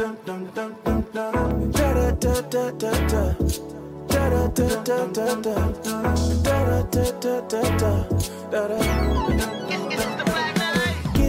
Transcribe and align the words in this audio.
Get 0.00 0.08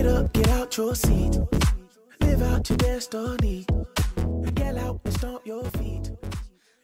up, 0.06 0.32
get 0.32 0.48
out 0.48 0.78
your 0.78 0.96
seat. 0.96 1.38
Live 2.22 2.42
out 2.44 2.70
your 2.70 2.78
destiny. 2.78 3.66
Get 4.54 4.78
out 4.78 5.02
and 5.04 5.14
stomp 5.16 5.46
your 5.46 5.66
feet. 5.72 6.12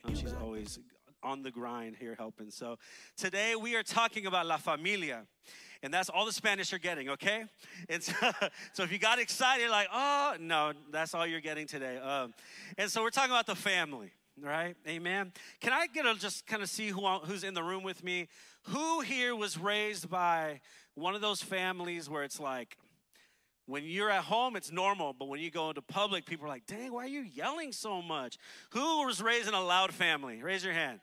Um, 0.04 0.13
she's 0.13 0.33
always 0.33 0.79
on 1.23 1.43
the 1.43 1.52
grind 1.52 1.95
here 1.99 2.15
helping. 2.18 2.52
So 2.52 2.77
today 3.15 3.55
we 3.55 3.75
are 3.75 3.84
talking 3.84 4.25
about 4.25 4.45
La 4.45 4.57
Familia. 4.57 5.25
And 5.84 5.93
that's 5.93 6.09
all 6.09 6.26
the 6.26 6.31
Spanish 6.31 6.71
you're 6.71 6.80
getting, 6.80 7.09
okay? 7.09 7.43
And 7.88 8.02
so, 8.02 8.13
so 8.73 8.84
if 8.84 8.91
you 8.91 8.98
got 8.98 9.20
excited, 9.20 9.70
like, 9.70 9.88
oh, 9.93 10.35
no, 10.40 10.73
that's 10.91 11.13
all 11.13 11.26
you're 11.26 11.41
getting 11.41 11.67
today. 11.67 11.98
Um, 11.98 12.34
and 12.77 12.90
so 12.91 13.03
we're 13.03 13.12
talking 13.12 13.31
about 13.31 13.45
the 13.45 13.55
family, 13.55 14.12
right? 14.41 14.76
Amen. 14.88 15.34
Can 15.62 15.73
I 15.73 15.88
get 15.88 16.05
a 16.05 16.16
just 16.16 16.48
kind 16.48 16.63
of 16.63 16.70
see 16.70 16.90
who, 16.90 17.07
who's 17.20 17.43
in 17.43 17.54
the 17.54 17.63
room 17.63 17.84
with 17.84 18.04
me? 18.04 18.27
Who 18.63 19.02
here 19.02 19.35
was 19.35 19.57
raised 19.57 20.09
by 20.09 20.62
one 20.95 21.13
of 21.13 21.21
those 21.21 21.41
families 21.41 22.09
where 22.09 22.23
it's 22.23 22.40
like, 22.40 22.77
when 23.68 23.84
you're 23.84 24.09
at 24.09 24.23
home, 24.23 24.55
it's 24.55 24.71
normal, 24.71 25.13
but 25.13 25.27
when 25.27 25.41
you 25.41 25.52
go 25.52 25.68
into 25.70 25.81
public, 25.81 26.26
people 26.26 26.45
are 26.45 26.49
like, 26.49 26.65
dang, 26.65 26.93
why 26.93 27.04
are 27.04 27.07
you 27.07 27.21
yelling 27.21 27.73
so 27.73 28.02
much? 28.02 28.38
Who 28.70 29.05
was 29.05 29.21
raised 29.21 29.49
in 29.49 29.54
a 29.54 29.62
loud 29.62 29.93
family? 29.93 30.41
Raise 30.41 30.63
your 30.63 30.73
hand. 30.73 31.02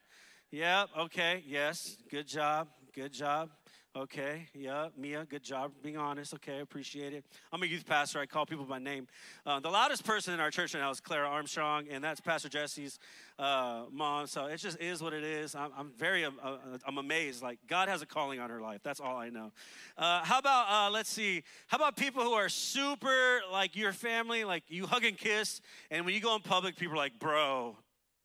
Yep, 0.55 0.91
okay, 1.01 1.43
yes, 1.49 1.97
good 2.09 2.29
job, 2.29 2.69
good 2.95 3.13
job. 3.13 3.51
Okay, 3.97 4.47
yeah, 4.55 4.87
Mia, 4.97 5.27
good 5.29 5.43
job 5.43 5.73
being 5.83 5.97
honest. 5.97 6.33
Okay, 6.35 6.61
appreciate 6.61 7.13
it. 7.13 7.25
I'm 7.53 7.61
a 7.65 7.67
youth 7.67 7.85
pastor. 7.85 8.21
I 8.21 8.27
call 8.27 8.47
people 8.47 8.65
by 8.65 8.79
name. 8.79 9.09
Uh, 9.45 9.59
the 9.59 9.69
loudest 9.69 10.05
person 10.05 10.33
in 10.33 10.39
our 10.39 10.53
church 10.53 10.73
right 10.73 10.81
now 10.81 10.93
is 10.93 11.01
Clara 11.01 11.27
Armstrong, 11.27 11.89
and 11.91 12.05
that's 12.05 12.21
Pastor 12.21 12.49
Jesse's 12.49 13.01
uh, 13.37 13.87
mom. 13.91 14.29
So 14.29 14.47
it 14.47 14.59
just 14.59 14.81
is 14.81 15.03
what 15.03 15.13
it 15.13 15.25
is. 15.25 15.57
I'm, 15.57 15.73
I'm 15.77 15.91
very, 15.99 16.25
uh, 16.25 16.31
uh 16.41 16.59
I'm 16.87 16.99
amazed. 16.99 17.43
Like 17.43 17.59
God 17.67 17.89
has 17.89 18.01
a 18.01 18.07
calling 18.07 18.39
on 18.39 18.49
her 18.49 18.61
life. 18.61 18.79
That's 18.85 19.01
all 19.01 19.17
I 19.17 19.31
know. 19.31 19.51
Uh, 19.99 20.23
how 20.23 20.39
about 20.39 20.67
uh, 20.71 20.89
let's 20.89 21.11
see? 21.11 21.43
How 21.67 21.79
about 21.79 21.97
people 21.97 22.23
who 22.23 22.33
are 22.33 22.49
super 22.49 23.41
like 23.51 23.75
your 23.75 23.93
family, 23.93 24.45
like 24.45 24.63
you 24.69 24.87
hug 24.87 25.03
and 25.03 25.19
kiss, 25.19 25.61
and 25.91 26.05
when 26.05 26.15
you 26.15 26.21
go 26.21 26.37
in 26.37 26.43
public, 26.43 26.77
people 26.77 26.95
are 26.95 26.99
like, 26.99 27.19
bro, 27.19 27.77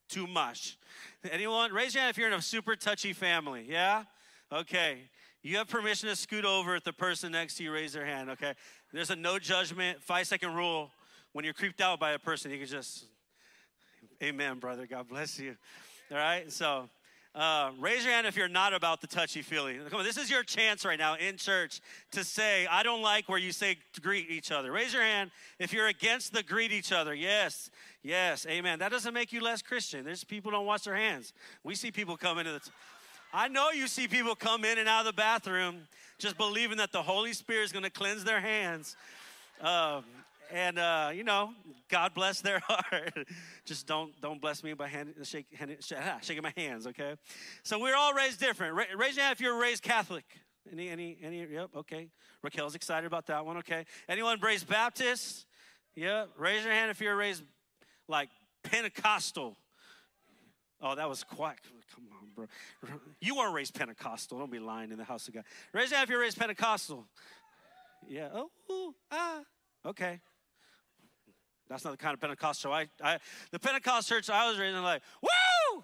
too 0.09 0.27
much. 0.27 0.77
Anyone? 1.31 1.71
Raise 1.71 1.93
your 1.93 2.01
hand 2.01 2.11
if 2.11 2.17
you're 2.17 2.27
in 2.27 2.33
a 2.33 2.41
super 2.41 2.75
touchy 2.75 3.13
family. 3.13 3.65
Yeah. 3.67 4.03
Okay. 4.51 5.09
You 5.41 5.57
have 5.57 5.69
permission 5.69 6.09
to 6.09 6.15
scoot 6.15 6.43
over 6.43 6.75
if 6.75 6.83
the 6.83 6.91
person 6.91 7.31
next 7.31 7.55
to 7.55 7.63
you 7.63 7.71
raise 7.71 7.93
their 7.93 8.05
hand, 8.05 8.29
okay? 8.31 8.53
There's 8.91 9.09
a 9.09 9.15
no 9.15 9.39
judgment, 9.39 10.01
five 10.03 10.27
second 10.27 10.53
rule. 10.53 10.91
When 11.31 11.45
you're 11.45 11.53
creeped 11.53 11.79
out 11.79 11.99
by 11.99 12.11
a 12.11 12.19
person, 12.19 12.51
you 12.51 12.57
can 12.57 12.67
just, 12.67 13.05
amen, 14.21 14.59
brother. 14.59 14.85
God 14.85 15.07
bless 15.07 15.39
you. 15.39 15.55
All 16.11 16.17
right? 16.17 16.51
So, 16.51 16.89
uh, 17.35 17.71
raise 17.79 18.03
your 18.03 18.13
hand 18.13 18.25
if 18.25 18.35
you're 18.35 18.47
not 18.47 18.73
about 18.73 19.01
the 19.01 19.07
touchy 19.07 19.41
feely. 19.41 19.77
Come 19.89 19.99
on, 19.99 20.05
this 20.05 20.17
is 20.17 20.31
your 20.31 20.43
chance 20.43 20.83
right 20.83 20.97
now 20.97 21.15
in 21.15 21.37
church 21.37 21.79
to 22.11 22.23
say, 22.23 22.65
I 22.65 22.81
don't 22.81 23.03
like 23.03 23.29
where 23.29 23.37
you 23.37 23.51
say 23.51 23.77
greet 24.01 24.31
each 24.31 24.51
other. 24.51 24.71
Raise 24.71 24.93
your 24.93 25.03
hand 25.03 25.29
if 25.59 25.71
you're 25.71 25.87
against 25.87 26.33
the 26.33 26.41
greet 26.41 26.71
each 26.71 26.91
other. 26.91 27.13
Yes, 27.13 27.69
yes, 28.01 28.47
amen. 28.47 28.79
That 28.79 28.91
doesn't 28.91 29.13
make 29.13 29.31
you 29.31 29.41
less 29.41 29.61
Christian. 29.61 30.03
There's 30.03 30.23
people 30.23 30.51
don't 30.51 30.65
wash 30.65 30.81
their 30.81 30.95
hands. 30.95 31.33
We 31.63 31.75
see 31.75 31.91
people 31.91 32.17
come 32.17 32.39
into 32.39 32.53
the. 32.53 32.59
T- 32.59 32.71
I 33.31 33.47
know 33.47 33.69
you 33.69 33.87
see 33.87 34.07
people 34.07 34.33
come 34.33 34.65
in 34.65 34.79
and 34.79 34.89
out 34.89 35.01
of 35.01 35.05
the 35.05 35.13
bathroom 35.13 35.87
just 36.17 36.35
believing 36.35 36.77
that 36.77 36.91
the 36.91 37.03
Holy 37.03 37.33
Spirit 37.33 37.63
is 37.63 37.71
going 37.71 37.85
to 37.85 37.91
cleanse 37.91 38.23
their 38.23 38.41
hands. 38.41 38.95
Um, 39.61 40.03
and 40.51 40.79
uh, 40.79 41.11
you 41.13 41.23
know, 41.23 41.51
God 41.89 42.13
bless 42.13 42.41
their 42.41 42.59
heart. 42.63 43.27
just 43.65 43.87
don't 43.87 44.19
don't 44.21 44.41
bless 44.41 44.63
me 44.63 44.73
by 44.73 44.87
hand, 44.87 45.13
shake, 45.23 45.47
hand, 45.53 45.75
ah, 45.97 46.17
shaking 46.21 46.43
my 46.43 46.53
hands, 46.55 46.87
okay? 46.87 47.15
So 47.63 47.79
we're 47.79 47.95
all 47.95 48.13
raised 48.13 48.39
different. 48.39 48.75
Ra- 48.75 48.85
raise 48.97 49.15
your 49.15 49.25
hand 49.25 49.33
if 49.33 49.41
you're 49.41 49.59
raised 49.59 49.83
Catholic. 49.83 50.25
Any 50.71 50.89
any 50.89 51.17
any? 51.21 51.45
Yep, 51.45 51.69
okay. 51.77 52.09
Raquel's 52.43 52.75
excited 52.75 53.07
about 53.07 53.25
that 53.27 53.45
one. 53.45 53.57
Okay. 53.57 53.85
Anyone 54.07 54.39
raised 54.41 54.67
Baptist? 54.67 55.45
Yeah. 55.95 56.25
Raise 56.37 56.63
your 56.63 56.73
hand 56.73 56.91
if 56.91 57.01
you're 57.01 57.15
raised 57.15 57.43
like 58.07 58.29
Pentecostal. 58.63 59.57
Oh, 60.81 60.95
that 60.95 61.09
was 61.09 61.23
quite. 61.23 61.57
Come 61.93 62.05
on, 62.21 62.29
bro. 62.35 62.45
You 63.19 63.35
weren't 63.35 63.53
raised 63.53 63.73
Pentecostal. 63.73 64.39
Don't 64.39 64.51
be 64.51 64.59
lying 64.59 64.91
in 64.91 64.97
the 64.97 65.03
house 65.03 65.27
of 65.27 65.33
God. 65.33 65.43
Raise 65.73 65.89
your 65.89 65.97
hand 65.97 66.07
if 66.07 66.11
you're 66.11 66.21
raised 66.21 66.37
Pentecostal. 66.37 67.05
Yeah. 68.07 68.29
Oh, 68.69 68.93
ah. 69.11 69.41
Okay. 69.85 70.21
That's 71.69 71.85
not 71.85 71.91
the 71.91 71.97
kind 71.97 72.13
of 72.13 72.19
Pentecostal 72.19 72.73
I, 72.73 72.87
I 73.03 73.19
the 73.51 73.59
Pentecost 73.59 74.09
church 74.09 74.29
I 74.29 74.49
was 74.49 74.59
raised 74.59 74.75
in, 74.75 74.83
like, 74.83 75.01
woo! 75.21 75.83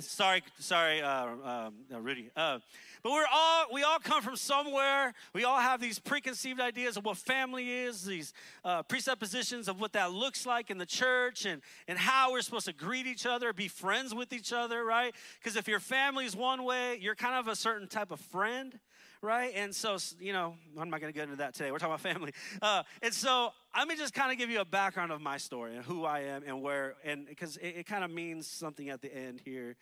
Sorry, 0.00 0.42
sorry, 0.58 1.02
uh, 1.02 1.26
um, 1.44 1.74
Rudy. 2.02 2.28
Uh, 2.34 2.58
but 3.04 3.12
we're 3.12 3.26
all 3.32 3.66
we 3.72 3.84
all 3.84 4.00
come 4.00 4.22
from 4.22 4.34
somewhere. 4.34 5.14
We 5.32 5.44
all 5.44 5.60
have 5.60 5.80
these 5.80 6.00
preconceived 6.00 6.60
ideas 6.60 6.96
of 6.96 7.04
what 7.04 7.16
family 7.16 7.70
is, 7.70 8.04
these 8.04 8.32
uh, 8.64 8.82
presuppositions 8.82 9.68
of 9.68 9.80
what 9.80 9.92
that 9.92 10.10
looks 10.10 10.46
like 10.46 10.68
in 10.70 10.78
the 10.78 10.86
church, 10.86 11.46
and 11.46 11.62
and 11.86 11.96
how 11.96 12.32
we're 12.32 12.40
supposed 12.40 12.66
to 12.66 12.72
greet 12.72 13.06
each 13.06 13.24
other, 13.24 13.52
be 13.52 13.68
friends 13.68 14.12
with 14.12 14.32
each 14.32 14.52
other, 14.52 14.84
right? 14.84 15.14
Because 15.38 15.54
if 15.56 15.68
your 15.68 15.80
family's 15.80 16.34
one 16.34 16.64
way, 16.64 16.98
you're 17.00 17.14
kind 17.14 17.36
of 17.36 17.46
a 17.46 17.54
certain 17.54 17.86
type 17.86 18.10
of 18.10 18.18
friend 18.18 18.80
right? 19.24 19.52
And 19.56 19.74
so, 19.74 19.96
you 20.20 20.32
know, 20.32 20.54
I'm 20.78 20.90
not 20.90 21.00
going 21.00 21.12
to 21.12 21.16
get 21.16 21.24
into 21.24 21.36
that 21.36 21.54
today. 21.54 21.72
We're 21.72 21.78
talking 21.78 21.94
about 21.94 22.00
family. 22.00 22.32
Uh, 22.62 22.82
and 23.02 23.12
so, 23.12 23.50
let 23.76 23.88
me 23.88 23.96
just 23.96 24.14
kind 24.14 24.30
of 24.30 24.38
give 24.38 24.50
you 24.50 24.60
a 24.60 24.64
background 24.64 25.10
of 25.10 25.20
my 25.20 25.38
story 25.38 25.74
and 25.74 25.84
who 25.84 26.04
I 26.04 26.20
am 26.20 26.44
and 26.46 26.62
where, 26.62 26.94
and 27.04 27.26
because 27.26 27.56
it, 27.56 27.74
it 27.78 27.86
kind 27.86 28.04
of 28.04 28.10
means 28.10 28.46
something 28.46 28.90
at 28.90 29.02
the 29.02 29.12
end 29.12 29.40
here. 29.44 29.76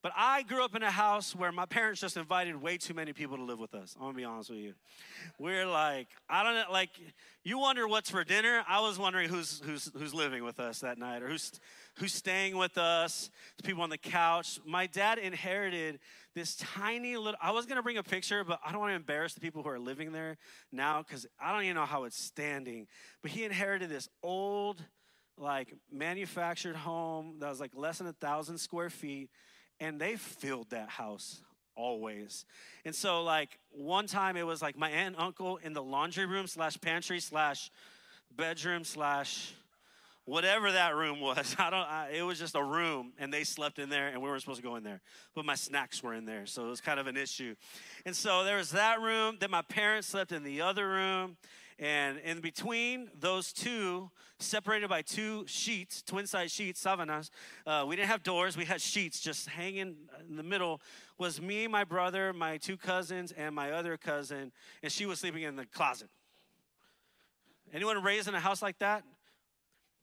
But 0.00 0.12
I 0.16 0.42
grew 0.42 0.64
up 0.64 0.76
in 0.76 0.84
a 0.84 0.90
house 0.92 1.34
where 1.34 1.50
my 1.50 1.66
parents 1.66 2.00
just 2.00 2.16
invited 2.16 2.62
way 2.62 2.76
too 2.78 2.94
many 2.94 3.12
people 3.12 3.36
to 3.36 3.42
live 3.42 3.58
with 3.58 3.74
us. 3.74 3.96
I'm 3.96 4.06
gonna 4.06 4.16
be 4.16 4.24
honest 4.24 4.50
with 4.50 4.60
you. 4.60 4.74
We're 5.40 5.66
like, 5.66 6.06
I 6.30 6.44
don't 6.44 6.54
know, 6.54 6.64
like, 6.70 6.90
you 7.42 7.58
wonder 7.58 7.88
what's 7.88 8.08
for 8.08 8.22
dinner. 8.22 8.62
I 8.68 8.80
was 8.80 8.96
wondering 8.96 9.28
who's 9.28 9.60
who's 9.64 9.90
who's 9.98 10.14
living 10.14 10.44
with 10.44 10.60
us 10.60 10.80
that 10.80 10.98
night 10.98 11.22
or 11.22 11.28
who's 11.28 11.50
who's 11.96 12.12
staying 12.12 12.56
with 12.56 12.78
us. 12.78 13.30
The 13.56 13.64
people 13.64 13.82
on 13.82 13.90
the 13.90 13.98
couch. 13.98 14.60
My 14.64 14.86
dad 14.86 15.18
inherited 15.18 15.98
this 16.38 16.56
tiny 16.56 17.16
little. 17.16 17.38
I 17.42 17.50
was 17.50 17.66
gonna 17.66 17.82
bring 17.82 17.98
a 17.98 18.02
picture, 18.02 18.44
but 18.44 18.60
I 18.64 18.72
don't 18.72 18.80
want 18.80 18.92
to 18.92 18.96
embarrass 18.96 19.34
the 19.34 19.40
people 19.40 19.62
who 19.62 19.68
are 19.68 19.78
living 19.78 20.12
there 20.12 20.38
now 20.72 21.02
because 21.02 21.26
I 21.40 21.52
don't 21.52 21.64
even 21.64 21.76
know 21.76 21.84
how 21.84 22.04
it's 22.04 22.22
standing. 22.22 22.86
But 23.22 23.32
he 23.32 23.44
inherited 23.44 23.90
this 23.90 24.08
old, 24.22 24.82
like 25.36 25.74
manufactured 25.92 26.76
home 26.76 27.36
that 27.40 27.50
was 27.50 27.60
like 27.60 27.72
less 27.74 27.98
than 27.98 28.06
a 28.06 28.12
thousand 28.12 28.58
square 28.58 28.90
feet 28.90 29.30
and 29.80 30.00
they 30.00 30.16
filled 30.16 30.70
that 30.70 30.88
house 30.88 31.40
always. 31.76 32.44
And 32.84 32.94
so, 32.94 33.22
like, 33.22 33.58
one 33.70 34.06
time 34.06 34.36
it 34.36 34.46
was 34.46 34.60
like 34.60 34.76
my 34.76 34.90
aunt 34.90 35.14
and 35.14 35.24
uncle 35.24 35.58
in 35.58 35.72
the 35.72 35.82
laundry 35.82 36.26
room 36.26 36.46
slash 36.46 36.80
pantry 36.80 37.20
slash 37.20 37.70
bedroom 38.34 38.84
slash 38.84 39.52
whatever 40.28 40.70
that 40.72 40.94
room 40.94 41.20
was. 41.20 41.56
I 41.58 41.70
don't. 41.70 41.80
I, 41.80 42.10
it 42.12 42.22
was 42.22 42.38
just 42.38 42.54
a 42.54 42.62
room, 42.62 43.12
and 43.18 43.32
they 43.32 43.44
slept 43.44 43.78
in 43.78 43.88
there, 43.88 44.08
and 44.08 44.22
we 44.22 44.28
weren't 44.28 44.42
supposed 44.42 44.60
to 44.60 44.66
go 44.66 44.76
in 44.76 44.84
there. 44.84 45.00
But 45.34 45.44
my 45.44 45.54
snacks 45.54 46.02
were 46.02 46.14
in 46.14 46.26
there, 46.26 46.46
so 46.46 46.66
it 46.66 46.68
was 46.68 46.80
kind 46.80 47.00
of 47.00 47.06
an 47.06 47.16
issue. 47.16 47.54
And 48.04 48.14
so 48.14 48.44
there 48.44 48.58
was 48.58 48.70
that 48.72 49.00
room. 49.00 49.38
Then 49.40 49.50
my 49.50 49.62
parents 49.62 50.06
slept 50.06 50.32
in 50.32 50.44
the 50.44 50.60
other 50.60 50.86
room, 50.86 51.38
and 51.78 52.18
in 52.18 52.40
between 52.40 53.08
those 53.18 53.52
two, 53.52 54.10
separated 54.38 54.90
by 54.90 55.00
two 55.00 55.44
sheets, 55.46 56.02
twin 56.02 56.26
size 56.26 56.52
sheets, 56.52 56.84
savanas, 56.84 57.30
uh, 57.66 57.84
we 57.88 57.96
didn't 57.96 58.08
have 58.08 58.22
doors, 58.22 58.56
we 58.56 58.66
had 58.66 58.80
sheets 58.80 59.20
just 59.20 59.48
hanging 59.48 59.96
in 60.28 60.36
the 60.36 60.42
middle, 60.42 60.80
was 61.16 61.40
me, 61.40 61.66
my 61.66 61.84
brother, 61.84 62.32
my 62.32 62.58
two 62.58 62.76
cousins, 62.76 63.32
and 63.32 63.54
my 63.54 63.72
other 63.72 63.96
cousin, 63.96 64.52
and 64.82 64.92
she 64.92 65.06
was 65.06 65.20
sleeping 65.20 65.42
in 65.42 65.56
the 65.56 65.66
closet. 65.66 66.10
Anyone 67.72 68.02
raised 68.02 68.28
in 68.28 68.34
a 68.34 68.40
house 68.40 68.60
like 68.60 68.78
that? 68.78 69.04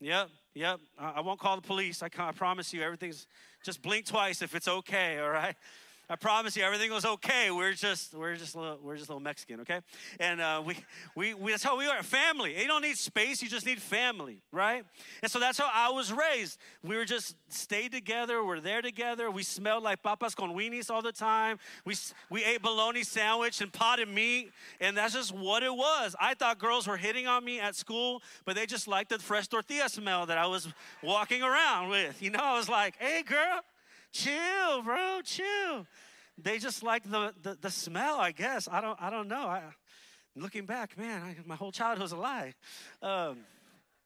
Yep, 0.05 0.29
yep. 0.53 0.79
I 0.99 1.21
won't 1.21 1.39
call 1.39 1.55
the 1.55 1.63
police. 1.63 2.03
I, 2.03 2.09
I 2.19 2.31
promise 2.31 2.71
you, 2.71 2.83
everything's 2.83 3.25
just 3.63 3.81
blink 3.81 4.05
twice 4.05 4.43
if 4.43 4.53
it's 4.53 4.67
okay, 4.67 5.17
all 5.17 5.31
right? 5.31 5.55
I 6.09 6.15
promise 6.15 6.55
you, 6.55 6.63
everything 6.63 6.91
was 6.91 7.05
okay. 7.05 7.49
We're 7.49 7.73
just, 7.73 8.13
we're 8.13 8.35
just, 8.35 8.55
little, 8.55 8.77
we're 8.81 8.95
just 8.95 9.09
a 9.09 9.11
little 9.11 9.23
Mexican, 9.23 9.61
okay? 9.61 9.81
And 10.19 10.39
uh, 10.39 10.61
we, 10.63 10.77
we, 11.15 11.33
we, 11.33 11.51
that's 11.51 11.63
how 11.63 11.77
we 11.77 11.87
are. 11.87 12.03
Family. 12.03 12.59
You 12.59 12.67
don't 12.67 12.83
need 12.83 12.97
space. 12.97 13.41
You 13.41 13.49
just 13.49 13.65
need 13.65 13.81
family, 13.81 14.43
right? 14.51 14.83
And 15.23 15.31
so 15.31 15.39
that's 15.39 15.57
how 15.57 15.69
I 15.73 15.89
was 15.89 16.13
raised. 16.13 16.59
We 16.83 16.95
were 16.95 17.05
just 17.05 17.35
stayed 17.49 17.91
together. 17.91 18.43
We're 18.43 18.59
there 18.59 18.83
together. 18.83 19.31
We 19.31 19.41
smelled 19.41 19.83
like 19.83 20.03
papas 20.03 20.35
con 20.35 20.51
weenies 20.55 20.91
all 20.91 21.01
the 21.01 21.11
time. 21.11 21.57
We, 21.85 21.95
we 22.29 22.43
ate 22.43 22.61
bologna 22.61 23.03
sandwich 23.03 23.61
and 23.61 23.73
potted 23.73 24.07
meat, 24.07 24.51
and 24.79 24.95
that's 24.95 25.13
just 25.13 25.33
what 25.33 25.63
it 25.63 25.73
was. 25.73 26.15
I 26.19 26.35
thought 26.35 26.59
girls 26.59 26.87
were 26.87 26.97
hitting 26.97 27.25
on 27.25 27.43
me 27.43 27.59
at 27.59 27.75
school, 27.75 28.21
but 28.45 28.55
they 28.55 28.65
just 28.65 28.87
liked 28.87 29.09
the 29.09 29.19
fresh 29.19 29.47
tortilla 29.47 29.89
smell 29.89 30.27
that 30.27 30.37
I 30.37 30.45
was 30.45 30.67
walking 31.01 31.41
around 31.41 31.89
with. 31.89 32.21
You 32.21 32.29
know, 32.29 32.39
I 32.41 32.57
was 32.57 32.69
like, 32.69 32.95
"Hey, 32.99 33.23
girl." 33.23 33.61
Chill, 34.15 34.81
bro, 34.81 35.19
chill. 35.23 35.85
They 36.37 36.57
just 36.57 36.83
like 36.83 37.09
the, 37.09 37.33
the, 37.41 37.57
the 37.59 37.71
smell, 37.71 38.17
I 38.19 38.31
guess. 38.31 38.67
I 38.71 38.81
don't, 38.81 39.01
I 39.01 39.09
don't 39.09 39.27
know. 39.27 39.47
I, 39.47 39.61
looking 40.35 40.65
back, 40.65 40.97
man, 40.97 41.21
I, 41.21 41.35
my 41.45 41.55
whole 41.55 41.71
childhood 41.71 42.03
was 42.03 42.11
a 42.11 42.17
lie. 42.17 42.53
Um, 43.01 43.39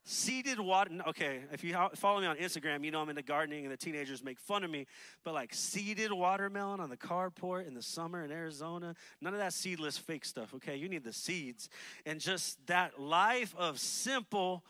seeded 0.04 0.60
water. 0.60 0.92
Okay, 1.08 1.42
if 1.52 1.64
you 1.64 1.76
follow 1.96 2.22
me 2.22 2.28
on 2.28 2.38
Instagram, 2.38 2.84
you 2.84 2.92
know 2.92 3.02
I'm 3.02 3.10
into 3.10 3.22
gardening 3.22 3.66
and 3.66 3.72
the 3.72 3.78
teenagers 3.78 4.24
make 4.24 4.40
fun 4.40 4.64
of 4.64 4.72
me. 4.72 4.88
But 5.24 5.34
like 5.34 5.54
seeded 5.54 6.12
watermelon 6.12 6.80
on 6.80 6.90
the 6.90 6.98
carport 6.98 7.68
in 7.68 7.74
the 7.74 7.82
summer 7.82 8.24
in 8.24 8.32
Arizona, 8.32 8.96
none 9.22 9.34
of 9.34 9.40
that 9.40 9.54
seedless 9.54 9.98
fake 9.98 10.26
stuff, 10.26 10.54
okay? 10.56 10.76
You 10.76 10.90
need 10.90 11.04
the 11.04 11.14
seeds. 11.14 11.70
And 12.06 12.20
just 12.20 12.66
that 12.68 13.00
life 13.00 13.54
of 13.58 13.80
simple, 13.80 14.64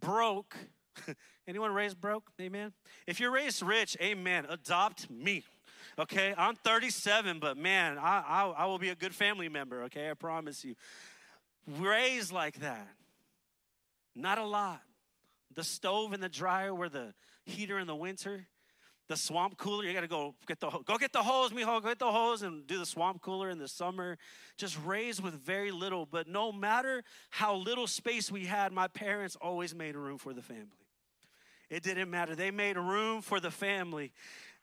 broke. 0.00 0.56
Anyone 1.48 1.72
raised 1.72 1.98
broke? 1.98 2.30
Amen. 2.38 2.74
If 3.06 3.20
you're 3.20 3.30
raised 3.30 3.62
rich, 3.62 3.96
amen. 4.02 4.44
Adopt 4.50 5.10
me. 5.10 5.44
Okay, 5.98 6.34
I'm 6.36 6.56
37, 6.56 7.38
but 7.38 7.56
man, 7.56 7.96
I, 7.96 8.22
I, 8.28 8.54
I 8.58 8.66
will 8.66 8.78
be 8.78 8.90
a 8.90 8.94
good 8.94 9.14
family 9.14 9.48
member, 9.48 9.84
okay? 9.84 10.10
I 10.10 10.14
promise 10.14 10.62
you. 10.62 10.74
Raised 11.66 12.32
like 12.32 12.60
that. 12.60 12.86
Not 14.14 14.36
a 14.36 14.44
lot. 14.44 14.82
The 15.54 15.64
stove 15.64 16.12
and 16.12 16.22
the 16.22 16.28
dryer 16.28 16.74
were 16.74 16.90
the 16.90 17.14
heater 17.46 17.78
in 17.78 17.86
the 17.86 17.96
winter. 17.96 18.46
The 19.08 19.16
swamp 19.16 19.56
cooler, 19.56 19.84
you 19.84 19.94
gotta 19.94 20.06
go 20.06 20.34
get 20.46 20.60
the 20.60 20.68
go 20.68 20.98
get 20.98 21.14
the 21.14 21.22
hose, 21.22 21.50
mijo, 21.50 21.80
go 21.80 21.88
get 21.88 21.98
the 21.98 22.12
hose 22.12 22.42
and 22.42 22.66
do 22.66 22.78
the 22.78 22.84
swamp 22.84 23.22
cooler 23.22 23.48
in 23.48 23.58
the 23.58 23.68
summer. 23.68 24.18
Just 24.58 24.78
raised 24.84 25.22
with 25.22 25.32
very 25.32 25.70
little, 25.70 26.04
but 26.04 26.28
no 26.28 26.52
matter 26.52 27.02
how 27.30 27.56
little 27.56 27.86
space 27.86 28.30
we 28.30 28.44
had, 28.44 28.70
my 28.70 28.86
parents 28.86 29.34
always 29.40 29.74
made 29.74 29.96
room 29.96 30.18
for 30.18 30.34
the 30.34 30.42
family. 30.42 30.87
It 31.70 31.82
didn't 31.82 32.10
matter. 32.10 32.34
They 32.34 32.50
made 32.50 32.76
room 32.76 33.20
for 33.22 33.40
the 33.40 33.50
family. 33.50 34.12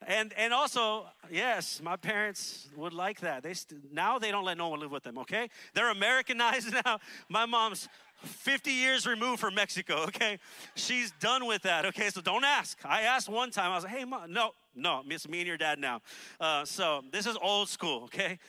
And 0.07 0.33
and 0.37 0.53
also, 0.53 1.05
yes, 1.31 1.81
my 1.81 1.95
parents 1.95 2.67
would 2.75 2.93
like 2.93 3.21
that. 3.21 3.43
They 3.43 3.53
st- 3.53 3.93
now 3.93 4.19
they 4.19 4.29
don't 4.31 4.43
let 4.43 4.57
no 4.57 4.69
one 4.69 4.79
live 4.79 4.91
with 4.91 5.03
them, 5.03 5.17
okay? 5.19 5.49
They're 5.73 5.89
Americanized 5.89 6.73
now. 6.85 6.99
My 7.29 7.45
mom's 7.45 7.87
50 8.23 8.71
years 8.71 9.05
removed 9.05 9.39
from 9.39 9.55
Mexico, 9.55 10.03
okay? 10.03 10.39
She's 10.75 11.11
done 11.19 11.45
with 11.45 11.61
that, 11.63 11.85
okay? 11.85 12.09
So 12.09 12.21
don't 12.21 12.43
ask. 12.43 12.77
I 12.85 13.01
asked 13.01 13.29
one 13.29 13.51
time, 13.51 13.71
I 13.71 13.75
was 13.75 13.83
like, 13.83 13.93
hey, 13.93 14.05
mom, 14.05 14.31
no, 14.31 14.51
no, 14.75 15.03
it's 15.07 15.27
me 15.27 15.39
and 15.39 15.47
your 15.47 15.57
dad 15.57 15.79
now. 15.79 16.01
Uh, 16.39 16.65
so 16.65 17.03
this 17.11 17.25
is 17.25 17.37
old 17.41 17.69
school, 17.69 18.03
okay? 18.05 18.39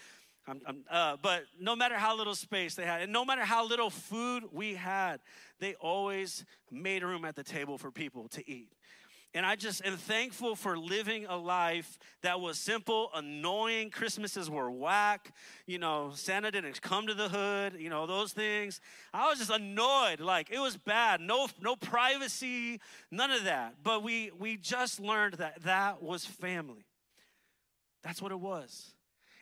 I'm, 0.49 0.61
I'm, 0.67 0.85
uh, 0.91 1.17
but 1.21 1.45
no 1.61 1.75
matter 1.75 1.97
how 1.97 2.17
little 2.17 2.35
space 2.35 2.75
they 2.77 2.85
had, 2.85 3.03
and 3.03 3.13
no 3.13 3.25
matter 3.25 3.43
how 3.43 3.67
little 3.67 3.91
food 3.91 4.45
we 4.53 4.75
had, 4.75 5.21
they 5.59 5.75
always 5.75 6.45
made 6.71 7.03
room 7.03 7.25
at 7.25 7.35
the 7.35 7.43
table 7.43 7.79
for 7.79 7.91
people 7.91 8.29
to 8.29 8.49
eat. 8.49 8.71
And 9.35 9.45
I 9.45 9.55
just 9.55 9.85
am 9.85 9.99
thankful 9.99 10.57
for 10.57 10.79
living 10.79 11.27
a 11.27 11.37
life 11.37 11.99
that 12.23 12.41
was 12.41 12.57
simple, 12.57 13.11
annoying. 13.15 13.91
Christmases 13.91 14.49
were 14.49 14.71
whack. 14.71 15.35
You 15.67 15.79
know, 15.79 16.13
Santa 16.15 16.51
didn't 16.51 16.81
come 16.81 17.07
to 17.09 17.13
the 17.13 17.29
hood, 17.29 17.75
you 17.79 17.91
know, 17.91 18.07
those 18.07 18.33
things. 18.33 18.81
I 19.13 19.29
was 19.29 19.39
just 19.39 19.51
annoyed. 19.51 20.21
Like 20.21 20.51
it 20.51 20.59
was 20.59 20.79
bad. 20.79 21.21
No, 21.21 21.49
no 21.61 21.77
privacy, 21.77 22.81
none 23.11 23.31
of 23.31 23.45
that. 23.45 23.75
But 23.83 24.03
we 24.03 24.31
we 24.39 24.57
just 24.57 25.01
learned 25.01 25.35
that 25.35 25.63
that 25.65 26.03
was 26.03 26.25
family. 26.25 26.87
That's 28.03 28.23
what 28.23 28.33
it 28.33 28.41
was. 28.41 28.95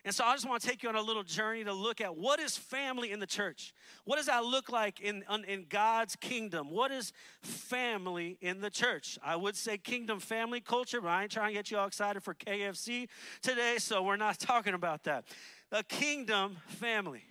And 0.05 0.13
so 0.13 0.23
I 0.23 0.33
just 0.33 0.47
want 0.47 0.61
to 0.61 0.67
take 0.67 0.83
you 0.83 0.89
on 0.89 0.95
a 0.95 1.01
little 1.01 1.23
journey 1.23 1.63
to 1.63 1.73
look 1.73 1.99
at 1.99 2.15
what 2.15 2.39
is 2.39 2.55
family 2.55 3.11
in 3.11 3.19
the 3.19 3.25
church? 3.25 3.73
What 4.03 4.17
does 4.17 4.27
that 4.27 4.45
look 4.45 4.71
like 4.71 4.99
in, 4.99 5.23
in 5.47 5.65
God's 5.67 6.15
kingdom? 6.15 6.69
What 6.69 6.91
is 6.91 7.11
family 7.41 8.37
in 8.39 8.61
the 8.61 8.69
church? 8.69 9.17
I 9.25 9.35
would 9.35 9.55
say 9.55 9.79
kingdom 9.79 10.19
family 10.19 10.61
culture, 10.61 11.01
but 11.01 11.07
I 11.07 11.23
ain't 11.23 11.31
trying 11.31 11.49
to 11.49 11.53
get 11.55 11.71
you 11.71 11.79
all 11.79 11.87
excited 11.87 12.21
for 12.21 12.35
KFC 12.35 13.09
today, 13.41 13.77
so 13.79 14.03
we're 14.03 14.15
not 14.15 14.37
talking 14.39 14.75
about 14.75 15.05
that. 15.05 15.25
The 15.71 15.81
kingdom 15.89 16.57
family. 16.67 17.23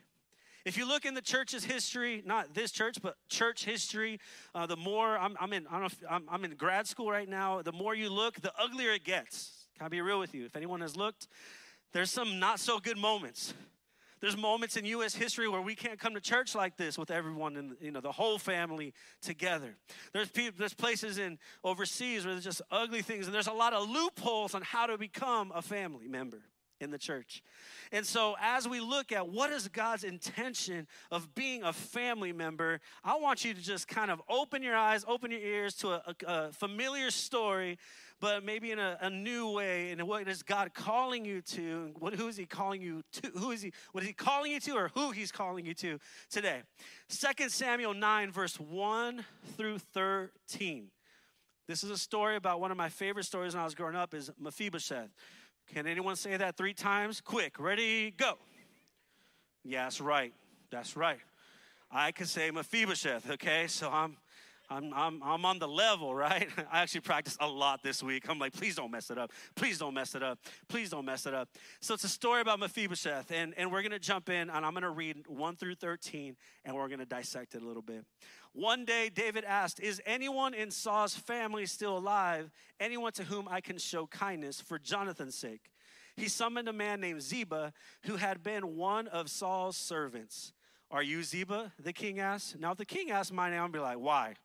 If 0.65 0.77
you 0.77 0.89
look 0.89 1.05
in 1.05 1.15
the 1.15 1.23
church's 1.23 1.65
history, 1.65 2.23
not 2.27 2.55
this 2.55 2.73
church, 2.73 2.97
but 3.01 3.17
church 3.29 3.65
history, 3.65 4.19
uh, 4.53 4.67
the 4.67 4.77
more 4.77 5.17
I'm, 5.17 5.37
I'm 5.39 5.53
in, 5.53 5.67
I 5.71 5.87
I'm 6.09 6.45
in 6.45 6.57
grad 6.57 6.89
school 6.89 7.11
right 7.11 7.29
now. 7.29 7.63
The 7.63 7.73
more 7.73 7.95
you 7.95 8.11
look, 8.11 8.41
the 8.41 8.53
uglier 8.59 8.91
it 8.93 9.05
gets. 9.05 9.67
Can 9.77 9.87
I 9.87 9.89
be 9.89 10.01
real 10.01 10.19
with 10.19 10.35
you? 10.35 10.47
If 10.47 10.57
anyone 10.57 10.81
has 10.81 10.97
looked, 10.97 11.29
there's 11.95 12.11
some 12.11 12.39
not 12.39 12.61
so 12.61 12.79
good 12.79 12.99
moments. 12.99 13.55
There's 14.21 14.37
moments 14.37 14.77
in 14.77 14.85
U.S. 14.87 15.15
history 15.15 15.49
where 15.49 15.61
we 15.61 15.75
can't 15.75 15.99
come 15.99 16.15
to 16.15 16.21
church 16.21 16.55
like 16.55 16.77
this 16.77 16.99
with 16.99 17.11
everyone 17.11 17.57
and 17.57 17.77
you 17.81 17.91
know 17.91 18.01
the 18.01 18.13
whole 18.13 18.39
family 18.39 18.93
together. 19.23 19.77
There's 20.13 20.29
people, 20.29 20.55
there's 20.59 20.75
places 20.75 21.19
in 21.19 21.39
overseas 21.63 22.25
where 22.25 22.35
there's 22.35 22.45
just 22.45 22.63
ugly 22.71 23.03
things, 23.03 23.27
and 23.27 23.35
there's 23.35 23.47
a 23.47 23.53
lot 23.53 23.73
of 23.73 23.89
loopholes 23.89 24.55
on 24.55 24.63
how 24.63 24.87
to 24.87 24.99
become 24.99 25.53
a 25.55 25.63
family 25.63 26.09
member 26.09 26.43
in 26.81 26.91
the 26.91 26.99
church. 26.99 27.43
And 27.93 28.05
so, 28.05 28.37
as 28.41 28.69
we 28.69 28.81
look 28.81 29.13
at 29.13 29.29
what 29.29 29.51
is 29.51 29.69
God's 29.69 30.05
intention 30.05 30.87
of 31.11 31.35
being 31.35 31.63
a 31.63 31.73
family 31.73 32.33
member, 32.33 32.81
I 33.03 33.17
want 33.17 33.45
you 33.45 33.55
to 33.55 33.61
just 33.61 33.89
kind 33.89 34.11
of 34.11 34.21
open 34.29 34.63
your 34.63 34.77
eyes, 34.77 35.05
open 35.07 35.31
your 35.31 35.41
ears 35.41 35.75
to 35.77 35.93
a, 35.93 36.15
a, 36.27 36.53
familiar 36.53 37.11
story 37.11 37.79
but 38.21 38.43
maybe 38.43 38.71
in 38.71 38.79
a, 38.79 38.97
a, 39.03 39.11
new 39.11 39.51
way. 39.51 39.91
And 39.91 40.01
what 40.05 40.27
is 40.29 40.43
God 40.43 40.73
calling 40.73 41.27
you 41.27 41.43
to? 41.43 41.93
What, 41.99 42.15
who 42.15 42.29
is 42.29 42.39
He 42.39 42.47
calling 42.47 42.81
you 42.81 43.03
to? 43.13 43.31
Who 43.37 43.51
is 43.51 43.61
He? 43.61 43.73
What 43.93 44.03
is 44.03 44.09
He 44.09 44.15
calling 44.15 44.53
you 44.53 44.61
to, 44.61 44.77
or 44.77 44.91
who 44.95 45.11
He's 45.11 45.31
calling 45.31 45.67
you 45.67 45.75
to 45.75 45.99
today? 46.31 46.63
2 47.11 47.49
Samuel 47.51 47.93
9, 47.93 48.31
verse 48.31 48.59
1 48.59 49.25
through 49.59 49.79
13. 49.79 50.91
This 51.67 51.83
is 51.83 51.91
a 51.91 51.99
story 51.99 52.37
about 52.37 52.61
one 52.61 52.71
of 52.71 52.77
my 52.77 52.89
favorite 52.89 53.25
stories 53.25 53.55
when 53.55 53.63
I 53.63 53.65
was 53.65 53.75
growing 53.75 53.97
up 53.97 54.15
is 54.15 54.31
Mephibosheth. 54.39 55.11
Can 55.73 55.87
anyone 55.87 56.17
say 56.17 56.37
that 56.37 56.57
three 56.57 56.75
times? 56.75 57.21
Quick, 57.21 57.59
ready, 57.59 58.11
go. 58.11 58.39
Yeah, 59.65 59.89
right. 60.01 60.33
That's 60.71 60.97
right. 60.97 61.19
I 61.91 62.13
can 62.13 62.27
say 62.27 62.51
Mephibosheth, 62.51 63.31
okay? 63.31 63.67
So 63.67 63.89
I'm 63.91 64.17
I'm, 64.75 64.93
I'm, 64.93 65.23
I'm 65.23 65.45
on 65.45 65.61
the 65.61 65.69
level, 65.69 66.15
right? 66.15 66.49
I 66.73 66.83
actually 66.83 67.03
practiced 67.03 67.37
a 67.41 67.47
lot 67.47 67.83
this 67.83 68.03
week. 68.03 68.29
I'm 68.29 68.39
like, 68.39 68.53
please 68.53 68.75
don't 68.75 68.91
mess 68.91 69.11
it 69.11 69.19
up. 69.19 69.31
Please 69.55 69.79
don't 69.79 69.95
mess 69.95 70.15
it 70.15 70.23
up. 70.23 70.39
Please 70.69 70.91
don't 70.91 71.05
mess 71.05 71.27
it 71.27 71.35
up. 71.35 71.49
So 71.81 71.95
it's 71.95 72.03
a 72.05 72.09
story 72.09 72.41
about 72.41 72.59
Mephibosheth, 72.59 73.31
and, 73.31 73.55
and 73.57 73.71
we're 73.71 73.83
going 73.83 73.93
to 73.93 73.99
jump 74.01 74.29
in, 74.29 74.51
and 74.51 74.67
I'm 74.67 74.73
going 74.73 74.83
to 74.83 74.91
read 74.91 75.27
1 75.29 75.57
through 75.57 75.77
13, 75.77 76.37
and 76.65 76.75
we're 76.75 76.89
going 76.89 76.99
to 76.99 77.07
dissect 77.07 77.55
it 77.55 77.63
a 77.63 77.67
little 77.67 77.83
bit. 77.83 78.05
One 78.53 78.85
day, 78.85 79.11
David 79.13 79.45
asked, 79.45 79.81
Is 79.81 80.01
anyone 80.07 80.55
in 80.55 80.71
Saul's 80.71 81.15
family 81.15 81.67
still 81.67 81.97
alive? 81.97 82.51
Anyone 82.81 83.13
to 83.13 83.25
whom 83.25 83.47
I 83.49 83.61
can 83.61 83.79
show 83.79 84.07
kindness 84.07 84.61
for 84.61 84.79
Jonathan's 84.79 85.37
sake? 85.37 85.71
He 86.17 86.29
summoned 86.29 86.69
a 86.69 86.73
man 86.73 87.01
named 87.01 87.23
Ziba, 87.23 87.73
who 88.07 88.17
had 88.17 88.43
been 88.43 88.77
one 88.77 89.09
of 89.09 89.29
Saul's 89.29 89.77
servants. 89.77 90.53
Are 90.95 91.03
you 91.03 91.25
Ziba? 91.25 91.73
The 91.81 91.93
king 91.93 92.21
asked. 92.21 92.57
Now, 92.61 92.71
if 92.71 92.79
the 92.79 92.85
king 92.85 93.11
asked 93.11 93.33
my 93.33 93.51
name, 93.51 93.61
I'd 93.61 93.73
be 93.73 93.81
like, 93.81 93.99
Why? 93.99 94.37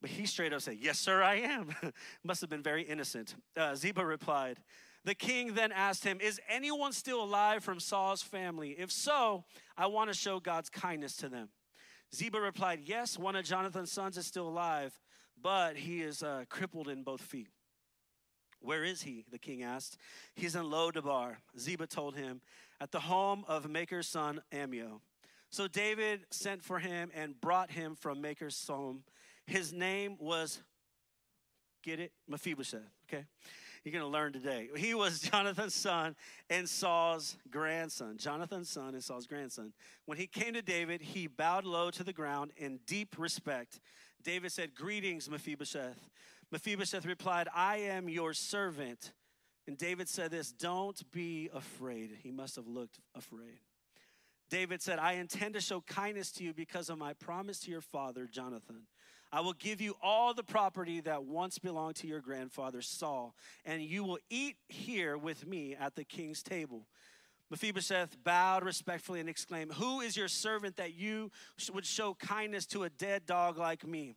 But 0.00 0.08
he 0.08 0.24
straight 0.24 0.54
up 0.54 0.62
said, 0.62 0.78
Yes, 0.80 0.98
sir, 0.98 1.22
I 1.22 1.34
am. 1.40 1.68
Must 2.24 2.40
have 2.40 2.48
been 2.48 2.62
very 2.62 2.84
innocent. 2.84 3.36
Uh, 3.54 3.74
Ziba 3.74 4.02
replied. 4.02 4.60
The 5.04 5.14
king 5.14 5.52
then 5.52 5.70
asked 5.70 6.04
him, 6.04 6.22
Is 6.22 6.40
anyone 6.48 6.92
still 6.92 7.22
alive 7.22 7.62
from 7.62 7.80
Saul's 7.80 8.22
family? 8.22 8.70
If 8.78 8.90
so, 8.90 9.44
I 9.76 9.88
want 9.88 10.08
to 10.08 10.16
show 10.16 10.40
God's 10.40 10.70
kindness 10.70 11.18
to 11.18 11.28
them. 11.28 11.50
Ziba 12.14 12.40
replied, 12.40 12.80
Yes, 12.82 13.18
one 13.18 13.36
of 13.36 13.44
Jonathan's 13.44 13.92
sons 13.92 14.16
is 14.16 14.24
still 14.24 14.48
alive, 14.48 14.98
but 15.38 15.76
he 15.76 16.00
is 16.00 16.22
uh, 16.22 16.44
crippled 16.48 16.88
in 16.88 17.02
both 17.02 17.20
feet. 17.20 17.48
Where 18.60 18.84
is 18.84 19.02
he? 19.02 19.26
The 19.30 19.38
king 19.38 19.62
asked. 19.62 19.98
He's 20.34 20.56
in 20.56 20.64
Lodabar. 20.64 21.36
Ziba 21.58 21.86
told 21.86 22.16
him, 22.16 22.40
At 22.80 22.90
the 22.90 23.00
home 23.00 23.44
of 23.46 23.68
Makir's 23.68 24.08
son 24.08 24.40
Ammiel. 24.50 25.00
So 25.50 25.66
David 25.66 26.20
sent 26.30 26.62
for 26.62 26.78
him 26.78 27.10
and 27.14 27.40
brought 27.40 27.70
him 27.70 27.94
from 27.94 28.20
Makir's 28.20 28.66
home. 28.66 29.02
His 29.46 29.72
name 29.72 30.16
was, 30.20 30.60
get 31.82 32.00
it? 32.00 32.12
Mephibosheth, 32.28 32.82
okay? 33.08 33.24
You're 33.84 33.92
gonna 33.92 34.12
learn 34.12 34.32
today. 34.32 34.68
He 34.76 34.94
was 34.94 35.20
Jonathan's 35.30 35.74
son 35.74 36.16
and 36.50 36.68
Saul's 36.68 37.36
grandson. 37.50 38.18
Jonathan's 38.18 38.68
son 38.68 38.94
and 38.94 39.02
Saul's 39.02 39.26
grandson. 39.26 39.72
When 40.04 40.18
he 40.18 40.26
came 40.26 40.54
to 40.54 40.62
David, 40.62 41.00
he 41.00 41.26
bowed 41.26 41.64
low 41.64 41.90
to 41.92 42.04
the 42.04 42.12
ground 42.12 42.52
in 42.56 42.80
deep 42.86 43.16
respect. 43.18 43.80
David 44.22 44.52
said, 44.52 44.74
Greetings, 44.74 45.30
Mephibosheth. 45.30 46.10
Mephibosheth 46.50 47.06
replied, 47.06 47.48
I 47.54 47.78
am 47.78 48.08
your 48.08 48.34
servant. 48.34 49.12
And 49.66 49.76
David 49.78 50.08
said 50.08 50.30
this, 50.30 50.52
Don't 50.52 51.00
be 51.12 51.48
afraid. 51.54 52.18
He 52.22 52.30
must 52.30 52.56
have 52.56 52.66
looked 52.66 52.98
afraid. 53.14 53.60
David 54.50 54.82
said, 54.82 54.98
I 54.98 55.14
intend 55.14 55.54
to 55.54 55.60
show 55.60 55.80
kindness 55.82 56.30
to 56.32 56.44
you 56.44 56.54
because 56.54 56.88
of 56.88 56.98
my 56.98 57.12
promise 57.12 57.60
to 57.60 57.70
your 57.70 57.80
father, 57.80 58.26
Jonathan. 58.26 58.86
I 59.30 59.42
will 59.42 59.52
give 59.52 59.80
you 59.80 59.94
all 60.02 60.32
the 60.32 60.42
property 60.42 61.00
that 61.00 61.24
once 61.24 61.58
belonged 61.58 61.96
to 61.96 62.06
your 62.06 62.20
grandfather 62.20 62.80
Saul, 62.80 63.34
and 63.66 63.82
you 63.82 64.04
will 64.04 64.18
eat 64.30 64.56
here 64.68 65.18
with 65.18 65.46
me 65.46 65.76
at 65.78 65.96
the 65.96 66.04
king's 66.04 66.42
table. 66.42 66.86
Mephibosheth 67.50 68.16
bowed 68.24 68.64
respectfully 68.64 69.20
and 69.20 69.28
exclaimed, 69.28 69.72
Who 69.74 70.00
is 70.00 70.16
your 70.16 70.28
servant 70.28 70.76
that 70.76 70.94
you 70.94 71.30
would 71.72 71.86
show 71.86 72.14
kindness 72.14 72.66
to 72.66 72.84
a 72.84 72.90
dead 72.90 73.26
dog 73.26 73.58
like 73.58 73.86
me? 73.86 74.16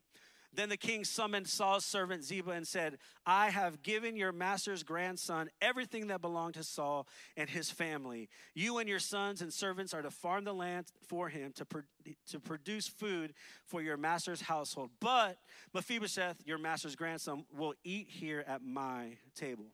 Then 0.53 0.67
the 0.67 0.77
king 0.77 1.05
summoned 1.05 1.47
Saul's 1.47 1.85
servant 1.85 2.25
Ziba 2.25 2.51
and 2.51 2.67
said, 2.67 2.97
I 3.25 3.49
have 3.49 3.81
given 3.83 4.17
your 4.17 4.33
master's 4.33 4.83
grandson 4.83 5.49
everything 5.61 6.07
that 6.07 6.21
belonged 6.21 6.55
to 6.55 6.63
Saul 6.63 7.07
and 7.37 7.49
his 7.49 7.71
family. 7.71 8.29
You 8.53 8.79
and 8.79 8.89
your 8.89 8.99
sons 8.99 9.41
and 9.41 9.53
servants 9.53 9.93
are 9.93 10.01
to 10.01 10.11
farm 10.11 10.43
the 10.43 10.53
land 10.53 10.87
for 11.07 11.29
him 11.29 11.53
to, 11.53 11.65
pro- 11.65 11.81
to 12.29 12.39
produce 12.39 12.87
food 12.87 13.33
for 13.65 13.81
your 13.81 13.95
master's 13.95 14.41
household. 14.41 14.89
But 14.99 15.37
Mephibosheth, 15.73 16.45
your 16.45 16.57
master's 16.57 16.97
grandson, 16.97 17.45
will 17.57 17.73
eat 17.85 18.07
here 18.09 18.43
at 18.45 18.61
my 18.61 19.17
table. 19.35 19.67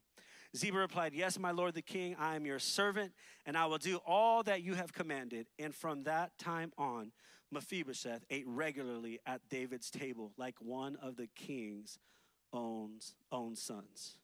Ziba 0.55 0.77
replied, 0.77 1.13
Yes, 1.13 1.39
my 1.39 1.51
lord 1.51 1.74
the 1.74 1.81
king, 1.81 2.15
I 2.19 2.36
am 2.36 2.46
your 2.46 2.60
servant, 2.60 3.13
and 3.46 3.57
I 3.57 3.65
will 3.65 3.77
do 3.77 4.00
all 4.05 4.43
that 4.43 4.62
you 4.62 4.75
have 4.75 4.93
commanded. 4.93 5.48
And 5.60 5.74
from 5.74 6.03
that 6.03 6.38
time 6.38 6.72
on, 6.77 7.12
Mephibosheth 7.51 8.25
ate 8.29 8.45
regularly 8.47 9.19
at 9.25 9.41
David's 9.49 9.89
table 9.89 10.33
like 10.37 10.55
one 10.59 10.97
of 11.01 11.15
the 11.15 11.27
king's 11.27 11.99
own, 12.53 12.99
own 13.31 13.55
sons. 13.55 14.17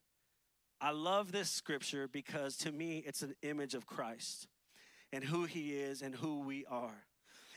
I 0.82 0.92
love 0.92 1.32
this 1.32 1.50
scripture 1.50 2.08
because 2.08 2.58
to 2.58 2.72
me 2.72 3.04
it's 3.06 3.22
an 3.22 3.36
image 3.42 3.74
of 3.74 3.86
Christ 3.86 4.48
and 5.14 5.24
who 5.24 5.46
he 5.46 5.72
is 5.72 6.02
and 6.02 6.14
who 6.14 6.40
we 6.40 6.66
are. 6.66 7.06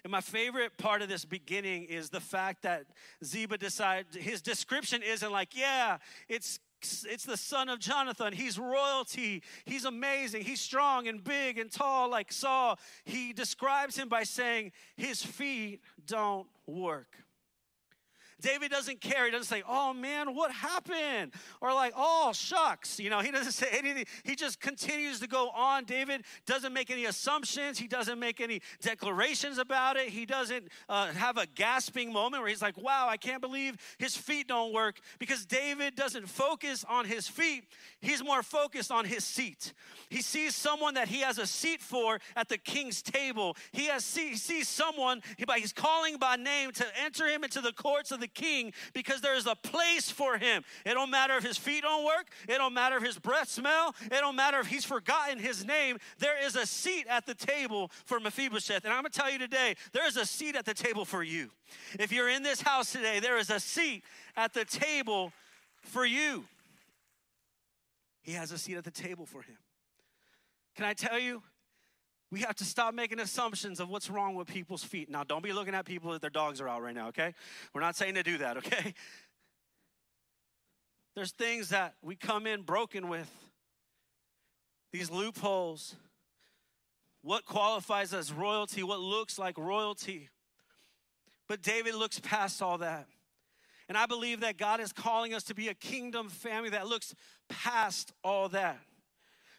And 0.05 0.13
my 0.13 0.21
favorite 0.21 0.79
part 0.79 1.03
of 1.03 1.09
this 1.09 1.25
beginning 1.25 1.87
is 1.87 2.11
the 2.11 2.21
fact 2.21 2.63
that 2.63 2.85
Ziba 3.25 3.59
decided 3.59 4.15
his 4.15 4.41
description 4.41 5.03
isn't 5.03 5.33
like, 5.33 5.57
yeah, 5.59 5.99
it's 6.29 6.61
it's 6.83 7.25
the 7.25 7.37
son 7.37 7.69
of 7.69 7.79
Jonathan. 7.79 8.33
He's 8.33 8.59
royalty. 8.59 9.43
He's 9.65 9.85
amazing. 9.85 10.43
He's 10.43 10.61
strong 10.61 11.09
and 11.09 11.23
big 11.23 11.59
and 11.59 11.71
tall 11.71 12.11
like 12.11 12.33
Saul. 12.33 12.79
He 13.05 13.33
describes 13.33 13.97
him 13.97 14.09
by 14.09 14.25
saying, 14.25 14.73
His 14.97 15.23
feet 15.23 15.81
don't 16.07 16.47
work. 16.67 17.26
David 18.41 18.71
doesn't 18.71 19.01
care. 19.01 19.25
He 19.25 19.31
doesn't 19.31 19.47
say, 19.47 19.63
oh 19.69 19.95
man, 19.95 20.35
what 20.35 20.51
happened? 20.51 21.33
Or 21.61 21.73
like, 21.73 21.95
oh, 21.97 22.33
shucks. 22.35 23.01
You 23.01 23.11
know, 23.11 23.21
he 23.21 23.31
doesn't 23.31 23.53
say 23.53 23.69
anything. 23.73 24.05
He 24.25 24.35
just 24.35 24.61
continues 24.61 25.21
to 25.21 25.27
go 25.27 25.49
on. 25.51 25.85
David 25.85 26.23
doesn't 26.47 26.73
make 26.73 26.91
any 26.91 27.07
assumptions. 27.07 27.79
He 27.79 27.89
doesn't 27.89 28.19
make 28.19 28.41
any 28.41 28.61
declarations 28.83 29.59
about 29.59 29.97
it. 29.97 30.09
He 30.09 30.27
doesn't 30.27 30.69
uh, 30.89 31.09
have 31.13 31.39
a 31.39 31.47
gasping 31.47 32.13
moment 32.13 32.43
where 32.43 32.51
he's 32.51 32.63
like, 32.63 32.77
wow, 32.77 33.07
I 33.09 33.17
can't 33.17 33.41
believe 33.41 33.77
his 33.99 34.17
feet 34.17 34.49
don't 34.49 34.73
work. 34.73 35.01
Because 35.19 35.47
David 35.47 35.95
doesn't 35.95 36.29
focus 36.29 36.85
on 36.89 37.07
his 37.07 37.27
feet, 37.27 37.65
he's 38.01 38.23
more 38.23 38.43
focused 38.43 38.91
on 38.91 39.05
his 39.05 39.25
seat. 39.25 39.73
He 40.11 40.23
sees 40.23 40.55
someone 40.55 40.95
that 40.95 41.09
he 41.09 41.21
has 41.21 41.39
a 41.39 41.47
seat 41.47 41.81
for 41.81 42.21
at 42.35 42.49
the 42.49 42.59
king's 42.59 43.03
table. 43.03 43.57
He, 43.73 43.87
has, 43.87 44.15
he 44.15 44.37
sees 44.37 44.69
someone, 44.69 45.23
he's 45.57 45.73
calling 45.73 46.19
by 46.19 46.37
name 46.37 46.73
to 46.73 46.87
enter 47.03 47.27
him 47.27 47.45
into 47.45 47.61
the 47.61 47.73
courts 47.73 48.11
of 48.11 48.21
the 48.21 48.26
the 48.27 48.41
king 48.41 48.73
because 48.93 49.21
there 49.21 49.35
is 49.35 49.47
a 49.47 49.55
place 49.55 50.11
for 50.11 50.39
him. 50.39 50.65
It 50.85 50.95
don't 50.95 51.11
matter 51.11 51.37
if 51.37 51.45
his 51.45 51.57
feet 51.57 51.83
don't 51.83 52.05
work, 52.05 52.29
it 52.49 52.59
don't 52.59 52.75
matter 52.75 52.97
if 52.97 53.03
his 53.03 53.19
breath 53.19 53.49
smell, 53.49 53.95
it 54.03 54.21
don't 54.21 54.37
matter 54.37 54.59
if 54.61 54.67
he's 54.67 54.85
forgotten 54.85 55.39
his 55.39 55.65
name. 55.65 55.99
There 56.19 56.43
is 56.45 56.57
a 56.57 56.67
seat 56.67 57.07
at 57.09 57.27
the 57.27 57.35
table 57.35 57.91
for 58.05 58.21
Mephibosheth. 58.21 58.85
And 58.85 58.93
I'm 58.93 58.99
gonna 58.99 59.11
tell 59.11 59.31
you 59.31 59.39
today, 59.39 59.77
there 59.93 60.07
is 60.07 60.17
a 60.17 60.27
seat 60.27 60.57
at 60.57 60.65
the 60.65 60.75
table 60.75 61.05
for 61.05 61.23
you. 61.23 61.51
If 61.99 62.13
you're 62.13 62.29
in 62.29 62.43
this 62.43 62.61
house 62.61 62.93
today, 62.93 63.21
there 63.21 63.39
is 63.39 63.51
a 63.51 63.61
seat 63.61 64.05
at 64.37 64.53
the 64.53 64.65
table 64.65 65.33
for 65.83 66.05
you. 66.05 66.45
He 68.23 68.33
has 68.33 68.51
a 68.51 68.59
seat 68.59 68.77
at 68.77 68.85
the 68.85 68.91
table 68.91 69.25
for 69.25 69.43
him. 69.43 69.57
Can 70.75 70.85
I 70.85 70.95
tell 70.95 71.19
you? 71.19 71.43
We 72.37 72.43
have 72.43 72.57
to 72.57 72.67
stop 72.67 72.93
making 72.93 73.19
assumptions 73.19 73.81
of 73.81 73.89
what's 73.89 74.11
wrong 74.11 74.35
with 74.35 74.47
people's 74.47 74.85
feet. 74.85 75.09
Now, 75.09 75.25
don't 75.25 75.43
be 75.43 75.55
looking 75.55 75.75
at 75.75 75.87
people 75.87 76.13
that 76.13 76.21
their 76.21 76.29
dogs 76.29 76.61
are 76.61 76.69
out 76.69 76.83
right 76.83 76.95
now, 76.95 77.09
okay? 77.09 77.33
We're 77.73 77.81
not 77.81 77.97
saying 77.97 78.13
to 78.17 78.23
do 78.23 78.37
that, 78.37 78.59
okay? 78.59 78.93
There's 81.15 81.33
things 81.33 81.71
that 81.71 81.95
we 82.03 82.15
come 82.15 82.47
in 82.47 82.61
broken 82.61 83.09
with, 83.09 83.31
these 84.93 85.11
loopholes. 85.11 85.97
What 87.23 87.47
qualifies 87.47 88.13
as 88.13 88.31
royalty? 88.31 88.83
What 88.83 89.01
looks 89.01 89.39
like 89.39 89.57
royalty? 89.57 90.29
But 91.49 91.63
David 91.63 91.95
looks 91.95 92.21
past 92.21 92.61
all 92.61 92.77
that. 92.77 93.07
And 93.89 93.97
I 93.97 94.05
believe 94.05 94.41
that 94.41 94.59
God 94.59 94.79
is 94.81 94.93
calling 94.93 95.33
us 95.33 95.45
to 95.45 95.55
be 95.55 95.69
a 95.69 95.75
kingdom 95.75 96.29
family 96.29 96.69
that 96.69 96.87
looks 96.87 97.15
past 97.49 98.13
all 98.23 98.51
that, 98.51 98.79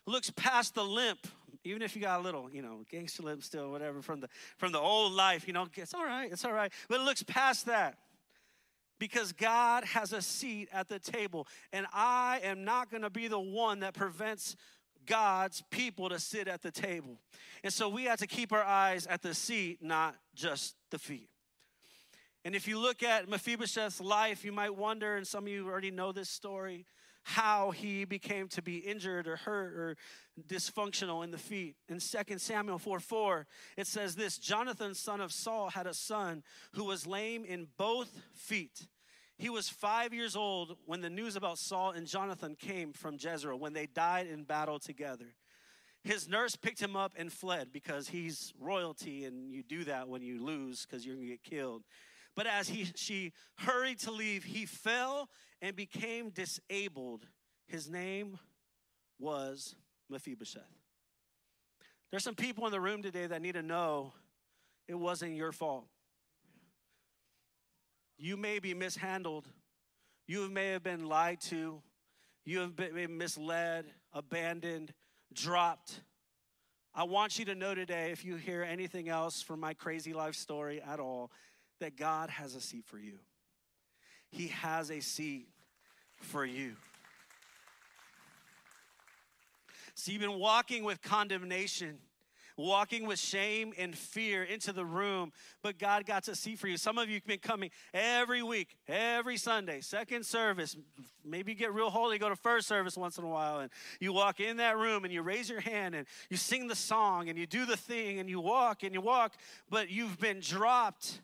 looks 0.06 0.30
past 0.30 0.76
the 0.76 0.84
limp, 0.84 1.28
even 1.64 1.82
if 1.82 1.96
you 1.96 2.02
got 2.02 2.20
a 2.20 2.24
little, 2.24 2.50
you 2.52 2.62
know, 2.62 2.84
gangster 2.90 3.24
lip 3.24 3.44
still, 3.44 3.72
whatever, 3.72 4.02
from 4.02 4.20
the 4.20 4.30
from 4.58 4.72
the 4.72 4.80
old 4.80 5.14
life, 5.14 5.48
you 5.48 5.54
know, 5.54 5.68
it's 5.74 5.94
all 5.94 6.06
right, 6.06 6.32
it's 6.32 6.46
all 6.46 6.54
right. 6.54 6.72
But 6.88 7.02
it 7.02 7.04
looks 7.04 7.24
past 7.24 7.66
that. 7.66 7.98
Because 9.00 9.32
God 9.32 9.84
has 9.86 10.12
a 10.12 10.24
seat 10.24 10.70
at 10.74 10.88
the 10.88 10.98
table. 10.98 11.48
And 11.72 11.86
I 11.94 12.40
am 12.44 12.64
not 12.64 12.90
gonna 12.90 13.12
be 13.12 13.28
the 13.28 13.40
one 13.40 13.82
that 13.82 13.94
prevents 13.94 14.56
God's 15.06 15.64
people 15.70 16.10
to 16.10 16.20
sit 16.20 16.48
at 16.48 16.62
the 16.62 16.72
table. 16.72 17.20
And 17.64 17.72
so 17.72 17.90
we 17.90 18.06
have 18.06 18.20
to 18.20 18.28
keep 18.28 18.52
our 18.52 18.64
eyes 18.64 19.08
at 19.08 19.22
the 19.22 19.34
seat, 19.34 19.82
not 19.82 20.16
just 20.36 20.76
the 20.90 21.00
feet. 21.00 21.30
And 22.46 22.56
if 22.56 22.68
you 22.68 22.80
look 22.80 23.04
at 23.04 23.28
Mephibosheth's 23.28 24.00
life, 24.00 24.46
you 24.46 24.52
might 24.52 24.76
wonder, 24.76 25.18
and 25.18 25.28
some 25.28 25.46
of 25.46 25.50
you 25.50 25.68
already 25.68 25.92
know 25.92 26.12
this 26.12 26.30
story, 26.30 26.86
how 27.28 27.72
he 27.72 28.06
became 28.06 28.48
to 28.48 28.62
be 28.62 28.78
injured 28.78 29.28
or 29.28 29.36
hurt 29.36 29.74
or 29.74 29.98
dysfunctional 30.48 31.26
in 31.26 31.32
the 31.32 31.38
feet. 31.38 31.76
In 31.90 32.00
2 32.00 32.38
Samuel 32.38 32.80
4 32.80 33.02
4, 33.02 33.48
it 33.76 33.86
says 33.86 34.16
this 34.16 34.38
Jonathan, 34.38 34.96
son 34.96 35.20
of 35.20 35.34
Saul, 35.34 35.70
had 35.70 35.88
a 35.88 35.94
son 35.94 36.42
who 36.72 36.86
was 36.86 37.06
lame 37.06 37.44
in 37.44 37.68
both 37.78 38.10
feet. 38.34 38.88
He 39.38 39.50
was 39.50 39.68
five 39.68 40.14
years 40.14 40.38
old 40.38 40.78
when 40.86 41.02
the 41.02 41.10
news 41.10 41.36
about 41.36 41.58
Saul 41.58 41.92
and 41.92 42.08
Jonathan 42.08 42.56
came 42.56 42.94
from 42.94 43.18
Jezreel, 43.20 43.60
when 43.60 43.74
they 43.74 43.88
died 43.88 44.28
in 44.28 44.46
battle 44.46 44.80
together. 44.80 45.36
His 46.06 46.30
nurse 46.30 46.56
picked 46.56 46.82
him 46.82 46.96
up 46.96 47.12
and 47.18 47.32
fled 47.32 47.74
because 47.74 48.08
he's 48.08 48.54
royalty, 48.58 49.26
and 49.26 49.52
you 49.52 49.64
do 49.64 49.84
that 49.84 50.08
when 50.08 50.22
you 50.22 50.42
lose 50.42 50.86
because 50.86 51.06
you're 51.06 51.16
gonna 51.16 51.28
get 51.28 51.44
killed. 51.44 51.84
But 52.38 52.46
as 52.46 52.70
he, 52.70 52.88
she 52.96 53.34
hurried 53.58 53.98
to 54.02 54.12
leave, 54.12 54.44
he 54.44 54.68
fell 54.68 55.28
and 55.60 55.76
became 55.76 56.30
disabled. 56.30 57.26
His 57.66 57.90
name 57.90 58.38
was 59.20 59.76
Mephibosheth. 60.08 60.62
There's 62.12 62.24
some 62.24 62.36
people 62.36 62.68
in 62.68 62.72
the 62.72 62.80
room 62.80 63.02
today 63.02 63.26
that 63.26 63.42
need 63.42 63.56
to 63.56 63.64
know 63.64 64.14
it 64.88 64.94
wasn't 64.94 65.36
your 65.36 65.52
fault. 65.52 65.88
You 68.20 68.38
may 68.38 68.60
be 68.60 68.76
mishandled. 68.76 69.48
You 70.28 70.48
may 70.48 70.74
have 70.74 70.84
been 70.84 71.08
lied 71.08 71.42
to. 71.50 71.82
You 72.46 72.60
have 72.60 72.76
been 72.76 73.18
misled, 73.18 73.86
abandoned, 74.14 74.94
dropped. 75.34 76.02
I 76.94 77.04
want 77.04 77.40
you 77.40 77.46
to 77.46 77.56
know 77.56 77.74
today, 77.74 78.12
if 78.12 78.24
you 78.24 78.36
hear 78.36 78.62
anything 78.62 79.10
else 79.10 79.42
from 79.42 79.60
my 79.60 79.74
crazy 79.74 80.14
life 80.14 80.36
story 80.36 80.82
at 80.82 81.00
all, 81.00 81.32
that 81.80 81.96
God 81.98 82.30
has 82.30 82.56
a 82.56 82.62
seat 82.62 82.86
for 82.86 82.98
you. 82.98 83.20
He 84.30 84.48
has 84.48 84.92
a 84.92 85.00
seat 85.00 85.48
for 86.22 86.46
you. 86.46 86.74
So 89.96 90.12
you've 90.12 90.22
been 90.22 90.40
walking 90.40 90.84
with 90.84 91.02
condemnation, 91.02 91.98
walking 92.56 93.08
with 93.08 93.18
shame 93.18 93.74
and 93.80 93.96
fear 93.96 94.44
into 94.44 94.72
the 94.72 94.86
room, 94.86 95.32
but 95.64 95.80
God 95.80 96.06
got 96.06 96.24
to 96.26 96.36
see 96.36 96.56
for 96.56 96.68
you. 96.68 96.78
Some 96.78 97.00
of 97.00 97.08
you 97.08 97.16
have 97.16 97.26
been 97.26 97.40
coming 97.40 97.72
every 97.94 98.44
week, 98.44 98.78
every 98.88 99.38
Sunday, 99.38 99.82
second 99.82 100.24
service. 100.24 100.78
Maybe 101.26 101.54
you 101.54 101.58
get 101.58 101.74
real 101.74 101.90
holy, 101.90 102.20
go 102.20 102.30
to 102.30 102.36
first 102.36 102.68
service 102.68 102.96
once 102.96 103.18
in 103.18 103.24
a 103.24 103.28
while, 103.28 103.60
and 103.60 103.72
you 104.00 104.14
walk 104.14 104.40
in 104.40 104.58
that 104.58 104.78
room 104.78 105.04
and 105.04 105.12
you 105.12 105.24
raise 105.24 105.50
your 105.50 105.62
hand 105.62 105.96
and 105.96 106.06
you 106.30 106.38
sing 106.38 106.68
the 106.68 106.76
song 106.76 107.30
and 107.30 107.38
you 107.38 107.48
do 107.48 107.66
the 107.66 107.78
thing 107.78 108.20
and 108.20 108.30
you 108.30 108.40
walk 108.40 108.84
and 108.84 108.94
you 108.94 109.02
walk, 109.02 109.34
but 109.70 109.90
you've 109.90 110.20
been 110.20 110.40
dropped 110.42 111.22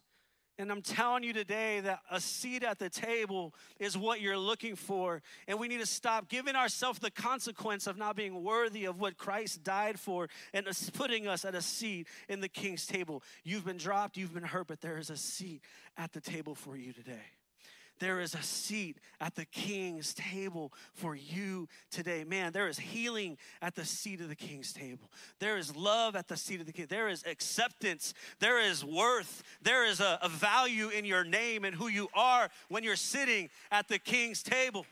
and 0.60 0.72
I'm 0.72 0.82
telling 0.82 1.24
you 1.24 1.34
today 1.34 1.80
that 1.80 2.02
a 2.12 2.22
seat 2.22 2.64
at 2.64 2.78
the 2.78 2.90
table 2.90 3.56
is 3.80 3.98
what 3.98 4.22
you're 4.22 4.38
looking 4.38 4.76
for. 4.76 5.22
And 5.48 5.60
we 5.60 5.68
need 5.68 5.80
to 5.80 5.86
stop 5.86 6.30
giving 6.30 6.56
ourselves 6.56 7.00
the 7.00 7.10
consequence 7.10 7.88
of 7.88 7.98
not 7.98 8.16
being 8.16 8.44
worthy 8.44 8.86
of 8.86 9.00
what 9.00 9.18
Christ 9.18 9.64
died 9.64 10.00
for 10.00 10.30
and 10.54 10.68
putting 10.94 11.28
us 11.28 11.44
at 11.44 11.56
a 11.56 11.62
seat 11.62 12.08
in 12.30 12.40
the 12.40 12.50
king's 12.50 12.86
table. 12.86 13.24
You've 13.44 13.66
been 13.66 13.78
dropped, 13.78 14.16
you've 14.16 14.34
been 14.34 14.44
hurt, 14.44 14.68
but 14.68 14.82
there 14.82 14.98
is 14.98 15.10
a 15.10 15.18
seat 15.18 15.62
at 15.98 16.14
the 16.14 16.22
table 16.22 16.54
for 16.54 16.78
you 16.78 16.94
today. 16.94 17.22
There 18.04 18.20
is 18.20 18.36
a 18.36 18.44
seat 18.44 18.98
at 19.22 19.34
the 19.34 19.46
king's 19.46 20.14
table 20.14 20.74
for 20.94 21.16
you 21.16 21.70
today. 21.90 22.26
Man, 22.26 22.52
there 22.52 22.68
is 22.68 22.78
healing 22.78 23.38
at 23.62 23.76
the 23.76 23.86
seat 23.86 24.20
of 24.20 24.28
the 24.28 24.36
king's 24.36 24.74
table. 24.74 25.10
There 25.40 25.58
is 25.58 25.74
love 25.74 26.18
at 26.18 26.28
the 26.28 26.36
seat 26.36 26.60
of 26.60 26.66
the 26.66 26.74
king. 26.74 26.88
There 26.90 27.08
is 27.08 27.24
acceptance. 27.26 28.14
There 28.40 28.60
is 28.60 28.84
worth. 28.84 29.42
There 29.62 29.86
is 29.86 30.02
a, 30.02 30.20
a 30.22 30.28
value 30.28 30.90
in 30.90 31.06
your 31.06 31.24
name 31.24 31.64
and 31.64 31.74
who 31.74 31.88
you 31.88 32.10
are 32.14 32.50
when 32.68 32.84
you're 32.84 32.98
sitting 32.98 33.50
at 33.72 33.88
the 33.88 34.00
king's 34.00 34.44
table. 34.44 34.86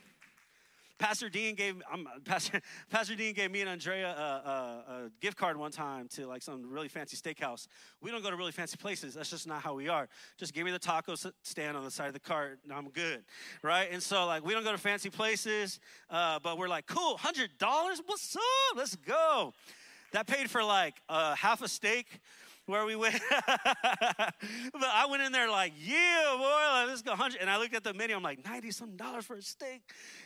Pastor 1.02 1.28
Dean 1.28 1.56
gave 1.56 1.82
um, 1.92 2.06
Pastor 2.24 2.60
Pastor 2.88 3.16
Dean 3.16 3.34
gave 3.34 3.50
me 3.50 3.60
and 3.60 3.68
Andrea 3.68 4.14
a, 4.16 4.22
a, 4.22 4.52
a, 4.52 5.10
gift 5.20 5.36
card 5.36 5.56
one 5.56 5.72
time 5.72 6.06
to 6.14 6.28
like 6.28 6.44
some 6.44 6.70
really 6.70 6.86
fancy 6.86 7.16
steakhouse. 7.16 7.66
We 8.00 8.12
don't 8.12 8.22
go 8.22 8.30
to 8.30 8.36
really 8.36 8.52
fancy 8.52 8.76
places. 8.76 9.14
That's 9.14 9.28
just 9.28 9.48
not 9.48 9.62
how 9.62 9.74
we 9.74 9.88
are. 9.88 10.08
Just 10.38 10.54
give 10.54 10.64
me 10.64 10.70
the 10.70 10.78
taco 10.78 11.16
stand 11.42 11.76
on 11.76 11.82
the 11.82 11.90
side 11.90 12.06
of 12.06 12.12
the 12.12 12.20
cart, 12.20 12.60
and 12.62 12.72
I'm 12.72 12.88
good, 12.90 13.24
right? 13.64 13.88
And 13.90 14.00
so 14.00 14.26
like 14.26 14.46
we 14.46 14.52
don't 14.52 14.62
go 14.62 14.70
to 14.70 14.78
fancy 14.78 15.10
places, 15.10 15.80
uh, 16.08 16.38
but 16.40 16.56
we're 16.56 16.68
like, 16.68 16.86
cool, 16.86 17.16
hundred 17.16 17.50
dollars. 17.58 18.00
What's 18.06 18.36
up? 18.36 18.42
Let's 18.76 18.94
go. 18.94 19.54
That 20.12 20.28
paid 20.28 20.50
for 20.50 20.62
like 20.62 20.94
uh, 21.08 21.34
half 21.34 21.62
a 21.62 21.68
steak 21.68 22.20
where 22.66 22.84
we 22.86 22.96
went. 22.96 23.20
but 23.36 23.50
I 24.82 25.06
went 25.10 25.22
in 25.22 25.32
there 25.32 25.50
like, 25.50 25.72
yeah, 25.76 26.34
boy, 26.36 26.86
let's 26.86 27.02
go 27.02 27.10
100. 27.12 27.40
And 27.40 27.50
I 27.50 27.58
looked 27.58 27.74
at 27.74 27.84
the 27.84 27.92
menu. 27.94 28.14
I'm 28.14 28.22
like, 28.22 28.44
90 28.44 28.70
some 28.70 28.96
dollars 28.96 29.24
for 29.24 29.36
a 29.36 29.42
steak. 29.42 29.82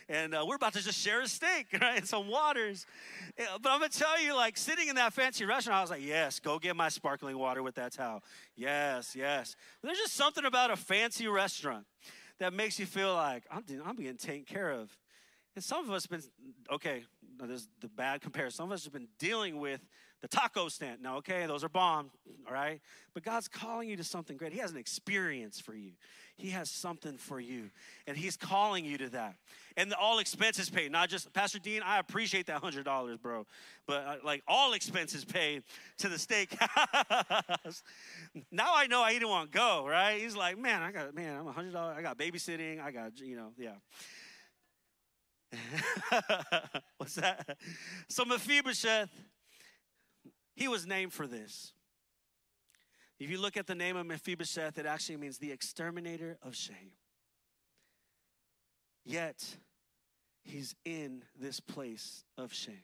And 0.07 0.35
uh, 0.35 0.45
we're 0.47 0.55
about 0.55 0.73
to 0.73 0.83
just 0.83 0.99
share 0.99 1.21
a 1.21 1.27
steak, 1.27 1.67
right? 1.81 1.97
And 1.97 2.07
some 2.07 2.27
waters. 2.27 2.85
But 3.37 3.69
I'm 3.69 3.79
going 3.79 3.89
to 3.91 3.99
tell 3.99 4.21
you, 4.21 4.35
like, 4.35 4.57
sitting 4.57 4.87
in 4.87 4.95
that 4.95 5.13
fancy 5.13 5.45
restaurant, 5.45 5.77
I 5.77 5.81
was 5.81 5.89
like, 5.89 6.05
yes, 6.05 6.39
go 6.39 6.59
get 6.59 6.75
my 6.75 6.89
sparkling 6.89 7.37
water 7.37 7.63
with 7.63 7.75
that 7.75 7.93
towel. 7.93 8.23
Yes, 8.55 9.15
yes. 9.15 9.55
There's 9.81 9.97
just 9.97 10.15
something 10.15 10.45
about 10.45 10.71
a 10.71 10.75
fancy 10.75 11.27
restaurant 11.27 11.85
that 12.39 12.53
makes 12.53 12.79
you 12.79 12.85
feel 12.85 13.13
like, 13.13 13.43
I'm, 13.51 13.63
I'm 13.85 13.95
being 13.95 14.17
taken 14.17 14.45
care 14.45 14.71
of. 14.71 14.95
And 15.57 15.63
some 15.63 15.85
of 15.85 15.91
us 15.91 16.03
have 16.03 16.11
been, 16.11 16.21
okay, 16.71 17.01
this 17.41 17.61
is 17.61 17.67
the 17.81 17.87
bad 17.87 18.21
comparison. 18.21 18.57
Some 18.57 18.69
of 18.69 18.73
us 18.73 18.83
have 18.83 18.93
been 18.93 19.07
dealing 19.17 19.57
with 19.57 19.81
the 20.21 20.27
taco 20.27 20.67
stand. 20.69 21.01
Now, 21.01 21.17
okay, 21.17 21.47
those 21.47 21.63
are 21.63 21.69
bomb, 21.69 22.11
all 22.47 22.53
right? 22.53 22.79
But 23.15 23.23
God's 23.23 23.47
calling 23.47 23.89
you 23.89 23.97
to 23.97 24.03
something 24.03 24.37
great. 24.37 24.53
He 24.53 24.59
has 24.59 24.69
an 24.69 24.77
experience 24.77 25.59
for 25.59 25.73
you, 25.73 25.93
He 26.35 26.51
has 26.51 26.69
something 26.69 27.17
for 27.17 27.39
you, 27.39 27.71
and 28.05 28.15
He's 28.15 28.37
calling 28.37 28.85
you 28.85 28.99
to 28.99 29.09
that. 29.09 29.33
And 29.77 29.91
all 29.95 30.19
expenses 30.19 30.69
paid, 30.69 30.91
not 30.91 31.09
just, 31.09 31.33
Pastor 31.33 31.57
Dean, 31.57 31.81
I 31.83 31.97
appreciate 31.97 32.45
that 32.45 32.61
$100, 32.61 33.19
bro, 33.19 33.47
but 33.87 34.05
uh, 34.05 34.15
like 34.23 34.43
all 34.47 34.73
expenses 34.73 35.25
paid 35.25 35.63
to 35.97 36.07
the 36.07 36.19
steak. 36.19 36.55
now 38.51 38.73
I 38.75 38.85
know 38.85 39.01
I 39.01 39.13
didn't 39.13 39.29
want 39.29 39.51
to 39.51 39.57
go, 39.57 39.87
right? 39.87 40.21
He's 40.21 40.35
like, 40.35 40.55
man, 40.59 40.83
I 40.83 40.91
got, 40.91 41.15
man, 41.15 41.35
I'm 41.35 41.51
$100, 41.51 41.75
I 41.75 42.03
got 42.03 42.15
babysitting, 42.15 42.79
I 42.79 42.91
got, 42.91 43.19
you 43.19 43.35
know, 43.35 43.53
yeah. 43.57 43.71
What's 46.97 47.15
that? 47.15 47.57
So 48.09 48.25
Mephibosheth 48.25 49.09
he 50.57 50.67
was 50.67 50.87
named 50.87 51.13
for 51.13 51.27
this. 51.27 51.71
If 53.19 53.29
you 53.29 53.39
look 53.39 53.57
at 53.57 53.67
the 53.67 53.75
name 53.75 53.95
of 53.95 54.07
Mephibosheth, 54.07 54.79
it 54.79 54.87
actually 54.87 55.17
means 55.17 55.37
the 55.37 55.51
exterminator 55.51 56.39
of 56.41 56.55
shame. 56.55 56.93
Yet, 59.05 59.45
he's 60.43 60.75
in 60.83 61.23
this 61.39 61.59
place 61.59 62.25
of 62.39 62.53
shame. 62.53 62.83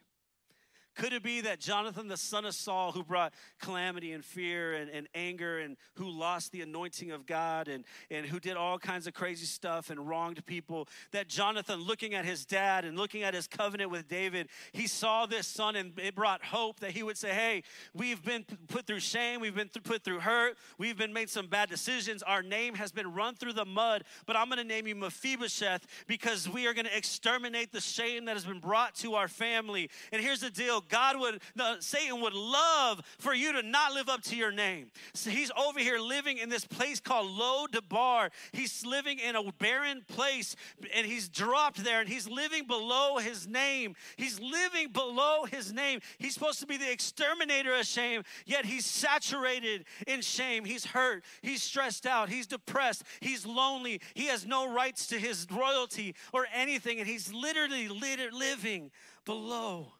Could 0.95 1.13
it 1.13 1.23
be 1.23 1.41
that 1.41 1.59
Jonathan, 1.59 2.07
the 2.07 2.17
son 2.17 2.45
of 2.45 2.53
Saul, 2.53 2.91
who 2.91 3.03
brought 3.03 3.33
calamity 3.59 4.11
and 4.11 4.23
fear 4.23 4.73
and, 4.73 4.89
and 4.91 5.07
anger 5.15 5.59
and 5.59 5.75
who 5.95 6.07
lost 6.07 6.51
the 6.51 6.61
anointing 6.61 7.11
of 7.11 7.25
God 7.25 7.67
and, 7.67 7.83
and 8.11 8.25
who 8.27 8.39
did 8.39 8.57
all 8.57 8.77
kinds 8.77 9.07
of 9.07 9.13
crazy 9.13 9.45
stuff 9.45 9.89
and 9.89 10.07
wronged 10.07 10.45
people, 10.45 10.87
that 11.11 11.27
Jonathan, 11.27 11.81
looking 11.81 12.13
at 12.13 12.25
his 12.25 12.45
dad 12.45 12.85
and 12.85 12.95
looking 12.95 13.23
at 13.23 13.33
his 13.33 13.47
covenant 13.47 13.89
with 13.89 14.07
David, 14.07 14.49
he 14.71 14.85
saw 14.85 15.25
this 15.25 15.47
son 15.47 15.75
and 15.75 15.97
it 15.99 16.13
brought 16.13 16.43
hope 16.43 16.79
that 16.81 16.91
he 16.91 17.01
would 17.01 17.17
say, 17.17 17.29
Hey, 17.29 17.63
we've 17.95 18.23
been 18.23 18.45
put 18.67 18.85
through 18.85 18.99
shame, 18.99 19.41
we've 19.41 19.55
been 19.55 19.69
put 19.69 20.03
through 20.03 20.19
hurt, 20.19 20.57
we've 20.77 20.97
been 20.97 21.13
made 21.13 21.29
some 21.29 21.47
bad 21.47 21.69
decisions, 21.69 22.21
our 22.21 22.43
name 22.43 22.75
has 22.75 22.91
been 22.91 23.13
run 23.13 23.33
through 23.33 23.53
the 23.53 23.65
mud, 23.65 24.03
but 24.27 24.35
I'm 24.35 24.47
gonna 24.47 24.63
name 24.63 24.85
you 24.85 24.95
Mephibosheth 24.95 25.87
because 26.05 26.47
we 26.47 26.67
are 26.67 26.73
gonna 26.73 26.89
exterminate 26.95 27.71
the 27.71 27.81
shame 27.81 28.25
that 28.25 28.33
has 28.33 28.45
been 28.45 28.59
brought 28.59 28.93
to 28.95 29.15
our 29.15 29.27
family. 29.27 29.89
And 30.11 30.21
here's 30.21 30.41
the 30.41 30.51
deal 30.51 30.82
God 30.89 31.19
would, 31.19 31.41
the, 31.55 31.77
Satan 31.79 32.21
would 32.21 32.33
love 32.33 33.01
for 33.19 33.33
you 33.33 33.53
to 33.53 33.63
not 33.63 33.93
live 33.93 34.09
up 34.09 34.21
to 34.23 34.35
your 34.35 34.51
name. 34.51 34.91
So 35.13 35.29
he's 35.29 35.51
over 35.57 35.79
here 35.79 35.99
living 35.99 36.37
in 36.37 36.49
this 36.49 36.65
place 36.65 36.99
called 36.99 37.29
Lo 37.31 37.65
Debar. 37.67 38.29
He's 38.51 38.85
living 38.85 39.19
in 39.19 39.35
a 39.35 39.51
barren 39.53 40.03
place 40.07 40.55
and 40.95 41.05
he's 41.05 41.29
dropped 41.29 41.83
there 41.83 41.99
and 41.99 42.09
he's 42.09 42.27
living 42.27 42.65
below 42.67 43.17
his 43.17 43.47
name. 43.47 43.95
He's 44.17 44.39
living 44.39 44.89
below 44.91 45.45
his 45.45 45.71
name. 45.73 45.99
He's 46.17 46.33
supposed 46.33 46.59
to 46.59 46.67
be 46.67 46.77
the 46.77 46.91
exterminator 46.91 47.73
of 47.73 47.85
shame, 47.85 48.23
yet 48.45 48.65
he's 48.65 48.85
saturated 48.85 49.85
in 50.07 50.21
shame. 50.21 50.65
He's 50.65 50.85
hurt. 50.85 51.23
He's 51.41 51.63
stressed 51.63 52.05
out. 52.05 52.29
He's 52.29 52.47
depressed. 52.47 53.03
He's 53.19 53.45
lonely. 53.45 54.01
He 54.13 54.27
has 54.27 54.45
no 54.45 54.71
rights 54.71 55.07
to 55.07 55.19
his 55.19 55.47
royalty 55.51 56.15
or 56.31 56.47
anything. 56.53 56.99
And 56.99 57.07
he's 57.07 57.33
literally 57.33 57.87
living 57.87 58.91
below 59.25 59.93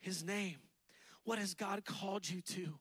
his 0.00 0.24
name. 0.24 0.58
What 1.24 1.38
has 1.38 1.54
God 1.54 1.84
called 1.84 2.28
you 2.28 2.40
to? 2.42 2.78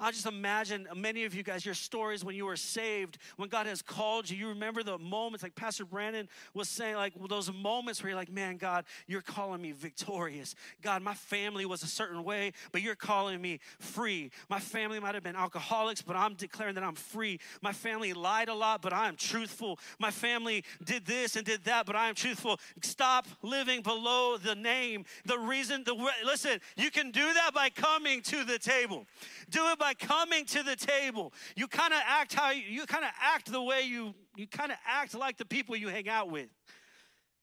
I 0.00 0.12
just 0.12 0.26
imagine 0.26 0.86
many 0.94 1.24
of 1.24 1.34
you 1.34 1.42
guys, 1.42 1.64
your 1.64 1.74
stories 1.74 2.24
when 2.24 2.36
you 2.36 2.46
were 2.46 2.56
saved, 2.56 3.18
when 3.36 3.48
God 3.48 3.66
has 3.66 3.82
called 3.82 4.30
you. 4.30 4.36
You 4.36 4.48
remember 4.48 4.84
the 4.84 4.96
moments, 4.96 5.42
like 5.42 5.56
Pastor 5.56 5.84
Brandon 5.84 6.28
was 6.54 6.68
saying, 6.68 6.94
like 6.94 7.14
those 7.28 7.52
moments 7.52 8.00
where 8.00 8.10
you're 8.10 8.18
like, 8.18 8.30
man, 8.30 8.58
God, 8.58 8.84
you're 9.08 9.22
calling 9.22 9.60
me 9.60 9.72
victorious. 9.72 10.54
God, 10.82 11.02
my 11.02 11.14
family 11.14 11.66
was 11.66 11.82
a 11.82 11.88
certain 11.88 12.22
way, 12.22 12.52
but 12.70 12.80
you're 12.80 12.94
calling 12.94 13.40
me 13.40 13.58
free. 13.80 14.30
My 14.48 14.60
family 14.60 15.00
might 15.00 15.14
have 15.14 15.24
been 15.24 15.34
alcoholics, 15.34 16.00
but 16.00 16.14
I'm 16.14 16.34
declaring 16.34 16.76
that 16.76 16.84
I'm 16.84 16.94
free. 16.94 17.40
My 17.60 17.72
family 17.72 18.12
lied 18.12 18.48
a 18.48 18.54
lot, 18.54 18.82
but 18.82 18.92
I 18.92 19.08
am 19.08 19.16
truthful. 19.16 19.80
My 19.98 20.12
family 20.12 20.62
did 20.84 21.06
this 21.06 21.34
and 21.34 21.44
did 21.44 21.64
that, 21.64 21.86
but 21.86 21.96
I 21.96 22.08
am 22.08 22.14
truthful. 22.14 22.60
Stop 22.82 23.26
living 23.42 23.82
below 23.82 24.36
the 24.36 24.54
name. 24.54 25.04
The 25.24 25.38
reason, 25.38 25.82
the 25.84 25.94
listen, 26.24 26.60
you 26.76 26.92
can 26.92 27.10
do 27.10 27.32
that 27.34 27.52
by 27.52 27.70
coming 27.70 28.22
to 28.22 28.44
the 28.44 28.58
table. 28.60 29.04
Do 29.50 29.66
it 29.68 29.78
by 29.78 29.87
coming 29.94 30.44
to 30.46 30.62
the 30.62 30.76
table. 30.76 31.32
You 31.56 31.66
kind 31.66 31.92
of 31.92 32.00
act 32.06 32.34
how 32.34 32.50
you, 32.50 32.62
you 32.68 32.86
kind 32.86 33.04
of 33.04 33.10
act 33.20 33.50
the 33.50 33.62
way 33.62 33.82
you 33.82 34.14
you 34.36 34.46
kind 34.46 34.70
of 34.70 34.78
act 34.86 35.14
like 35.14 35.36
the 35.36 35.44
people 35.44 35.76
you 35.76 35.88
hang 35.88 36.08
out 36.08 36.30
with. 36.30 36.48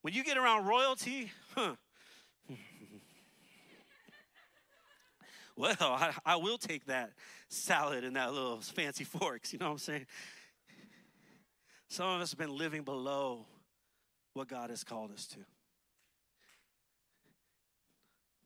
When 0.01 0.13
you 0.13 0.23
get 0.23 0.37
around 0.37 0.65
royalty, 0.65 1.31
huh. 1.55 1.75
well, 5.57 5.75
I, 5.79 6.13
I 6.25 6.35
will 6.37 6.57
take 6.57 6.85
that 6.85 7.11
salad 7.49 8.03
and 8.03 8.15
that 8.15 8.33
little 8.33 8.61
fancy 8.61 9.03
forks. 9.03 9.51
You 9.51 9.59
know 9.59 9.65
what 9.65 9.71
I'm 9.73 9.77
saying? 9.79 10.05
Some 11.89 12.07
of 12.07 12.21
us 12.21 12.31
have 12.31 12.39
been 12.39 12.55
living 12.55 12.83
below 12.83 13.45
what 14.33 14.47
God 14.47 14.69
has 14.69 14.83
called 14.83 15.11
us 15.11 15.27
to. 15.27 15.39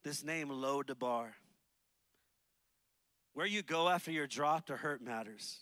This 0.04 0.24
name, 0.24 0.50
Lo 0.50 0.82
Debar. 0.82 1.34
Where 3.40 3.48
you 3.48 3.62
go 3.62 3.88
after 3.88 4.12
you're 4.12 4.28
dropped 4.28 4.70
or 4.70 4.76
hurt 4.76 5.02
matters. 5.02 5.60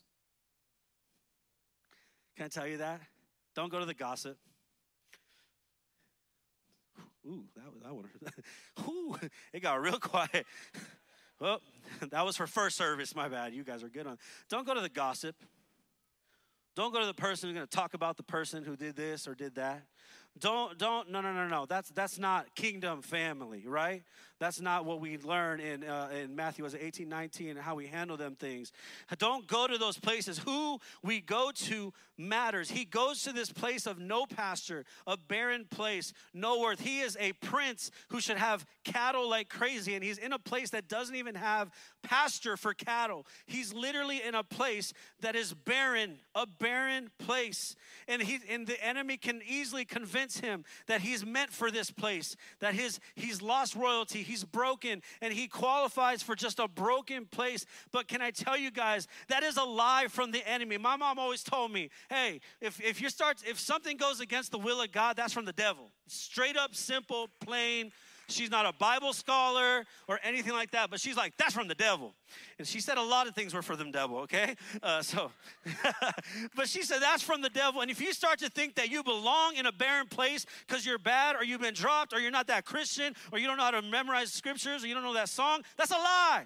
Can 2.36 2.46
I 2.46 2.48
tell 2.48 2.66
you 2.66 2.78
that? 2.78 3.00
Don't 3.54 3.72
go 3.72 3.78
to 3.78 3.86
the 3.86 3.94
gossip. 3.94 4.36
Ooh, 7.28 7.44
that, 7.56 7.72
was 7.72 7.84
that 7.84 7.94
one. 7.94 8.10
Ooh, 8.90 9.30
it 9.54 9.60
got 9.60 9.80
real 9.80 10.00
quiet. 10.00 10.48
Well, 11.40 11.62
that 12.10 12.26
was 12.26 12.36
for 12.36 12.48
first 12.48 12.78
service. 12.78 13.16
My 13.16 13.28
bad. 13.28 13.54
You 13.54 13.64
guys 13.64 13.84
are 13.84 13.90
good 13.90 14.08
on. 14.08 14.18
Don't 14.50 14.66
go 14.66 14.74
to 14.74 14.82
the 14.82 14.90
gossip. 14.90 15.36
Don't 16.76 16.92
go 16.92 17.00
to 17.00 17.06
the 17.06 17.14
person 17.14 17.50
who's 17.50 17.58
going 17.58 17.68
to 17.68 17.78
talk 17.78 17.94
about 17.94 18.18
the 18.18 18.24
person 18.24 18.64
who 18.64 18.76
did 18.76 18.96
this 18.96 19.28
or 19.28 19.36
did 19.36 19.54
that. 19.54 19.84
Don't, 20.40 20.80
don't, 20.80 21.12
no, 21.12 21.22
no, 21.22 21.32
no, 21.32 21.48
no. 21.48 21.68
That's, 21.68 21.92
that's 21.92 22.18
not 22.18 22.56
kingdom 22.56 23.04
family, 23.04 23.66
right? 23.68 24.02
That's 24.40 24.62
not 24.62 24.86
what 24.86 25.00
we 25.00 25.18
learn 25.18 25.60
in, 25.60 25.84
uh, 25.84 26.10
in 26.14 26.36
Matthew 26.36 26.64
was 26.64 26.76
18, 26.76 27.10
19, 27.10 27.50
and 27.50 27.60
how 27.60 27.76
we 27.76 27.88
handle 27.88 28.18
them 28.18 28.36
things. 28.36 28.72
Don't 29.18 29.48
go 29.48 29.68
to 29.68 29.78
those 29.78 29.98
places. 29.98 30.40
Who 30.40 30.80
we 31.02 31.22
go 31.22 31.52
to 31.54 31.94
matters. 32.18 32.70
He 32.70 32.86
goes 32.86 33.24
to 33.24 33.34
this 33.34 33.52
place 33.52 33.86
of 33.86 34.00
no 34.00 34.26
pasture, 34.26 34.86
a 35.06 35.18
barren 35.18 35.66
place, 35.70 36.14
no 36.34 36.60
worth. 36.60 36.80
He 36.80 37.00
is 37.00 37.18
a 37.20 37.34
prince 37.34 37.92
who 38.10 38.20
should 38.20 38.38
have 38.38 38.66
cattle 38.84 39.30
like 39.30 39.50
crazy, 39.50 39.96
and 39.96 40.04
he's 40.04 40.18
in 40.18 40.34
a 40.34 40.40
place 40.40 40.72
that 40.72 40.88
doesn't 40.88 41.16
even 41.16 41.36
have 41.36 41.72
pasture 42.04 42.58
for 42.58 42.74
cattle. 42.74 43.26
He's 43.46 43.74
literally 43.74 44.22
in 44.22 44.36
a 44.36 44.44
place 44.44 44.94
that 45.22 45.36
is 45.36 45.54
barren, 45.54 46.20
a 46.34 46.48
barren 46.48 47.10
place. 47.20 47.76
And 48.08 48.22
he 48.22 48.40
and 48.50 48.66
the 48.66 48.84
enemy 48.84 49.18
can 49.18 49.42
easily 49.48 49.86
convince 49.86 50.40
him 50.40 50.64
that 50.88 51.02
he's 51.02 51.26
meant 51.26 51.52
for 51.52 51.70
this 51.70 51.92
place, 51.92 52.36
that 52.60 52.74
his 52.74 53.00
he's 53.16 53.42
lost 53.42 53.76
royalty, 53.76 54.24
he's 54.28 54.44
broken, 54.44 55.02
and 55.22 55.34
he 55.34 55.48
qualifies 55.48 56.22
for 56.22 56.36
just 56.36 56.60
a 56.60 56.68
broken 56.68 57.26
place. 57.26 57.66
But 57.92 58.08
can 58.08 58.22
I 58.22 58.32
tell 58.32 58.58
you 58.58 58.72
guys, 58.72 59.08
that 59.30 59.44
is 59.44 59.58
a 59.58 59.64
lie 59.64 60.08
from 60.10 60.32
the 60.32 60.48
enemy. 60.48 60.78
My 60.78 60.96
mom 60.96 61.18
always 61.18 61.44
told 61.44 61.72
me, 61.72 61.90
hey, 62.10 62.42
if, 62.62 62.80
if 62.82 63.02
you 63.02 63.10
start 63.10 63.42
if 63.46 63.60
something 63.60 63.98
goes 63.98 64.20
against 64.20 64.52
the 64.52 64.60
will 64.60 64.82
of 64.82 64.92
God, 64.92 65.16
that's 65.16 65.34
from 65.34 65.46
the 65.46 65.54
devil. 65.54 65.92
Straight 66.08 66.58
up, 66.58 66.76
simple, 66.76 67.30
plain 67.40 67.92
She's 68.30 68.52
not 68.52 68.66
a 68.66 68.74
Bible 68.74 69.14
scholar 69.14 69.86
or 70.08 70.20
anything 70.22 70.52
like 70.52 70.72
that, 70.72 70.90
but 70.90 71.00
she's 71.00 71.16
like, 71.16 71.34
that's 71.38 71.54
from 71.54 71.70
the 71.70 71.76
devil. 71.76 72.14
And 72.60 72.68
she 72.68 72.82
said 72.82 72.98
a 72.98 73.02
lot 73.02 73.26
of 73.26 73.34
things 73.34 73.54
were 73.54 73.62
from 73.62 73.78
the 73.78 73.86
devil, 73.86 74.18
okay? 74.20 74.56
Uh, 74.84 75.02
so, 75.02 75.32
but 76.56 76.68
she 76.68 76.84
said 76.84 77.02
that's 77.02 77.24
from 77.24 77.42
the 77.42 77.50
devil. 77.50 77.80
And 77.80 77.90
if 77.90 78.02
you 78.02 78.12
start 78.12 78.40
to 78.40 78.50
think 78.50 78.76
that 78.76 78.90
you 78.90 79.02
belong 79.02 79.56
in 79.56 79.66
a 79.66 79.72
barren 79.72 80.08
place 80.08 80.46
because 80.68 80.86
you're 80.86 81.00
bad 81.00 81.38
or 81.38 81.46
you've 81.46 81.62
been 81.62 81.74
dropped 81.74 82.14
or 82.14 82.20
you're 82.20 82.32
not 82.32 82.48
that 82.48 82.66
Christian 82.66 83.16
or 83.32 83.40
you 83.40 83.48
don't 83.48 83.56
know 83.56 83.64
how 83.64 83.72
to 83.72 83.82
memorize 83.82 84.34
scriptures 84.34 84.84
or 84.84 84.88
you 84.88 84.94
don't 84.94 85.04
know 85.04 85.14
that 85.14 85.30
song, 85.30 85.62
that's 85.78 85.92
a 85.92 85.96
lie. 85.96 86.44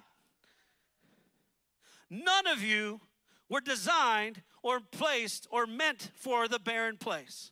None 2.11 2.45
of 2.45 2.61
you 2.61 3.01
were 3.49 3.61
designed 3.61 4.43
or 4.61 4.81
placed 4.81 5.47
or 5.49 5.65
meant 5.65 6.11
for 6.13 6.47
the 6.47 6.59
barren 6.59 6.97
place. 6.97 7.49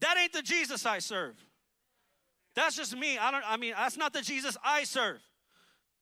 That 0.00 0.16
ain't 0.16 0.32
the 0.32 0.42
Jesus 0.42 0.86
I 0.86 1.00
serve. 1.00 1.34
That's 2.58 2.74
just 2.74 2.96
me. 2.96 3.16
I 3.18 3.30
don't 3.30 3.44
I 3.46 3.56
mean, 3.56 3.72
that's 3.76 3.96
not 3.96 4.12
the 4.12 4.20
Jesus 4.20 4.56
I 4.64 4.82
serve. 4.82 5.20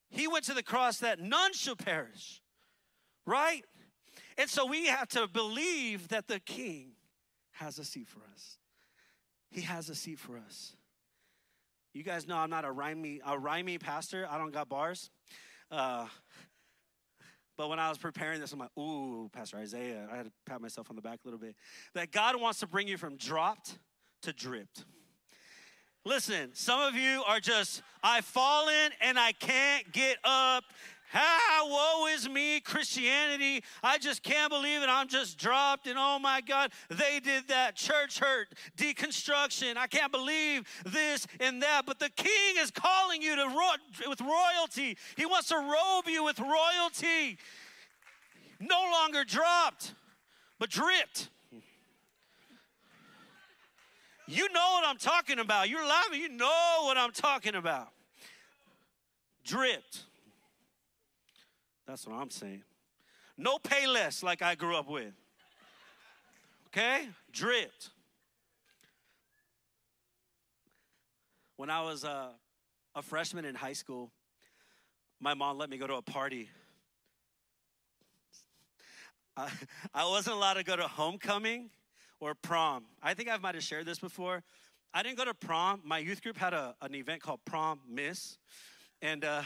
He 0.08 0.26
went 0.26 0.46
to 0.46 0.54
the 0.54 0.62
cross 0.62 0.98
that 1.00 1.20
none 1.20 1.52
should 1.52 1.76
perish. 1.76 2.40
Right? 3.26 3.62
And 4.38 4.48
so 4.48 4.64
we 4.64 4.86
have 4.86 5.06
to 5.08 5.28
believe 5.28 6.08
that 6.08 6.28
the 6.28 6.40
king 6.40 6.92
has 7.52 7.78
a 7.78 7.84
seat 7.84 8.08
for 8.08 8.20
us. 8.32 8.56
He 9.50 9.60
has 9.62 9.90
a 9.90 9.94
seat 9.94 10.18
for 10.18 10.38
us. 10.38 10.74
You 11.92 12.02
guys 12.02 12.26
know 12.26 12.38
I'm 12.38 12.48
not 12.48 12.64
a 12.64 12.72
rhymey, 12.72 13.20
a 13.26 13.36
rhymey 13.36 13.78
pastor. 13.78 14.26
I 14.30 14.38
don't 14.38 14.52
got 14.52 14.70
bars. 14.70 15.10
Uh, 15.70 16.06
but 17.58 17.68
when 17.68 17.78
I 17.78 17.90
was 17.90 17.98
preparing 17.98 18.40
this, 18.40 18.54
I'm 18.54 18.60
like, 18.60 18.76
ooh, 18.78 19.28
Pastor 19.30 19.58
Isaiah, 19.58 20.08
I 20.10 20.16
had 20.16 20.26
to 20.26 20.32
pat 20.46 20.62
myself 20.62 20.88
on 20.88 20.96
the 20.96 21.02
back 21.02 21.20
a 21.22 21.26
little 21.26 21.40
bit. 21.40 21.54
That 21.94 22.12
God 22.12 22.40
wants 22.40 22.60
to 22.60 22.66
bring 22.66 22.88
you 22.88 22.96
from 22.96 23.16
dropped 23.16 23.78
to 24.22 24.32
dripped. 24.32 24.86
Listen, 26.06 26.50
some 26.52 26.80
of 26.80 26.94
you 26.94 27.24
are 27.26 27.40
just, 27.40 27.82
I've 28.00 28.24
fallen 28.24 28.92
and 29.00 29.18
I 29.18 29.32
can't 29.32 29.90
get 29.90 30.18
up. 30.22 30.62
Ah, 31.12 31.64
woe 31.64 32.06
is 32.14 32.28
me, 32.28 32.60
Christianity. 32.60 33.64
I 33.82 33.98
just 33.98 34.22
can't 34.22 34.48
believe 34.48 34.82
it. 34.82 34.88
I'm 34.88 35.08
just 35.08 35.36
dropped, 35.36 35.88
and 35.88 35.96
oh 35.98 36.20
my 36.20 36.42
God, 36.42 36.70
they 36.90 37.18
did 37.18 37.48
that. 37.48 37.74
Church 37.74 38.20
hurt, 38.20 38.46
deconstruction. 38.76 39.76
I 39.76 39.88
can't 39.88 40.12
believe 40.12 40.62
this 40.84 41.26
and 41.40 41.60
that. 41.62 41.82
But 41.86 41.98
the 41.98 42.10
King 42.10 42.54
is 42.58 42.70
calling 42.70 43.20
you 43.20 43.34
to 43.34 43.46
ro- 43.48 44.08
with 44.08 44.20
royalty. 44.20 44.96
He 45.16 45.26
wants 45.26 45.48
to 45.48 45.56
robe 45.56 46.06
you 46.06 46.22
with 46.22 46.38
royalty. 46.38 47.36
No 48.60 48.80
longer 48.92 49.24
dropped, 49.24 49.92
but 50.60 50.70
dripped. 50.70 51.30
You 54.28 54.52
know 54.52 54.70
what 54.72 54.86
I'm 54.86 54.96
talking 54.96 55.38
about. 55.38 55.68
You're 55.68 55.86
laughing. 55.86 56.20
You 56.20 56.28
know 56.28 56.80
what 56.82 56.96
I'm 56.96 57.12
talking 57.12 57.54
about. 57.54 57.88
Dripped. 59.44 60.02
That's 61.86 62.06
what 62.06 62.16
I'm 62.16 62.30
saying. 62.30 62.64
No 63.38 63.58
pay 63.58 63.86
less 63.86 64.22
like 64.22 64.42
I 64.42 64.56
grew 64.56 64.76
up 64.76 64.88
with. 64.88 65.12
Okay? 66.68 67.08
Dripped. 67.32 67.90
When 71.56 71.70
I 71.70 71.82
was 71.82 72.04
uh, 72.04 72.28
a 72.94 73.02
freshman 73.02 73.44
in 73.44 73.54
high 73.54 73.72
school, 73.72 74.10
my 75.20 75.34
mom 75.34 75.56
let 75.56 75.70
me 75.70 75.78
go 75.78 75.86
to 75.86 75.94
a 75.94 76.02
party. 76.02 76.50
I, 79.36 79.48
I 79.94 80.04
wasn't 80.06 80.36
allowed 80.36 80.54
to 80.54 80.64
go 80.64 80.76
to 80.76 80.88
homecoming 80.88 81.70
or 82.20 82.34
prom. 82.34 82.84
I 83.02 83.14
think 83.14 83.28
I 83.28 83.36
might 83.36 83.54
have 83.54 83.64
shared 83.64 83.86
this 83.86 83.98
before. 83.98 84.42
I 84.94 85.02
didn't 85.02 85.18
go 85.18 85.24
to 85.24 85.34
prom. 85.34 85.82
My 85.84 85.98
youth 85.98 86.22
group 86.22 86.36
had 86.36 86.54
a, 86.54 86.74
an 86.80 86.94
event 86.94 87.22
called 87.22 87.40
Prom 87.44 87.80
Miss. 87.88 88.38
And 89.02 89.24
uh, 89.24 89.42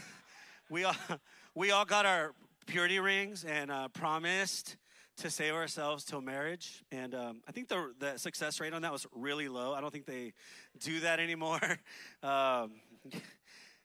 we 0.70 0.84
all 0.84 0.96
we 1.54 1.70
all 1.70 1.84
got 1.84 2.06
our 2.06 2.34
purity 2.66 2.98
rings 2.98 3.44
and 3.44 3.70
uh, 3.70 3.88
promised 3.88 4.76
to 5.16 5.30
save 5.30 5.54
ourselves 5.54 6.04
till 6.04 6.20
marriage. 6.20 6.82
And 6.90 7.14
um, 7.14 7.40
I 7.48 7.52
think 7.52 7.68
the, 7.68 7.92
the 7.98 8.18
success 8.18 8.60
rate 8.60 8.72
on 8.72 8.82
that 8.82 8.92
was 8.92 9.06
really 9.14 9.48
low. 9.48 9.72
I 9.72 9.80
don't 9.80 9.92
think 9.92 10.06
they 10.06 10.32
do 10.80 11.00
that 11.00 11.20
anymore. 11.20 11.60
um, 12.22 12.72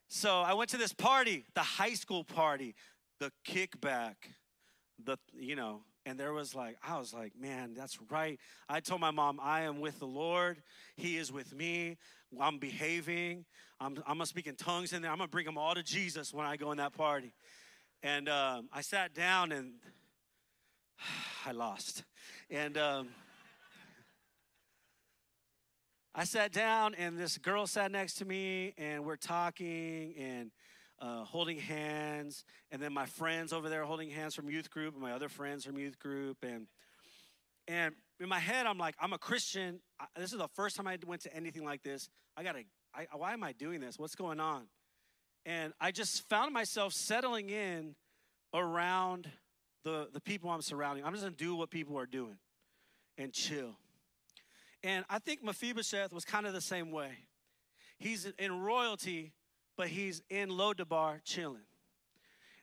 so 0.07 0.41
I 0.41 0.53
went 0.53 0.71
to 0.71 0.77
this 0.77 0.93
party, 0.93 1.45
the 1.53 1.61
high 1.61 1.93
school 1.93 2.23
party, 2.23 2.73
the 3.19 3.31
kickback, 3.47 4.15
the, 5.03 5.17
you 5.33 5.55
know, 5.55 5.81
and 6.09 6.19
there 6.19 6.33
was 6.33 6.55
like, 6.55 6.75
I 6.81 6.97
was 6.97 7.13
like, 7.13 7.33
man, 7.39 7.75
that's 7.75 7.99
right. 8.09 8.39
I 8.67 8.79
told 8.79 8.99
my 8.99 9.11
mom, 9.11 9.39
I 9.39 9.61
am 9.61 9.79
with 9.79 9.99
the 9.99 10.07
Lord. 10.07 10.57
He 10.95 11.17
is 11.17 11.31
with 11.31 11.53
me. 11.53 11.97
I'm 12.41 12.57
behaving. 12.57 13.45
I'm, 13.79 13.95
I'm 14.07 14.15
gonna 14.15 14.25
speak 14.25 14.47
in 14.47 14.55
tongues 14.55 14.91
in 14.91 15.03
there. 15.03 15.11
I'm 15.11 15.19
gonna 15.19 15.27
bring 15.27 15.45
them 15.45 15.59
all 15.59 15.75
to 15.75 15.83
Jesus 15.83 16.33
when 16.33 16.47
I 16.47 16.57
go 16.57 16.71
in 16.71 16.79
that 16.79 16.93
party. 16.93 17.31
And 18.01 18.27
um, 18.27 18.69
I 18.73 18.81
sat 18.81 19.13
down 19.13 19.51
and 19.51 19.73
I 21.45 21.51
lost. 21.51 22.03
And 22.49 22.75
um, 22.75 23.09
I 26.15 26.23
sat 26.23 26.51
down, 26.51 26.95
and 26.95 27.19
this 27.19 27.37
girl 27.37 27.67
sat 27.67 27.91
next 27.91 28.15
to 28.15 28.25
me, 28.25 28.73
and 28.79 29.05
we're 29.05 29.15
talking 29.15 30.15
and 30.17 30.49
uh, 31.01 31.23
holding 31.23 31.57
hands. 31.57 32.43
And 32.71 32.81
then 32.81 32.93
my 32.93 33.05
friends 33.05 33.53
over 33.53 33.69
there 33.69 33.83
holding 33.83 34.09
hands 34.09 34.35
from 34.35 34.49
youth 34.49 34.69
group, 34.69 34.93
and 34.93 35.01
my 35.01 35.11
other 35.11 35.29
friends 35.29 35.65
from 35.65 35.77
youth 35.77 35.99
group. 35.99 36.43
And 36.43 36.67
and 37.67 37.93
in 38.19 38.27
my 38.27 38.39
head, 38.39 38.65
I'm 38.65 38.77
like, 38.77 38.95
I'm 38.99 39.13
a 39.13 39.17
Christian. 39.17 39.79
I, 39.99 40.05
this 40.17 40.33
is 40.33 40.39
the 40.39 40.47
first 40.55 40.75
time 40.75 40.87
I 40.87 40.97
went 41.05 41.21
to 41.21 41.35
anything 41.35 41.63
like 41.63 41.83
this. 41.83 42.09
I 42.35 42.43
gotta. 42.43 42.63
I, 42.93 43.05
why 43.15 43.33
am 43.33 43.43
I 43.43 43.51
doing 43.51 43.79
this? 43.79 43.99
What's 43.99 44.15
going 44.15 44.39
on? 44.39 44.63
And 45.45 45.73
I 45.79 45.91
just 45.91 46.27
found 46.27 46.53
myself 46.53 46.93
settling 46.93 47.49
in 47.49 47.95
around 48.53 49.29
the, 49.83 50.09
the 50.11 50.19
people 50.19 50.49
I'm 50.49 50.61
surrounding. 50.61 51.05
I'm 51.05 51.13
just 51.13 51.23
gonna 51.23 51.35
do 51.35 51.55
what 51.55 51.69
people 51.69 51.97
are 51.97 52.07
doing 52.07 52.37
and 53.17 53.31
chill. 53.31 53.75
And 54.83 55.05
I 55.09 55.19
think 55.19 55.43
Mephibosheth 55.43 56.13
was 56.13 56.25
kind 56.25 56.47
of 56.47 56.53
the 56.53 56.61
same 56.61 56.91
way. 56.91 57.11
He's 57.99 58.25
in 58.39 58.61
royalty, 58.61 59.33
but 59.79 59.87
he's 59.87 60.21
in 60.29 60.49
Lodabar 60.49 61.23
chilling. 61.23 61.63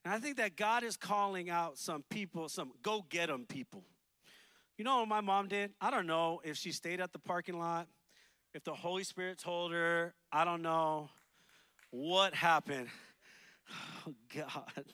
And 0.04 0.12
I 0.12 0.18
think 0.18 0.36
that 0.36 0.54
God 0.54 0.84
is 0.84 0.98
calling 0.98 1.48
out 1.48 1.78
some 1.78 2.04
people, 2.10 2.50
some 2.50 2.72
go 2.82 3.06
get 3.08 3.28
them 3.28 3.46
people. 3.48 3.82
You 4.76 4.84
know 4.84 4.98
what 4.98 5.08
my 5.08 5.22
mom 5.22 5.48
did? 5.48 5.72
I 5.80 5.90
don't 5.90 6.06
know 6.06 6.42
if 6.44 6.58
she 6.58 6.72
stayed 6.72 7.00
at 7.00 7.14
the 7.14 7.18
parking 7.18 7.58
lot, 7.58 7.88
if 8.52 8.64
the 8.64 8.74
Holy 8.74 9.02
Spirit 9.02 9.38
told 9.38 9.72
her, 9.72 10.12
I 10.30 10.44
don't 10.44 10.60
know 10.60 11.08
what 11.90 12.34
happened. 12.34 12.88
Oh, 14.06 14.14
God. 14.32 14.84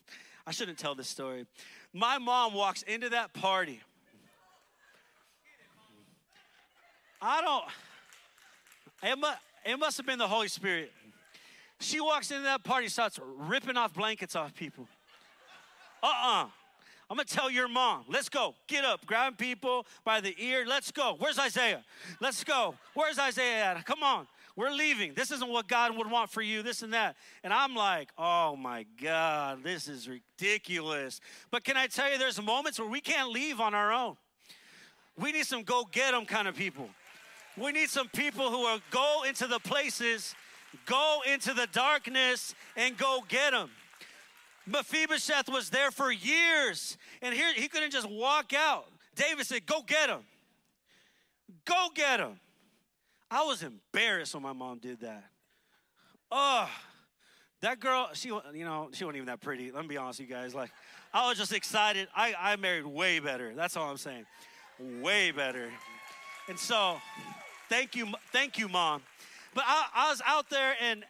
I 0.47 0.53
shouldn't 0.53 0.79
tell 0.79 0.95
this 0.95 1.09
story. 1.09 1.45
My 1.93 2.17
mom 2.17 2.55
walks 2.55 2.83
into 2.83 3.11
that 3.11 3.35
party. 3.35 3.81
I 7.21 7.43
don't, 7.43 7.65
it 9.03 9.19
must, 9.19 9.39
it 9.67 9.79
must 9.79 9.97
have 9.99 10.07
been 10.07 10.19
the 10.19 10.29
Holy 10.29 10.49
Spirit. 10.49 10.93
She 11.83 12.01
walks 12.01 12.31
into 12.31 12.45
that 12.45 12.63
party, 12.63 12.89
starts 12.89 13.19
ripping 13.23 13.77
off 13.77 13.93
blankets 13.95 14.37
off 14.37 14.55
people. 14.55 14.89
Uh 16.03 16.07
uh-uh. 16.07 16.45
uh. 16.45 16.49
I'm 17.11 17.17
gonna 17.17 17.27
tell 17.27 17.51
your 17.51 17.69
mom, 17.69 18.05
let's 18.09 18.31
go. 18.31 18.55
Get 18.69 18.87
up, 18.87 19.05
grab 19.05 19.37
people 19.37 19.85
by 20.03 20.23
the 20.23 20.35
ear. 20.39 20.65
Let's 20.67 20.91
go. 20.91 21.17
Where's 21.19 21.39
Isaiah? 21.39 21.85
Let's 22.21 22.43
go. 22.43 22.75
Where's 22.95 23.19
Isaiah 23.19 23.65
at? 23.65 23.85
Come 23.85 24.03
on. 24.03 24.27
We're 24.57 24.71
leaving. 24.71 25.15
This 25.15 25.31
isn't 25.31 25.49
what 25.49 25.67
God 25.67 25.97
would 25.97 26.11
want 26.11 26.31
for 26.31 26.41
you, 26.41 26.63
this 26.63 26.83
and 26.83 26.93
that. 26.95 27.17
And 27.43 27.53
I'm 27.53 27.75
like, 27.75 28.11
oh 28.17 28.57
my 28.57 28.87
God, 29.03 29.63
this 29.63 29.89
is 29.89 30.09
ridiculous. 30.09 31.21
But 31.51 31.65
can 31.65 31.77
I 31.77 31.87
tell 31.87 32.11
you, 32.11 32.19
there's 32.19 32.41
moments 32.41 32.79
where 32.79 32.89
we 32.89 33.01
can't 33.01 33.31
leave 33.31 33.61
on 33.61 33.75
our 33.75 33.93
own. 33.93 34.17
We 35.19 35.33
need 35.33 35.47
some 35.47 35.63
go 35.63 35.87
get 35.91 36.13
them 36.13 36.25
kind 36.25 36.49
of 36.49 36.57
people. 36.57 36.89
We 37.57 37.73
need 37.73 37.91
some 37.91 38.09
people 38.09 38.51
who 38.51 38.61
will 38.61 38.81
go 38.91 39.25
into 39.29 39.47
the 39.47 39.59
places, 39.59 40.35
go 40.87 41.21
into 41.31 41.55
the 41.55 41.69
darkness, 41.73 42.55
and 42.77 42.97
go 42.97 43.21
get 43.29 43.53
them. 43.53 43.71
Mephibosheth 44.67 45.49
was 45.49 45.71
there 45.71 45.91
for 45.91 46.13
years, 46.13 46.97
and 47.21 47.35
here 47.35 47.53
he 47.55 47.69
couldn't 47.69 47.91
just 47.91 48.09
walk 48.09 48.53
out. 48.55 48.87
David 49.15 49.47
said, 49.47 49.67
Go 49.67 49.83
get 49.83 50.09
him. 50.09 50.21
Go 51.65 51.89
get 51.95 52.21
him. 52.21 52.39
I 53.31 53.45
was 53.45 53.63
embarrassed 53.63 54.35
when 54.35 54.43
my 54.43 54.53
mom 54.53 54.79
did 54.79 55.01
that. 55.01 55.25
Oh, 56.31 56.69
that 57.61 57.79
girl, 57.81 58.11
she, 58.13 58.29
you 58.29 58.65
know, 58.65 58.91
she 58.93 59.05
wasn't 59.05 59.17
even 59.17 59.27
that 59.27 59.41
pretty. 59.41 59.71
Let 59.71 59.83
me 59.83 59.89
be 59.89 59.97
honest, 59.97 60.21
you 60.21 60.27
guys. 60.27 60.55
Like, 60.55 60.71
I 61.15 61.29
was 61.29 61.39
just 61.39 61.53
excited. 61.53 62.09
I, 62.15 62.35
I 62.39 62.57
married 62.57 62.87
way 62.87 63.21
better. 63.21 63.55
That's 63.55 63.77
all 63.77 63.91
I'm 63.91 63.97
saying. 63.97 64.27
Way 65.01 65.31
better. 65.31 65.69
And 66.49 66.59
so, 66.59 67.01
thank 67.69 67.95
you, 67.95 68.09
thank 68.33 68.59
you, 68.59 68.69
mom. 68.69 69.03
But 69.55 69.65
I, 69.67 69.87
I 69.95 70.11
was 70.11 70.23
out 70.27 70.51
there 70.51 70.75
and 70.81 71.05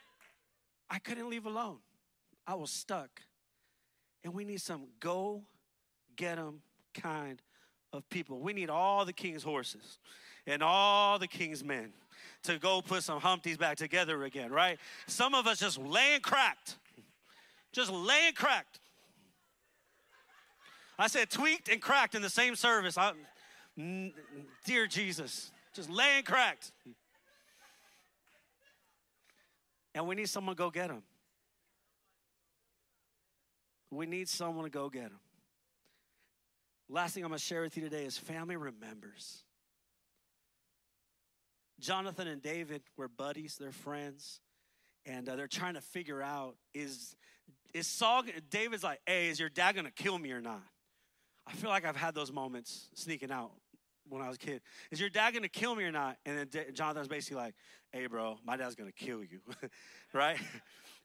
I 0.90 0.98
couldn't 0.98 1.28
leave 1.30 1.46
alone. 1.46 1.78
I 2.46 2.54
was 2.54 2.70
stuck. 2.70 3.22
And 4.24 4.34
we 4.34 4.44
need 4.44 4.60
some 4.60 4.86
go 5.00 5.42
get 6.16 6.36
them 6.36 6.62
kind 6.94 7.40
of 7.92 8.08
people. 8.08 8.40
We 8.40 8.52
need 8.52 8.70
all 8.70 9.04
the 9.04 9.12
king's 9.12 9.42
horses 9.42 9.98
and 10.46 10.62
all 10.62 11.18
the 11.18 11.28
king's 11.28 11.62
men 11.64 11.92
to 12.44 12.58
go 12.58 12.82
put 12.82 13.02
some 13.02 13.20
Humpties 13.20 13.58
back 13.58 13.76
together 13.76 14.24
again, 14.24 14.50
right? 14.50 14.78
Some 15.06 15.34
of 15.34 15.46
us 15.46 15.58
just 15.58 15.78
laying 15.78 16.20
cracked. 16.20 16.76
Just 17.72 17.90
laying 17.90 18.34
cracked. 18.34 18.80
I 20.98 21.06
said 21.06 21.30
tweaked 21.30 21.68
and 21.68 21.80
cracked 21.80 22.14
in 22.14 22.22
the 22.22 22.30
same 22.30 22.54
service. 22.54 22.98
I, 22.98 23.12
dear 24.64 24.86
Jesus, 24.86 25.50
just 25.74 25.90
laying 25.90 26.22
cracked. 26.22 26.72
And 29.94 30.06
we 30.06 30.14
need 30.14 30.28
someone 30.28 30.56
to 30.56 30.58
go 30.58 30.70
get 30.70 30.88
them. 30.88 31.02
We 33.90 34.06
need 34.06 34.28
someone 34.28 34.64
to 34.64 34.70
go 34.70 34.88
get 34.88 35.10
them. 35.10 35.20
Last 36.88 37.14
thing 37.14 37.24
I'm 37.24 37.30
going 37.30 37.38
to 37.38 37.44
share 37.44 37.62
with 37.62 37.76
you 37.76 37.82
today 37.82 38.04
is 38.04 38.16
family 38.16 38.56
remembers. 38.56 39.44
Jonathan 41.80 42.28
and 42.28 42.40
David 42.40 42.82
were 42.96 43.08
buddies, 43.08 43.56
they're 43.58 43.72
friends, 43.72 44.40
and 45.04 45.28
uh, 45.28 45.36
they're 45.36 45.48
trying 45.48 45.74
to 45.74 45.80
figure 45.80 46.22
out 46.22 46.56
is 46.74 47.16
is 47.74 47.86
Saul 47.86 48.22
David's 48.50 48.84
like, 48.84 49.00
"Hey, 49.06 49.28
is 49.28 49.40
your 49.40 49.48
dad 49.48 49.74
going 49.74 49.86
to 49.86 49.90
kill 49.90 50.18
me 50.18 50.30
or 50.30 50.40
not?" 50.40 50.62
I 51.46 51.52
feel 51.52 51.70
like 51.70 51.84
I've 51.84 51.96
had 51.96 52.14
those 52.14 52.30
moments 52.30 52.88
sneaking 52.94 53.32
out 53.32 53.52
when 54.08 54.22
I 54.22 54.28
was 54.28 54.36
a 54.36 54.40
kid. 54.40 54.62
Is 54.90 55.00
your 55.00 55.10
dad 55.10 55.34
to 55.42 55.48
kill 55.48 55.74
me 55.74 55.84
or 55.84 55.92
not? 55.92 56.16
And 56.26 56.38
then 56.38 56.46
D- 56.48 56.72
Jonathan's 56.72 57.08
basically 57.08 57.42
like, 57.42 57.54
"Hey, 57.92 58.06
bro, 58.06 58.38
my 58.44 58.56
dad's 58.56 58.74
to 58.92 59.04
kill 59.04 59.22
you." 59.22 59.40
right? 60.12 60.38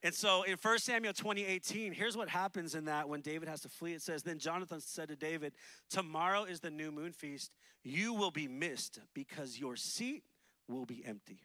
And 0.04 0.14
so 0.14 0.44
in 0.44 0.58
1 0.62 0.80
Samuel 0.80 1.14
2018, 1.14 1.92
here's 1.92 2.16
what 2.16 2.30
happens 2.30 2.76
in 2.76 2.86
that 2.86 3.10
when 3.10 3.22
David 3.22 3.50
has 3.50 3.62
to 3.62 3.70
flee. 3.70 3.94
It 3.94 4.02
says, 4.04 4.22
Then 4.22 4.38
Jonathan 4.38 4.80
said 4.80 5.10
to 5.10 5.16
David, 5.16 5.54
Tomorrow 5.90 6.44
is 6.44 6.60
the 6.60 6.70
new 6.70 6.92
moon 6.92 7.12
feast. 7.12 7.52
You 7.84 8.14
will 8.14 8.30
be 8.30 8.48
missed 8.48 9.00
because 9.16 9.60
your 9.60 9.76
seat 9.76 10.24
will 10.68 10.86
be 10.86 11.04
empty. 11.06 11.40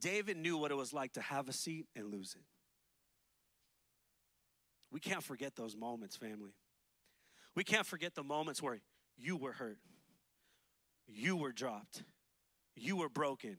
David 0.00 0.36
knew 0.36 0.56
what 0.56 0.70
it 0.70 0.76
was 0.76 0.92
like 0.92 1.12
to 1.12 1.20
have 1.20 1.48
a 1.48 1.52
seat 1.52 1.86
and 1.94 2.10
lose 2.10 2.34
it. 2.34 2.44
We 4.90 4.98
can't 4.98 5.22
forget 5.22 5.54
those 5.54 5.76
moments, 5.76 6.16
family. 6.16 6.54
We 7.54 7.64
can't 7.64 7.86
forget 7.86 8.14
the 8.14 8.24
moments 8.24 8.62
where 8.62 8.80
you 9.20 9.36
were 9.36 9.52
hurt, 9.52 9.78
you 11.06 11.36
were 11.36 11.52
dropped, 11.52 12.02
you 12.74 12.96
were 12.96 13.08
broken, 13.08 13.58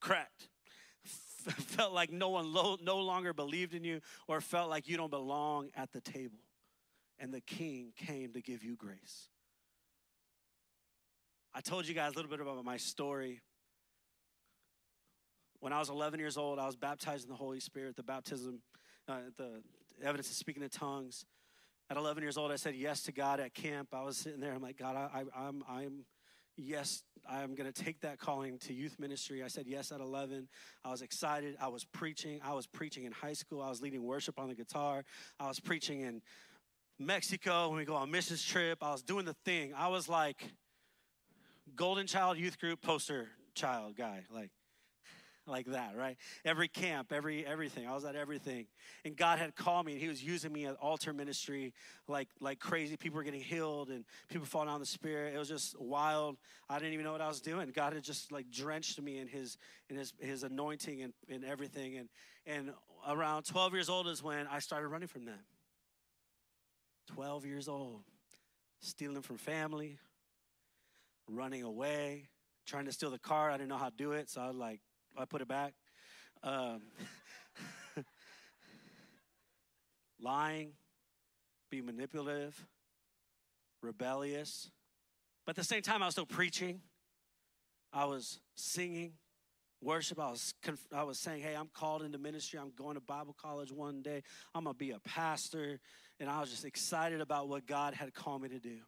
cracked, 0.00 0.48
felt 1.04 1.92
like 1.92 2.10
no 2.10 2.30
one 2.30 2.52
lo- 2.52 2.78
no 2.82 2.98
longer 2.98 3.32
believed 3.32 3.74
in 3.74 3.84
you, 3.84 4.00
or 4.26 4.40
felt 4.40 4.70
like 4.70 4.88
you 4.88 4.96
don't 4.96 5.10
belong 5.10 5.68
at 5.76 5.92
the 5.92 6.00
table. 6.00 6.38
And 7.18 7.32
the 7.32 7.40
king 7.40 7.92
came 7.96 8.32
to 8.34 8.42
give 8.42 8.62
you 8.62 8.76
grace. 8.76 9.28
I 11.54 11.60
told 11.60 11.88
you 11.88 11.94
guys 11.94 12.12
a 12.12 12.16
little 12.16 12.30
bit 12.30 12.40
about 12.40 12.62
my 12.64 12.76
story. 12.76 13.40
When 15.60 15.72
I 15.72 15.78
was 15.78 15.88
11 15.88 16.20
years 16.20 16.36
old, 16.36 16.58
I 16.58 16.66
was 16.66 16.76
baptized 16.76 17.24
in 17.24 17.30
the 17.30 17.36
Holy 17.36 17.60
Spirit, 17.60 17.96
the 17.96 18.02
baptism, 18.02 18.60
uh, 19.08 19.20
the 19.38 19.62
evidence 20.02 20.28
of 20.28 20.36
speaking 20.36 20.62
in 20.62 20.68
tongues. 20.68 21.24
At 21.88 21.96
11 21.96 22.22
years 22.22 22.36
old, 22.36 22.50
I 22.50 22.56
said 22.56 22.74
yes 22.74 23.02
to 23.04 23.12
God 23.12 23.38
at 23.38 23.54
camp. 23.54 23.88
I 23.92 24.02
was 24.02 24.16
sitting 24.16 24.40
there. 24.40 24.52
I'm 24.52 24.62
like, 24.62 24.76
God, 24.76 24.96
I, 24.96 25.20
I, 25.20 25.46
I'm, 25.46 25.62
I'm, 25.68 26.04
yes, 26.56 27.04
I'm 27.28 27.54
going 27.54 27.72
to 27.72 27.84
take 27.84 28.00
that 28.00 28.18
calling 28.18 28.58
to 28.60 28.72
youth 28.72 28.98
ministry. 28.98 29.44
I 29.44 29.48
said 29.48 29.66
yes 29.68 29.92
at 29.92 30.00
11. 30.00 30.48
I 30.84 30.90
was 30.90 31.02
excited. 31.02 31.56
I 31.60 31.68
was 31.68 31.84
preaching. 31.84 32.40
I 32.44 32.54
was 32.54 32.66
preaching 32.66 33.04
in 33.04 33.12
high 33.12 33.34
school. 33.34 33.62
I 33.62 33.68
was 33.68 33.80
leading 33.80 34.02
worship 34.02 34.38
on 34.38 34.48
the 34.48 34.54
guitar. 34.54 35.04
I 35.38 35.46
was 35.46 35.60
preaching 35.60 36.00
in 36.00 36.22
Mexico 36.98 37.68
when 37.68 37.78
we 37.78 37.84
go 37.84 37.94
on 37.94 38.10
missions 38.10 38.44
trip. 38.44 38.78
I 38.82 38.90
was 38.90 39.02
doing 39.02 39.24
the 39.24 39.36
thing. 39.44 39.72
I 39.76 39.86
was 39.86 40.08
like 40.08 40.42
golden 41.76 42.08
child 42.08 42.36
youth 42.36 42.58
group 42.58 42.80
poster 42.80 43.28
child 43.54 43.96
guy. 43.96 44.24
Like, 44.32 44.50
like 45.46 45.66
that, 45.66 45.96
right? 45.96 46.16
Every 46.44 46.68
camp, 46.68 47.12
every 47.12 47.46
everything. 47.46 47.86
I 47.86 47.94
was 47.94 48.04
at 48.04 48.16
everything. 48.16 48.66
And 49.04 49.16
God 49.16 49.38
had 49.38 49.54
called 49.54 49.86
me 49.86 49.92
and 49.92 50.00
he 50.00 50.08
was 50.08 50.22
using 50.22 50.52
me 50.52 50.66
at 50.66 50.76
altar 50.76 51.12
ministry 51.12 51.72
like 52.08 52.28
like 52.40 52.58
crazy. 52.58 52.96
People 52.96 53.18
were 53.18 53.24
getting 53.24 53.40
healed 53.40 53.88
and 53.90 54.04
people 54.28 54.46
falling 54.46 54.68
on 54.68 54.80
the 54.80 54.86
spirit. 54.86 55.34
It 55.34 55.38
was 55.38 55.48
just 55.48 55.78
wild. 55.80 56.36
I 56.68 56.78
didn't 56.78 56.94
even 56.94 57.04
know 57.04 57.12
what 57.12 57.20
I 57.20 57.28
was 57.28 57.40
doing. 57.40 57.70
God 57.74 57.92
had 57.92 58.02
just 58.02 58.32
like 58.32 58.50
drenched 58.50 59.00
me 59.00 59.18
in 59.18 59.28
his 59.28 59.56
in 59.88 59.96
his 59.96 60.12
his 60.18 60.42
anointing 60.42 61.02
and, 61.02 61.12
and 61.28 61.44
everything. 61.44 61.96
And 61.96 62.08
and 62.46 62.72
around 63.08 63.44
12 63.44 63.72
years 63.74 63.88
old 63.88 64.08
is 64.08 64.22
when 64.22 64.46
I 64.46 64.58
started 64.58 64.88
running 64.88 65.08
from 65.08 65.24
them. 65.24 65.38
12 67.14 67.46
years 67.46 67.68
old. 67.68 68.02
Stealing 68.80 69.22
from 69.22 69.38
family, 69.38 69.98
running 71.30 71.62
away, 71.62 72.28
trying 72.66 72.84
to 72.84 72.92
steal 72.92 73.10
the 73.10 73.18
car. 73.18 73.50
I 73.50 73.56
didn't 73.56 73.70
know 73.70 73.78
how 73.78 73.88
to 73.88 73.96
do 73.96 74.12
it, 74.12 74.28
so 74.28 74.42
I 74.42 74.48
was 74.48 74.56
like 74.56 74.80
I 75.18 75.24
put 75.24 75.40
it 75.40 75.48
back. 75.48 75.74
Um, 76.42 76.82
lying, 80.20 80.72
be 81.70 81.80
manipulative, 81.80 82.66
rebellious. 83.82 84.70
But 85.44 85.50
at 85.50 85.56
the 85.56 85.64
same 85.64 85.82
time, 85.82 86.02
I 86.02 86.06
was 86.06 86.14
still 86.14 86.26
preaching. 86.26 86.80
I 87.92 88.04
was 88.04 88.40
singing, 88.56 89.12
worship. 89.80 90.18
I 90.18 90.30
was, 90.30 90.54
conf- 90.62 90.88
I 90.92 91.04
was 91.04 91.18
saying, 91.18 91.42
hey, 91.42 91.54
I'm 91.54 91.68
called 91.72 92.02
into 92.02 92.18
ministry. 92.18 92.58
I'm 92.58 92.72
going 92.76 92.94
to 92.94 93.00
Bible 93.00 93.34
college 93.40 93.72
one 93.72 94.02
day. 94.02 94.22
I'm 94.54 94.64
going 94.64 94.74
to 94.74 94.78
be 94.78 94.90
a 94.90 95.00
pastor. 95.00 95.80
And 96.20 96.28
I 96.28 96.40
was 96.40 96.50
just 96.50 96.64
excited 96.64 97.20
about 97.20 97.48
what 97.48 97.66
God 97.66 97.94
had 97.94 98.12
called 98.12 98.42
me 98.42 98.48
to 98.50 98.58
do. 98.58 98.78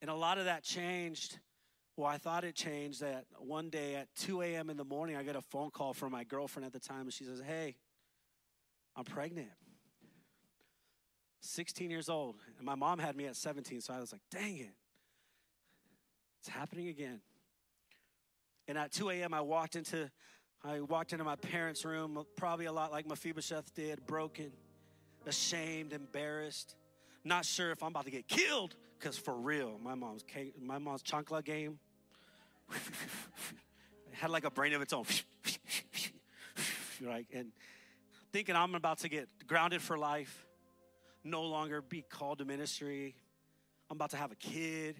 And 0.00 0.10
a 0.10 0.14
lot 0.14 0.38
of 0.38 0.44
that 0.44 0.62
changed 0.62 1.38
well, 1.96 2.06
I 2.06 2.18
thought 2.18 2.44
it 2.44 2.54
changed 2.54 3.00
that 3.00 3.24
one 3.38 3.70
day 3.70 3.94
at 3.94 4.08
2 4.16 4.42
a.m. 4.42 4.68
in 4.68 4.76
the 4.76 4.84
morning, 4.84 5.16
I 5.16 5.22
get 5.22 5.34
a 5.34 5.40
phone 5.40 5.70
call 5.70 5.94
from 5.94 6.12
my 6.12 6.24
girlfriend 6.24 6.66
at 6.66 6.72
the 6.72 6.78
time, 6.78 7.02
and 7.02 7.12
she 7.12 7.24
says, 7.24 7.40
Hey, 7.44 7.76
I'm 8.94 9.04
pregnant. 9.04 9.48
16 11.40 11.90
years 11.90 12.08
old. 12.08 12.36
And 12.58 12.66
my 12.66 12.74
mom 12.74 12.98
had 12.98 13.16
me 13.16 13.26
at 13.26 13.36
17, 13.36 13.80
so 13.80 13.94
I 13.94 14.00
was 14.00 14.12
like, 14.12 14.20
Dang 14.30 14.58
it. 14.58 14.74
It's 16.40 16.48
happening 16.48 16.88
again. 16.88 17.20
And 18.68 18.76
at 18.76 18.92
2 18.92 19.10
a.m., 19.10 19.32
I 19.32 19.40
walked 19.40 19.74
into 19.74 20.10
I 20.64 20.80
walked 20.80 21.12
into 21.12 21.24
my 21.24 21.36
parents' 21.36 21.84
room, 21.84 22.24
probably 22.36 22.64
a 22.64 22.72
lot 22.72 22.90
like 22.90 23.06
Mephibosheth 23.06 23.72
did, 23.74 24.04
broken, 24.06 24.50
ashamed, 25.24 25.92
embarrassed, 25.92 26.74
not 27.24 27.44
sure 27.44 27.70
if 27.70 27.82
I'm 27.82 27.90
about 27.90 28.06
to 28.06 28.10
get 28.10 28.26
killed. 28.26 28.74
Because 28.98 29.16
for 29.16 29.34
real, 29.34 29.78
my 29.82 29.94
mom's 29.94 30.24
my 30.60 30.78
mom's 30.78 31.02
chancla 31.02 31.44
game 31.44 31.78
it 32.74 34.14
had 34.14 34.30
like 34.30 34.44
a 34.44 34.50
brain 34.50 34.72
of 34.72 34.82
its 34.82 34.92
own. 34.92 35.04
right? 37.02 37.26
And 37.32 37.52
thinking 38.32 38.56
I'm 38.56 38.74
about 38.74 38.98
to 38.98 39.08
get 39.08 39.28
grounded 39.46 39.82
for 39.82 39.98
life, 39.98 40.46
no 41.24 41.42
longer 41.42 41.82
be 41.82 42.02
called 42.02 42.38
to 42.38 42.44
ministry. 42.44 43.14
I'm 43.90 43.96
about 43.96 44.10
to 44.10 44.16
have 44.16 44.32
a 44.32 44.36
kid. 44.36 44.96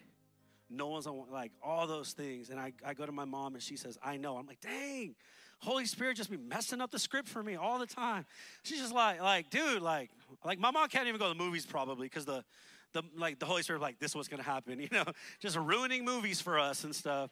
No 0.68 0.88
one's 0.88 1.06
on, 1.06 1.26
like 1.30 1.52
all 1.62 1.86
those 1.86 2.12
things. 2.12 2.50
And 2.50 2.58
I, 2.58 2.72
I 2.84 2.94
go 2.94 3.06
to 3.06 3.12
my 3.12 3.24
mom 3.24 3.54
and 3.54 3.62
she 3.62 3.76
says, 3.76 3.98
I 4.02 4.16
know. 4.16 4.36
I'm 4.36 4.46
like, 4.46 4.60
dang, 4.60 5.14
Holy 5.58 5.86
Spirit 5.86 6.16
just 6.16 6.30
be 6.30 6.36
messing 6.36 6.80
up 6.80 6.90
the 6.90 6.98
script 6.98 7.28
for 7.28 7.42
me 7.42 7.56
all 7.56 7.78
the 7.78 7.86
time. 7.86 8.26
She's 8.62 8.80
just 8.80 8.94
like, 8.94 9.20
like, 9.20 9.50
dude, 9.50 9.82
like, 9.82 10.10
like 10.44 10.58
my 10.58 10.70
mom 10.70 10.88
can't 10.88 11.06
even 11.08 11.18
go 11.18 11.32
to 11.32 11.38
the 11.38 11.42
movies 11.42 11.64
probably 11.64 12.06
because 12.06 12.24
the 12.24 12.44
the 12.92 13.02
like 13.16 13.38
the 13.38 13.46
Holy 13.46 13.62
Spirit 13.62 13.82
like 13.82 13.98
this 13.98 14.14
was 14.14 14.28
gonna 14.28 14.42
happen, 14.42 14.80
you 14.80 14.88
know, 14.90 15.04
just 15.40 15.56
ruining 15.56 16.04
movies 16.04 16.40
for 16.40 16.58
us 16.58 16.84
and 16.84 16.94
stuff. 16.94 17.30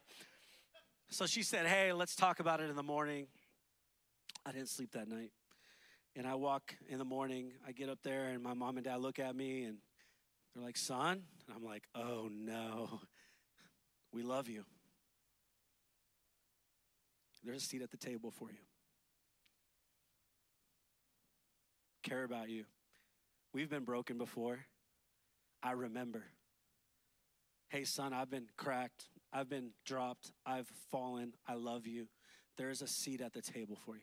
So 1.11 1.27
she 1.27 1.43
said, 1.43 1.67
Hey, 1.67 1.93
let's 1.93 2.17
talk 2.17 2.41
about 2.41 2.61
it 2.61 2.71
in 2.71 2.77
the 2.77 2.83
morning. 2.83 3.27
I 4.47 4.53
didn't 4.53 4.69
sleep 4.69 4.93
that 4.93 5.09
night. 5.09 5.31
And 6.17 6.27
I 6.27 6.35
walk 6.35 6.75
in 6.89 6.99
the 6.99 7.05
morning, 7.05 7.53
I 7.67 7.73
get 7.73 7.89
up 7.89 7.99
there, 8.03 8.27
and 8.27 8.43
my 8.43 8.55
mom 8.55 8.77
and 8.77 8.85
dad 8.85 9.01
look 9.01 9.19
at 9.19 9.35
me 9.35 9.65
and 9.65 9.79
they're 10.55 10.65
like, 10.65 10.77
Son? 10.77 11.23
And 11.47 11.57
I'm 11.57 11.65
like, 11.65 11.85
Oh 11.95 12.29
no, 12.33 13.01
we 14.13 14.23
love 14.23 14.49
you. 14.49 14.65
There's 17.45 17.63
a 17.63 17.67
seat 17.67 17.83
at 17.83 17.91
the 17.91 17.99
table 17.99 18.31
for 18.31 18.49
you. 18.51 18.57
Care 22.03 22.25
about 22.25 22.49
you. 22.49 22.65
We've 23.53 23.69
been 23.69 23.85
broken 23.85 24.19
before. 24.19 24.61
I 25.65 25.73
remember. 25.73 26.23
Hey, 27.71 27.85
son, 27.85 28.13
I've 28.13 28.31
been 28.31 28.47
cracked. 28.59 29.07
I've 29.33 29.49
been 29.49 29.71
dropped. 29.87 30.31
I've 30.45 30.69
fallen. 30.91 31.33
I 31.49 31.55
love 31.55 31.87
you. 31.87 32.07
There 32.59 32.71
is 32.71 32.83
a 32.83 32.87
seat 32.87 33.23
at 33.23 33.33
the 33.33 33.41
table 33.41 33.77
for 33.85 33.97
you. 33.97 34.03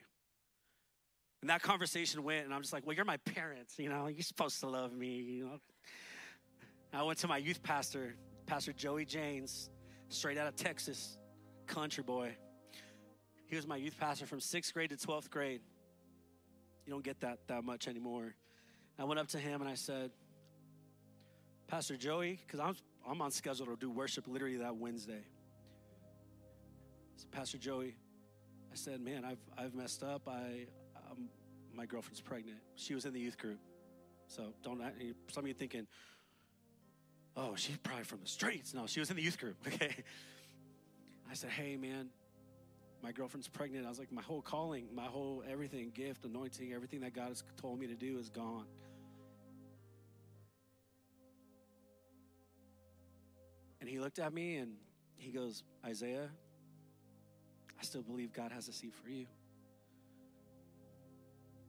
And 1.42 1.50
that 1.50 1.62
conversation 1.62 2.24
went, 2.24 2.46
and 2.46 2.54
I'm 2.54 2.62
just 2.62 2.74
like, 2.74 2.86
well, 2.86 2.96
you're 2.96 3.06
my 3.06 3.18
parents, 3.18 3.80
you 3.80 3.90
know, 3.90 4.08
you're 4.08 4.22
supposed 4.24 4.60
to 4.60 4.68
love 4.68 4.92
me, 4.92 5.16
you 5.18 5.46
know. 5.46 5.60
I 6.94 7.04
went 7.04 7.20
to 7.20 7.28
my 7.28 7.38
youth 7.38 7.64
pastor, 7.64 8.16
Pastor 8.46 8.74
Joey 8.74 9.06
James, 9.06 9.70
straight 10.10 10.38
out 10.38 10.48
of 10.48 10.56
Texas, 10.56 11.18
country 11.66 12.04
boy. 12.04 12.36
He 13.48 13.56
was 13.56 13.66
my 13.66 13.78
youth 13.78 13.98
pastor 14.00 14.26
from 14.26 14.40
sixth 14.40 14.74
grade 14.74 14.90
to 14.90 14.98
12th 14.98 15.30
grade. 15.30 15.62
You 16.86 16.92
don't 16.92 17.04
get 17.04 17.22
that 17.22 17.40
that 17.48 17.64
much 17.64 17.88
anymore. 17.88 18.36
I 19.00 19.04
went 19.06 19.20
up 19.20 19.28
to 19.30 19.40
him 19.40 19.62
and 19.62 19.70
I 19.70 19.76
said, 19.76 20.12
Pastor 21.72 21.96
Joey, 21.96 22.38
because 22.46 22.60
I'm, 22.60 22.76
I'm 23.10 23.22
on 23.22 23.32
schedule 23.32 23.66
to 23.68 23.78
do 23.78 23.90
worship 23.90 24.28
literally 24.28 24.58
that 24.58 24.76
Wednesday. 24.76 25.24
So, 27.16 27.28
Pastor 27.32 27.58
Joey, 27.58 27.96
I 28.70 28.76
said, 28.76 29.00
man, 29.00 29.24
I've, 29.24 29.40
I've 29.58 29.74
messed 29.74 30.04
up. 30.04 30.28
I, 30.28 30.66
um, 31.10 31.30
my 31.74 31.86
girlfriend's 31.86 32.20
pregnant. 32.20 32.58
She 32.76 32.94
was 32.94 33.06
in 33.06 33.14
the 33.14 33.22
youth 33.22 33.38
group. 33.38 33.58
So 34.28 34.54
don't, 34.64 34.82
some 35.32 35.46
of 35.46 35.48
you 35.48 35.54
thinking, 35.54 35.88
oh, 37.38 37.56
she's 37.56 37.78
probably 37.78 38.04
from 38.04 38.20
the 38.22 38.28
streets. 38.28 38.74
No, 38.74 38.86
she 38.86 39.00
was 39.00 39.10
in 39.10 39.16
the 39.16 39.24
youth 39.24 39.40
group, 39.40 39.56
okay? 39.68 39.96
I 41.32 41.36
said, 41.36 41.52
hey, 41.52 41.78
man, 41.78 42.10
my 43.02 43.14
girlfriend's 43.14 43.48
pregnant. 43.48 43.86
I 43.86 43.90
was 43.90 43.98
like, 43.98 44.12
my 44.12 44.22
whole 44.22 44.42
calling, 44.42 44.88
my 44.94 45.06
whole 45.06 45.42
everything, 45.50 45.94
gift, 45.96 46.26
anointing, 46.26 46.74
everything 46.74 47.00
that 47.00 47.14
God 47.14 47.30
has 47.30 47.46
told 47.56 47.80
me 47.80 47.88
to 47.88 47.96
do 47.96 48.18
is 48.18 48.28
gone. 48.28 48.66
And 53.82 53.90
he 53.90 54.00
looked 54.00 54.20
at 54.20 54.32
me 54.32 54.58
and 54.58 54.76
he 55.18 55.32
goes, 55.32 55.64
Isaiah, 55.86 56.30
I 57.80 57.84
still 57.84 58.04
believe 58.04 58.32
God 58.32 58.52
has 58.52 58.68
a 58.68 58.74
seat 58.74 58.94
for 58.94 59.10
you. 59.10 59.26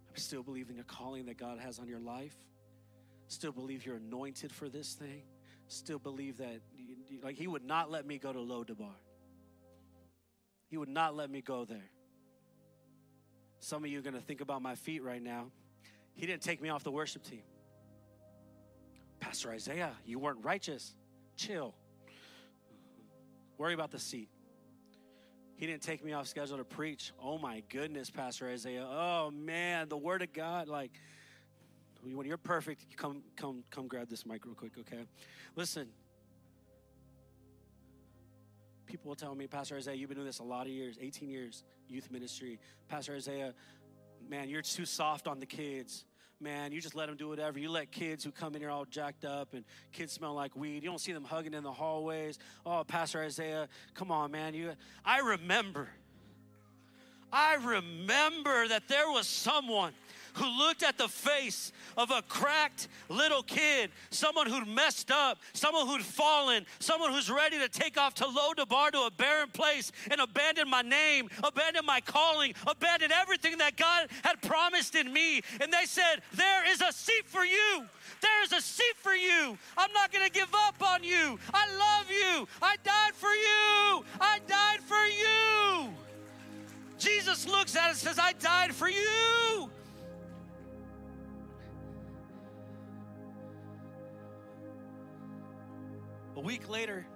I'm 0.09 0.16
still 0.16 0.42
believe 0.42 0.68
in 0.68 0.77
your 0.77 0.85
calling 0.85 1.27
that 1.27 1.38
God 1.38 1.59
has 1.59 1.79
on 1.79 1.88
your 1.88 2.01
life. 2.01 2.37
Still 3.29 3.53
believe 3.53 3.87
you're 3.87 3.96
anointed 3.96 4.53
for 4.53 4.68
this 4.68 4.92
thing. 4.92 5.22
Still 5.68 5.98
believe 5.98 6.37
that, 6.37 6.61
like, 7.22 7.37
He 7.37 7.46
would 7.46 7.64
not 7.64 7.90
let 7.90 8.07
me 8.07 8.18
go 8.18 8.31
to 8.31 8.38
Lodabar. 8.38 8.92
He 10.68 10.77
would 10.77 10.90
not 10.90 11.16
let 11.16 11.31
me 11.31 11.40
go 11.40 11.64
there. 11.64 11.90
Some 13.61 13.85
of 13.85 13.90
you 13.90 13.98
are 13.98 14.03
going 14.03 14.14
to 14.14 14.20
think 14.20 14.42
about 14.42 14.61
my 14.61 14.75
feet 14.75 15.03
right 15.03 15.22
now. 15.22 15.46
He 16.12 16.27
didn't 16.27 16.42
take 16.42 16.61
me 16.61 16.68
off 16.68 16.85
the 16.85 16.90
worship 16.90 17.22
team. 17.22 17.42
Pastor 19.18 19.51
Isaiah, 19.51 19.92
you 20.05 20.18
weren't 20.18 20.44
righteous. 20.44 20.94
Chill. 21.37 21.75
Worry 23.62 23.75
about 23.75 23.92
the 23.92 23.98
seat. 24.01 24.29
He 25.55 25.68
didn't 25.68 25.83
take 25.83 26.05
me 26.05 26.12
off 26.14 26.27
schedule 26.27 26.57
to 26.57 26.64
preach. 26.64 27.12
Oh 27.22 27.38
my 27.38 27.62
goodness, 27.68 28.11
Pastor 28.11 28.51
Isaiah. 28.51 28.85
Oh 28.90 29.31
man, 29.31 29.88
the 29.88 29.96
word 29.96 30.20
of 30.20 30.33
God, 30.33 30.66
like 30.66 30.90
when 32.03 32.27
you're 32.27 32.38
perfect, 32.38 32.96
come 32.96 33.22
come 33.37 33.62
come 33.70 33.87
grab 33.87 34.09
this 34.09 34.27
mic 34.27 34.44
real 34.44 34.57
quick, 34.57 34.72
okay? 34.81 35.05
Listen. 35.55 35.87
People 38.87 39.11
will 39.11 39.14
tell 39.14 39.37
me, 39.37 39.46
Pastor 39.46 39.77
Isaiah, 39.77 39.94
you've 39.94 40.09
been 40.09 40.16
doing 40.16 40.27
this 40.27 40.40
a 40.40 40.42
lot 40.42 40.66
of 40.66 40.72
years, 40.72 40.98
18 41.01 41.31
years, 41.31 41.62
youth 41.88 42.11
ministry. 42.11 42.59
Pastor 42.88 43.14
Isaiah, 43.14 43.55
man, 44.29 44.48
you're 44.48 44.62
too 44.62 44.85
soft 44.87 45.29
on 45.29 45.38
the 45.38 45.46
kids 45.46 46.05
man, 46.42 46.72
you 46.72 46.81
just 46.81 46.94
let 46.94 47.07
them 47.07 47.16
do 47.16 47.28
whatever. 47.28 47.59
You 47.59 47.70
let 47.70 47.92
kids 47.92 48.24
who 48.24 48.33
come 48.33 48.55
in 48.55 48.61
here 48.61 48.70
all 48.70 48.85
jacked 48.85 49.24
up 49.24 49.55
and 49.55 49.64
kids 49.92 50.12
smell 50.12 50.35
like 50.35 50.57
weed. 50.57 50.83
You 50.83 50.90
don't 50.90 51.00
see 51.00 51.12
them 51.12 51.24
hugging 51.24 51.55
in 51.55 51.62
the 51.62 51.72
hallways. 51.72 52.38
Oh, 52.66 52.85
Pastor 52.85 53.22
Isaiah, 53.22 53.68
come 53.94 54.11
on, 54.11 54.31
man. 54.31 54.55
You 54.55 54.72
I 55.05 55.20
remember. 55.20 55.88
I 57.33 57.55
remember 57.55 58.68
that 58.68 58.88
there 58.88 59.11
was 59.11 59.27
someone 59.27 59.92
who 60.35 60.47
looked 60.47 60.83
at 60.83 60.99
the 60.99 61.09
face 61.09 61.73
of 61.97 62.11
a 62.11 62.23
cracked 62.23 62.88
little 63.09 63.42
kid, 63.42 63.90
someone 64.11 64.49
who'd 64.49 64.66
messed 64.66 65.11
up, 65.11 65.38
someone 65.53 65.87
who'd 65.87 66.03
fallen, 66.03 66.64
someone 66.79 67.12
who's 67.12 67.31
ready 67.31 67.59
to 67.59 67.68
take 67.68 67.99
off 67.99 68.14
to 68.14 68.27
Lo 68.27 68.55
Debar 68.55 68.90
to 68.92 69.01
a 69.01 69.11
barren 69.11 69.51
place 69.51 69.92
and 70.11 70.21
abandon 70.21 70.68
my 70.68 70.83
name, 70.83 71.29
abandon 71.42 71.85
my 71.85 72.01
calling, 72.01 72.55
abandon 72.66 73.12
everything 73.12 73.59
that 73.59 73.77
God 73.77 74.09
had 74.23 74.40
promised 74.42 74.95
in 74.95 75.12
me. 75.12 75.42
And 75.61 75.73
they 75.73 75.85
said, 75.85 76.23
There 76.35 76.71
is 76.71 76.81
a 76.81 76.92
seat 76.92 77.27
for 77.27 77.45
you. 77.45 77.85
There's 78.21 78.53
a 78.53 78.61
seat 78.61 78.97
for 78.97 79.12
you. 79.12 79.59
I'm 79.77 79.92
not 79.92 80.12
going 80.12 80.25
to 80.25 80.33
give 80.33 80.55
up 80.55 80.83
on 80.83 81.03
you. 81.03 81.38
I 81.53 81.66
love 81.77 82.11
you. 82.11 82.49
I 82.62 82.77
died 82.85 83.14
for 83.14 83.31
you. 83.31 84.05
I 84.21 84.38
died 84.47 84.81
for 84.81 85.05
you. 85.05 86.12
Jesus 87.02 87.46
looks 87.46 87.74
at 87.74 87.90
us 87.90 88.04
and 88.04 88.14
says, 88.14 88.18
I 88.18 88.32
died 88.34 88.74
for 88.74 88.88
you. 88.88 89.70
A 96.36 96.40
week 96.40 96.68
later, 96.68 97.06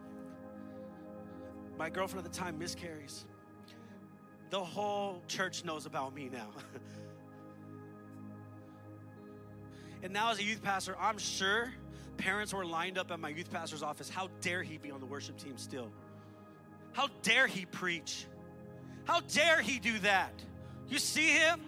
my 1.78 1.88
girlfriend 1.88 2.26
at 2.26 2.32
the 2.32 2.38
time 2.38 2.58
miscarries. 2.58 3.24
The 4.50 4.60
whole 4.60 5.22
church 5.28 5.64
knows 5.64 5.86
about 5.86 6.14
me 6.14 6.30
now. 6.32 6.48
and 10.02 10.12
now, 10.12 10.30
as 10.30 10.38
a 10.38 10.44
youth 10.44 10.62
pastor, 10.62 10.96
I'm 11.00 11.18
sure 11.18 11.72
parents 12.16 12.54
were 12.54 12.64
lined 12.64 12.98
up 12.98 13.10
at 13.10 13.20
my 13.20 13.28
youth 13.28 13.50
pastor's 13.50 13.82
office. 13.82 14.08
How 14.08 14.28
dare 14.40 14.62
he 14.62 14.78
be 14.78 14.90
on 14.90 15.00
the 15.00 15.06
worship 15.06 15.36
team 15.36 15.58
still? 15.58 15.90
How 16.92 17.08
dare 17.22 17.46
he 17.46 17.66
preach? 17.66 18.26
How 19.06 19.20
dare 19.20 19.62
he 19.62 19.78
do 19.78 19.98
that? 20.00 20.32
You 20.88 20.98
see 20.98 21.28
him? 21.28 21.60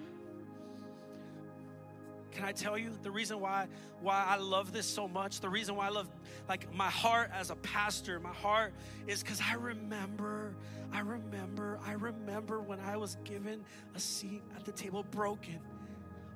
Can 2.32 2.44
I 2.44 2.52
tell 2.52 2.76
you 2.76 2.90
the 3.02 3.10
reason 3.10 3.40
why 3.40 3.66
why 4.00 4.24
I 4.28 4.36
love 4.36 4.72
this 4.72 4.86
so 4.86 5.08
much? 5.08 5.40
The 5.40 5.48
reason 5.48 5.74
why 5.74 5.86
I 5.86 5.90
love 5.90 6.08
like 6.48 6.72
my 6.74 6.90
heart 6.90 7.30
as 7.32 7.50
a 7.50 7.56
pastor, 7.56 8.20
my 8.20 8.32
heart 8.32 8.74
is 9.06 9.22
cuz 9.22 9.40
I 9.40 9.54
remember 9.54 10.54
I 10.92 11.00
remember 11.00 11.80
I 11.84 11.92
remember 11.92 12.60
when 12.60 12.80
I 12.80 12.96
was 12.96 13.16
given 13.24 13.64
a 13.94 14.00
seat 14.00 14.42
at 14.56 14.64
the 14.64 14.72
table 14.72 15.04
broken, 15.10 15.60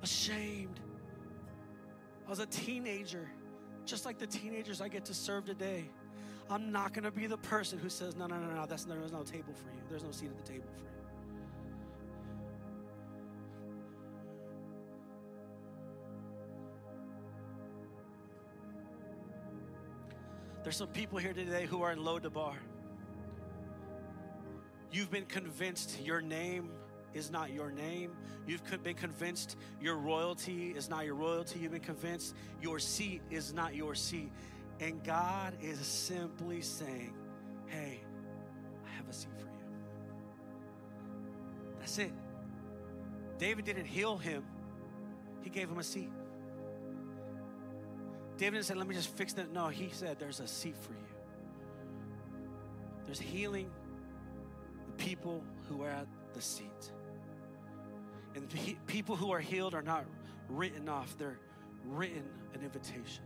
ashamed. 0.01 0.79
I 2.25 2.29
was 2.29 2.39
a 2.39 2.45
teenager, 2.47 3.29
just 3.85 4.05
like 4.05 4.17
the 4.17 4.27
teenagers 4.27 4.81
I 4.81 4.87
get 4.87 5.05
to 5.05 5.13
serve 5.13 5.45
today. 5.45 5.89
I'm 6.49 6.71
not 6.71 6.93
going 6.93 7.03
to 7.05 7.11
be 7.11 7.27
the 7.27 7.37
person 7.37 7.79
who 7.79 7.89
says, 7.89 8.15
"No, 8.15 8.27
no, 8.27 8.37
no, 8.37 8.53
no, 8.53 8.65
that's 8.65 8.85
there's 8.85 9.11
no 9.11 9.23
table 9.23 9.53
for 9.53 9.69
you. 9.69 9.81
There's 9.89 10.03
no 10.03 10.11
seat 10.11 10.29
at 10.29 10.45
the 10.45 10.51
table 10.51 10.67
for 10.75 10.83
you." 10.83 10.92
There's 20.63 20.77
some 20.77 20.87
people 20.87 21.19
here 21.19 21.33
today 21.33 21.65
who 21.65 21.83
are 21.83 21.91
in 21.91 22.03
Lo 22.03 22.19
Debar. 22.19 22.55
You've 24.93 25.11
been 25.11 25.25
convinced 25.25 25.99
your 26.01 26.21
name 26.21 26.69
is 27.13 27.29
not 27.29 27.51
your 27.51 27.69
name. 27.69 28.11
You've 28.47 28.61
been 28.81 28.95
convinced 28.95 29.57
your 29.81 29.97
royalty 29.97 30.71
is 30.71 30.89
not 30.89 31.05
your 31.05 31.15
royalty. 31.15 31.59
You've 31.59 31.73
been 31.73 31.81
convinced 31.81 32.33
your 32.61 32.79
seat 32.79 33.21
is 33.29 33.53
not 33.53 33.75
your 33.75 33.93
seat. 33.93 34.31
And 34.79 35.03
God 35.03 35.53
is 35.61 35.79
simply 35.79 36.61
saying, 36.61 37.13
Hey, 37.67 37.99
I 38.87 38.89
have 38.95 39.09
a 39.09 39.13
seat 39.13 39.31
for 39.37 39.45
you. 39.45 39.51
That's 41.79 41.97
it. 41.97 42.13
David 43.37 43.65
didn't 43.65 43.85
heal 43.85 44.17
him, 44.17 44.45
he 45.41 45.49
gave 45.49 45.69
him 45.69 45.79
a 45.79 45.83
seat. 45.83 46.09
David 48.37 48.65
said, 48.65 48.77
Let 48.77 48.87
me 48.87 48.95
just 48.95 49.15
fix 49.15 49.33
that. 49.33 49.51
No, 49.51 49.67
he 49.67 49.89
said, 49.91 50.19
There's 50.19 50.39
a 50.39 50.47
seat 50.47 50.75
for 50.77 50.93
you. 50.93 50.99
There's 53.05 53.19
healing 53.19 53.69
the 54.87 54.93
people 55.03 55.43
who 55.69 55.83
are 55.83 55.89
at 55.89 56.07
the 56.33 56.41
seat. 56.41 56.91
And 58.35 58.47
people 58.87 59.15
who 59.15 59.31
are 59.31 59.39
healed 59.39 59.75
are 59.75 59.81
not 59.81 60.05
written 60.49 60.89
off, 60.89 61.15
they're 61.17 61.39
written 61.85 62.23
an 62.53 62.61
invitation. 62.63 63.23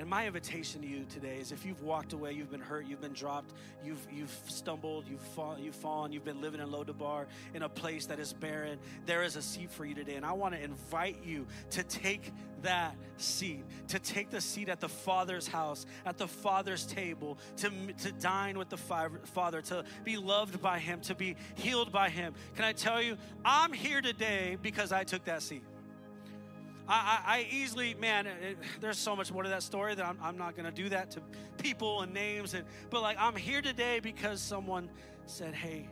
And 0.00 0.08
my 0.08 0.26
invitation 0.26 0.80
to 0.80 0.88
you 0.88 1.04
today 1.10 1.36
is 1.36 1.52
if 1.52 1.66
you've 1.66 1.82
walked 1.82 2.14
away, 2.14 2.32
you've 2.32 2.50
been 2.50 2.58
hurt, 2.58 2.86
you've 2.86 3.02
been 3.02 3.12
dropped, 3.12 3.52
you've, 3.84 4.00
you've 4.10 4.34
stumbled, 4.46 5.04
you've, 5.06 5.20
fall, 5.20 5.58
you've 5.60 5.74
fallen, 5.74 6.10
you've 6.10 6.24
been 6.24 6.40
living 6.40 6.58
in 6.58 6.70
Lo 6.70 6.84
Debar 6.84 7.26
in 7.52 7.60
a 7.64 7.68
place 7.68 8.06
that 8.06 8.18
is 8.18 8.32
barren, 8.32 8.78
there 9.04 9.22
is 9.22 9.36
a 9.36 9.42
seat 9.42 9.70
for 9.70 9.84
you 9.84 9.94
today. 9.94 10.14
And 10.14 10.24
I 10.24 10.32
want 10.32 10.54
to 10.54 10.64
invite 10.64 11.18
you 11.22 11.46
to 11.72 11.82
take 11.82 12.32
that 12.62 12.96
seat, 13.18 13.62
to 13.88 13.98
take 13.98 14.30
the 14.30 14.40
seat 14.40 14.70
at 14.70 14.80
the 14.80 14.88
Father's 14.88 15.46
house, 15.46 15.84
at 16.06 16.16
the 16.16 16.28
Father's 16.28 16.86
table, 16.86 17.36
to, 17.58 17.70
to 17.98 18.10
dine 18.12 18.56
with 18.56 18.70
the 18.70 18.78
Father, 18.78 19.60
to 19.60 19.84
be 20.02 20.16
loved 20.16 20.62
by 20.62 20.78
Him, 20.78 21.02
to 21.02 21.14
be 21.14 21.36
healed 21.56 21.92
by 21.92 22.08
Him. 22.08 22.32
Can 22.56 22.64
I 22.64 22.72
tell 22.72 23.02
you, 23.02 23.18
I'm 23.44 23.74
here 23.74 24.00
today 24.00 24.56
because 24.62 24.92
I 24.92 25.04
took 25.04 25.26
that 25.26 25.42
seat. 25.42 25.62
I, 26.90 27.22
I, 27.24 27.36
I 27.36 27.46
easily, 27.52 27.94
man, 27.94 28.26
it, 28.26 28.58
there's 28.80 28.98
so 28.98 29.14
much 29.14 29.32
more 29.32 29.44
to 29.44 29.48
that 29.50 29.62
story 29.62 29.94
that 29.94 30.04
I'm, 30.04 30.18
I'm 30.20 30.36
not 30.36 30.56
going 30.56 30.66
to 30.66 30.72
do 30.72 30.88
that 30.88 31.12
to 31.12 31.22
people 31.58 32.02
and 32.02 32.12
names. 32.12 32.52
And 32.54 32.64
but 32.90 33.00
like 33.00 33.16
I'm 33.18 33.36
here 33.36 33.62
today 33.62 34.00
because 34.00 34.40
someone 34.40 34.90
said, 35.26 35.54
"Hey, 35.54 35.88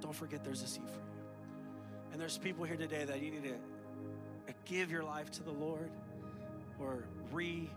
don't 0.00 0.14
forget 0.14 0.42
there's 0.42 0.62
a 0.62 0.66
seat 0.66 0.88
for 0.88 1.00
you." 1.00 2.12
And 2.12 2.20
there's 2.20 2.38
people 2.38 2.64
here 2.64 2.76
today 2.76 3.04
that 3.04 3.22
you 3.22 3.30
need 3.30 3.44
to 3.44 3.52
uh, 3.52 4.52
give 4.64 4.90
your 4.90 5.04
life 5.04 5.30
to 5.32 5.42
the 5.42 5.52
Lord 5.52 5.90
or 6.80 7.04
re 7.30 7.68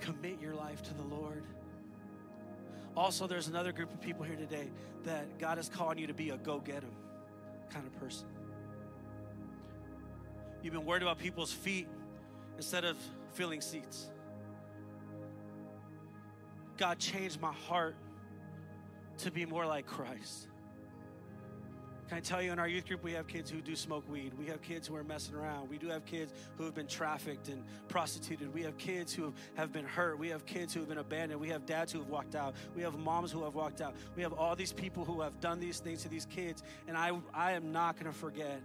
commit 0.00 0.40
your 0.40 0.54
life 0.54 0.82
to 0.82 0.94
the 0.94 1.02
Lord. 1.02 1.44
Also, 2.96 3.26
there's 3.26 3.48
another 3.48 3.72
group 3.72 3.92
of 3.92 4.00
people 4.00 4.24
here 4.24 4.36
today 4.36 4.70
that 5.04 5.38
God 5.38 5.58
is 5.58 5.68
calling 5.68 5.98
you 5.98 6.06
to 6.06 6.14
be 6.14 6.30
a 6.30 6.38
go 6.38 6.60
get 6.60 6.80
them 6.80 6.90
kind 7.70 7.86
of 7.86 7.94
person. 8.00 8.26
You've 10.62 10.74
been 10.74 10.86
worried 10.86 11.02
about 11.02 11.18
people's 11.18 11.52
feet 11.52 11.88
instead 12.56 12.84
of 12.84 12.96
filling 13.32 13.60
seats. 13.60 14.08
God 16.76 16.98
changed 16.98 17.40
my 17.40 17.52
heart 17.52 17.96
to 19.18 19.30
be 19.30 19.44
more 19.44 19.66
like 19.66 19.86
Christ. 19.86 20.48
Can 22.08 22.18
I 22.18 22.20
tell 22.20 22.42
you, 22.42 22.52
in 22.52 22.58
our 22.58 22.68
youth 22.68 22.86
group, 22.86 23.02
we 23.02 23.12
have 23.12 23.26
kids 23.26 23.50
who 23.50 23.62
do 23.62 23.74
smoke 23.74 24.04
weed. 24.10 24.34
We 24.38 24.44
have 24.46 24.60
kids 24.60 24.86
who 24.86 24.94
are 24.96 25.04
messing 25.04 25.34
around. 25.34 25.70
We 25.70 25.78
do 25.78 25.88
have 25.88 26.04
kids 26.04 26.34
who 26.58 26.64
have 26.64 26.74
been 26.74 26.86
trafficked 26.86 27.48
and 27.48 27.64
prostituted. 27.88 28.52
We 28.52 28.62
have 28.64 28.76
kids 28.76 29.14
who 29.14 29.32
have 29.54 29.72
been 29.72 29.86
hurt. 29.86 30.18
We 30.18 30.28
have 30.28 30.44
kids 30.44 30.74
who 30.74 30.80
have 30.80 30.90
been 30.90 30.98
abandoned. 30.98 31.40
We 31.40 31.48
have 31.48 31.64
dads 31.64 31.90
who 31.90 32.00
have 32.00 32.08
walked 32.08 32.34
out. 32.34 32.54
We 32.76 32.82
have 32.82 32.98
moms 32.98 33.32
who 33.32 33.42
have 33.44 33.54
walked 33.54 33.80
out. 33.80 33.94
We 34.14 34.22
have 34.22 34.34
all 34.34 34.54
these 34.54 34.74
people 34.74 35.06
who 35.06 35.22
have 35.22 35.40
done 35.40 35.58
these 35.58 35.78
things 35.78 36.02
to 36.02 36.10
these 36.10 36.26
kids. 36.26 36.62
And 36.86 36.98
I, 36.98 37.12
I 37.32 37.52
am 37.52 37.72
not 37.72 37.94
going 37.94 38.12
to 38.12 38.18
forget. 38.18 38.60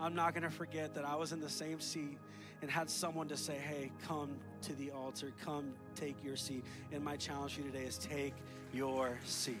I'm 0.00 0.14
not 0.14 0.32
going 0.32 0.44
to 0.44 0.50
forget 0.50 0.94
that 0.94 1.04
I 1.04 1.16
was 1.16 1.32
in 1.32 1.40
the 1.40 1.48
same 1.48 1.80
seat 1.80 2.18
and 2.62 2.70
had 2.70 2.88
someone 2.90 3.28
to 3.28 3.36
say, 3.36 3.54
hey, 3.54 3.90
come 4.06 4.30
to 4.62 4.74
the 4.74 4.90
altar, 4.90 5.32
come 5.44 5.72
take 5.94 6.22
your 6.24 6.36
seat. 6.36 6.64
And 6.92 7.04
my 7.04 7.16
challenge 7.16 7.54
for 7.54 7.60
you 7.62 7.70
today 7.70 7.84
is 7.84 7.98
take 7.98 8.34
your 8.72 9.18
seat. 9.24 9.60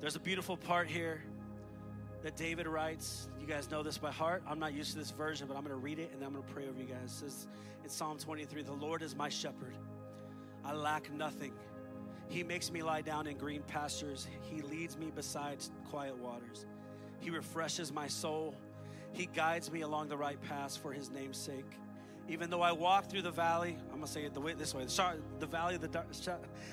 There's 0.00 0.16
a 0.16 0.20
beautiful 0.20 0.56
part 0.56 0.88
here 0.88 1.22
that 2.22 2.36
David 2.36 2.66
writes. 2.66 3.28
You 3.40 3.46
guys 3.46 3.70
know 3.70 3.82
this 3.82 3.98
by 3.98 4.12
heart. 4.12 4.42
I'm 4.46 4.58
not 4.58 4.72
used 4.72 4.92
to 4.92 4.98
this 4.98 5.10
version, 5.10 5.48
but 5.48 5.56
I'm 5.56 5.62
going 5.62 5.74
to 5.74 5.82
read 5.82 5.98
it 5.98 6.12
and 6.14 6.22
I'm 6.22 6.32
going 6.32 6.44
to 6.44 6.52
pray 6.52 6.68
over 6.68 6.80
you 6.80 6.86
guys. 6.86 7.04
It 7.04 7.30
says 7.30 7.46
in 7.82 7.90
Psalm 7.90 8.18
23 8.18 8.62
The 8.62 8.72
Lord 8.72 9.02
is 9.02 9.16
my 9.16 9.28
shepherd, 9.28 9.74
I 10.64 10.74
lack 10.74 11.12
nothing. 11.12 11.52
He 12.28 12.42
makes 12.42 12.70
me 12.70 12.82
lie 12.82 13.02
down 13.02 13.26
in 13.26 13.36
green 13.36 13.62
pastures, 13.62 14.26
He 14.42 14.62
leads 14.62 14.96
me 14.96 15.10
beside 15.14 15.58
quiet 15.90 16.16
waters. 16.18 16.66
He 17.20 17.30
refreshes 17.30 17.92
my 17.92 18.08
soul, 18.08 18.54
He 19.12 19.26
guides 19.26 19.70
me 19.70 19.82
along 19.82 20.08
the 20.08 20.16
right 20.16 20.40
paths 20.42 20.76
for 20.76 20.92
His 20.92 21.10
name's 21.10 21.38
sake. 21.38 21.78
Even 22.28 22.50
though 22.50 22.62
I 22.62 22.72
walk 22.72 23.08
through 23.08 23.22
the 23.22 23.30
valley, 23.30 23.78
I'm 23.90 23.96
gonna 23.96 24.08
say 24.08 24.24
it 24.24 24.34
the 24.34 24.40
way 24.40 24.54
this 24.54 24.74
way. 24.74 24.84
Sorry, 24.88 25.18
the 25.38 25.46
valley 25.46 25.76
the 25.76 25.88
dark, 25.88 26.08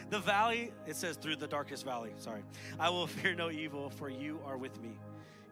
the 0.10 0.20
valley. 0.20 0.74
It 0.88 0.95
says 0.95 1.16
through 1.16 1.36
the 1.36 1.47
darkest 1.47 1.86
valley. 1.86 2.14
Sorry, 2.18 2.43
I 2.80 2.89
will 2.89 3.08
fear 3.22 3.36
no 3.36 3.51
evil, 3.51 3.89
for 3.91 4.10
you 4.10 4.39
are 4.45 4.58
with 4.58 4.82
me. 4.82 4.97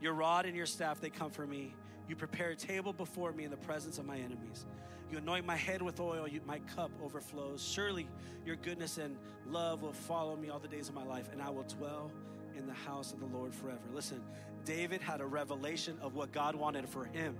Your 0.01 0.13
rod 0.13 0.47
and 0.47 0.55
your 0.55 0.65
staff 0.65 0.99
they 0.99 1.11
comfort 1.11 1.47
me. 1.47 1.75
You 2.11 2.17
prepare 2.17 2.49
a 2.49 2.55
table 2.57 2.91
before 2.91 3.31
me 3.31 3.45
in 3.45 3.51
the 3.51 3.55
presence 3.55 3.97
of 3.97 4.05
my 4.05 4.17
enemies. 4.17 4.65
You 5.09 5.19
anoint 5.19 5.45
my 5.45 5.55
head 5.55 5.81
with 5.81 6.01
oil, 6.01 6.27
you, 6.27 6.41
my 6.45 6.59
cup 6.75 6.91
overflows. 7.01 7.63
Surely 7.63 8.05
your 8.45 8.57
goodness 8.57 8.97
and 8.97 9.15
love 9.49 9.81
will 9.81 9.93
follow 9.93 10.35
me 10.35 10.49
all 10.49 10.59
the 10.59 10.67
days 10.67 10.89
of 10.89 10.93
my 10.93 11.05
life, 11.05 11.29
and 11.31 11.41
I 11.41 11.49
will 11.49 11.63
dwell 11.63 12.11
in 12.57 12.67
the 12.67 12.73
house 12.73 13.13
of 13.13 13.21
the 13.21 13.27
Lord 13.27 13.55
forever. 13.55 13.79
Listen, 13.93 14.21
David 14.65 14.99
had 14.99 15.21
a 15.21 15.25
revelation 15.25 15.97
of 16.01 16.13
what 16.13 16.33
God 16.33 16.53
wanted 16.53 16.89
for 16.89 17.05
him. 17.05 17.37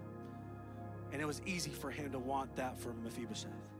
And 1.11 1.21
it 1.21 1.25
was 1.25 1.41
easy 1.45 1.71
for 1.71 1.91
him 1.91 2.09
to 2.13 2.19
want 2.19 2.55
that 2.55 2.79
for 2.79 2.93
Mephibosheth. 2.93 3.70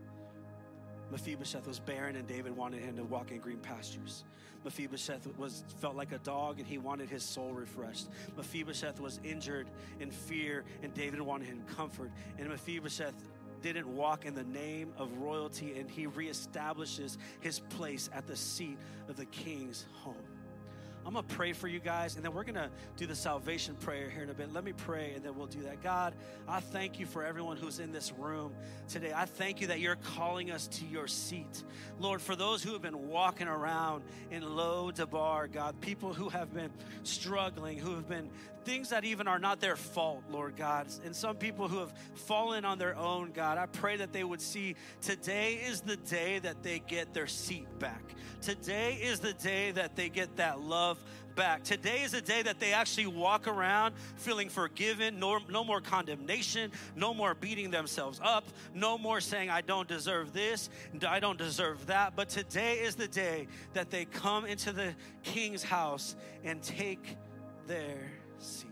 Mephibosheth 1.12 1.68
was 1.68 1.80
barren, 1.80 2.16
and 2.16 2.28
David 2.28 2.56
wanted 2.56 2.82
him 2.82 2.96
to 2.96 3.04
walk 3.04 3.32
in 3.32 3.40
green 3.40 3.58
pastures. 3.58 4.24
Mephibosheth 4.64 5.28
was 5.38 5.64
felt 5.80 5.96
like 5.96 6.12
a 6.12 6.20
dog, 6.20 6.60
and 6.60 6.68
he 6.68 6.78
wanted 6.78 7.10
his 7.10 7.24
soul 7.24 7.52
refreshed. 7.52 8.08
Mephibosheth 8.38 9.00
was 9.00 9.20
injured 9.24 9.68
in 10.00 10.12
fear, 10.12 10.64
and 10.84 10.94
David 10.94 11.22
wanted 11.22 11.48
him 11.48 11.64
comfort. 11.76 12.12
And 12.38 12.48
Mephibosheth 12.48 13.16
didn't 13.62 13.88
walk 13.88 14.26
in 14.26 14.34
the 14.34 14.44
name 14.44 14.94
of 14.98 15.12
royalty, 15.18 15.78
and 15.80 15.90
he 15.90 16.08
reestablishes 16.08 17.18
his 17.42 17.60
place 17.60 18.10
at 18.14 18.28
the 18.28 18.36
seat 18.36 18.78
of 19.08 19.18
the 19.18 19.26
king's 19.26 19.86
home. 20.04 20.16
I'm 21.06 21.14
going 21.14 21.26
to 21.26 21.36
pray 21.36 21.54
for 21.54 21.68
you 21.68 21.80
guys, 21.80 22.16
and 22.16 22.24
then 22.24 22.34
we're 22.34 22.44
going 22.44 22.56
to 22.56 22.70
do 22.96 23.08
the 23.08 23.16
salvation 23.16 23.76
prayer 23.76 24.10
here 24.10 24.24
in 24.24 24.30
a 24.30 24.34
bit. 24.34 24.54
Let 24.54 24.64
me 24.64 24.74
pray, 24.74 25.14
and 25.16 25.24
then 25.26 25.36
we'll 25.36 25.48
do 25.48 25.62
that. 25.64 25.82
God, 25.82 26.14
I 26.48 26.60
thank 26.60 27.00
you 27.00 27.06
for 27.06 27.24
everyone 27.24 27.58
who's 27.58 27.80
in 27.80 27.92
this 27.92 28.12
room 28.14 28.54
today. 28.88 29.12
I 29.16 29.26
thank 29.26 29.62
you 29.62 29.68
that 29.68 29.80
you're 29.80 29.96
calling 29.96 30.52
us 30.52 30.68
to 30.68 30.86
your 30.86 31.08
seat. 31.08 31.64
Lord, 32.00 32.22
for 32.22 32.36
those 32.36 32.64
who 32.64 32.74
have 32.74 32.82
been 32.82 33.08
walking 33.08 33.48
around 33.48 34.04
in 34.30 34.44
Lo 34.56 34.92
Debar, 34.92 35.48
God, 35.48 35.80
people 35.82 36.14
who 36.14 36.30
have 36.30 36.54
been 36.54 36.72
struggling, 37.04 37.78
who 37.80 37.96
have 37.96 38.08
been 38.08 38.30
things 38.64 38.90
that 38.90 39.04
even 39.04 39.28
are 39.28 39.40
not 39.40 39.60
their 39.60 39.76
fault, 39.76 40.24
Lord 40.30 40.56
God, 40.56 40.86
and 41.04 41.16
some 41.16 41.36
people 41.36 41.68
who 41.68 41.80
have 41.80 41.92
fallen 42.14 42.64
on 42.64 42.78
their 42.78 42.96
own, 42.96 43.32
God, 43.32 43.58
I 43.58 43.66
pray 43.66 43.98
that 43.98 44.14
they 44.14 44.24
would 44.24 44.42
see 44.42 44.76
today 45.02 45.56
is 45.56 45.82
the 45.82 45.98
day 45.98 46.38
that 46.40 46.62
they 46.62 46.80
get 46.80 47.12
their 47.12 47.26
seat 47.26 47.68
back. 47.80 48.04
Today 48.42 49.00
is 49.02 49.20
the 49.20 49.34
day 49.34 49.72
that 49.72 49.96
they 49.96 50.10
get 50.10 50.36
that 50.38 50.62
love 50.92 51.04
back. 51.36 51.64
Today 51.64 52.02
is 52.02 52.14
a 52.14 52.22
day 52.22 52.42
that 52.42 52.60
they 52.60 52.74
actually 52.74 53.08
walk 53.08 53.48
around 53.48 53.96
feeling 54.18 54.50
forgiven, 54.50 55.20
no, 55.20 55.40
no 55.50 55.64
more 55.64 55.80
condemnation, 55.80 56.72
no 56.98 57.14
more 57.14 57.34
beating 57.34 57.72
themselves 57.72 58.20
up, 58.22 58.44
no 58.74 58.98
more 58.98 59.22
saying, 59.22 59.50
I 59.50 59.62
don't 59.62 59.88
deserve 59.88 60.34
this, 60.34 60.70
I 61.08 61.22
don't 61.22 61.38
deserve 61.38 61.86
that. 61.86 62.18
But 62.18 62.28
today 62.28 62.80
is 62.80 62.96
the 62.96 63.08
day 63.08 63.48
that 63.72 63.90
they 63.90 64.04
come 64.04 64.46
into 64.46 64.74
the 64.74 64.94
king's 65.24 65.64
house 65.64 66.18
and 66.44 66.62
take 66.62 67.16
their 67.66 68.12
seat. 68.38 68.68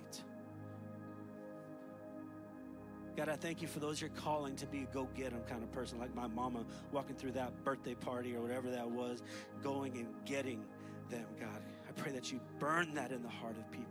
God, 3.15 3.29
I 3.29 3.37
thank 3.37 3.61
you 3.61 3.69
for 3.69 3.79
those 3.79 4.01
you're 4.01 4.09
calling 4.09 4.57
to 4.57 4.67
be 4.67 4.79
a 4.79 4.93
go 4.93 5.07
get 5.15 5.31
them 5.31 5.41
kind 5.47 5.63
of 5.63 5.71
person, 5.71 5.97
like 5.97 6.13
my 6.13 6.27
mama 6.27 6.65
walking 6.91 7.15
through 7.15 7.31
that 7.31 7.63
birthday 7.63 7.95
party 7.95 8.35
or 8.35 8.41
whatever 8.41 8.69
that 8.69 8.89
was, 8.89 9.23
going 9.63 9.97
and 9.97 10.07
getting 10.25 10.65
them, 11.09 11.25
God. 11.39 11.61
I 11.89 11.91
pray 12.01 12.11
that 12.11 12.31
you 12.31 12.39
burn 12.59 12.93
that 12.93 13.11
in 13.11 13.23
the 13.23 13.29
heart 13.29 13.57
of 13.57 13.71
people. 13.71 13.85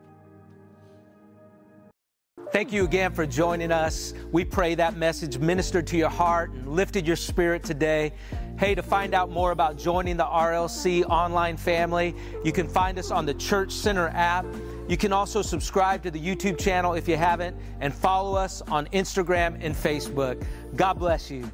Thank 2.52 2.72
you 2.72 2.84
again 2.84 3.12
for 3.12 3.26
joining 3.26 3.72
us. 3.72 4.14
We 4.30 4.44
pray 4.44 4.76
that 4.76 4.96
message 4.96 5.38
ministered 5.38 5.86
to 5.88 5.96
your 5.96 6.08
heart 6.08 6.50
and 6.50 6.68
lifted 6.68 7.06
your 7.06 7.16
spirit 7.16 7.64
today. 7.64 8.12
Hey, 8.56 8.76
to 8.76 8.82
find 8.82 9.14
out 9.14 9.30
more 9.30 9.50
about 9.50 9.76
joining 9.76 10.16
the 10.16 10.24
RLC 10.24 11.04
online 11.10 11.56
family, 11.56 12.14
you 12.44 12.52
can 12.52 12.68
find 12.68 12.98
us 12.98 13.10
on 13.10 13.26
the 13.26 13.34
Church 13.34 13.72
Center 13.72 14.08
app. 14.14 14.46
You 14.88 14.96
can 14.96 15.12
also 15.12 15.42
subscribe 15.42 16.02
to 16.04 16.10
the 16.10 16.20
YouTube 16.20 16.58
channel 16.58 16.94
if 16.94 17.08
you 17.08 17.16
haven't, 17.16 17.56
and 17.80 17.92
follow 17.92 18.36
us 18.36 18.62
on 18.62 18.86
Instagram 18.86 19.58
and 19.60 19.74
Facebook. 19.74 20.42
God 20.76 20.94
bless 20.94 21.30
you. 21.30 21.50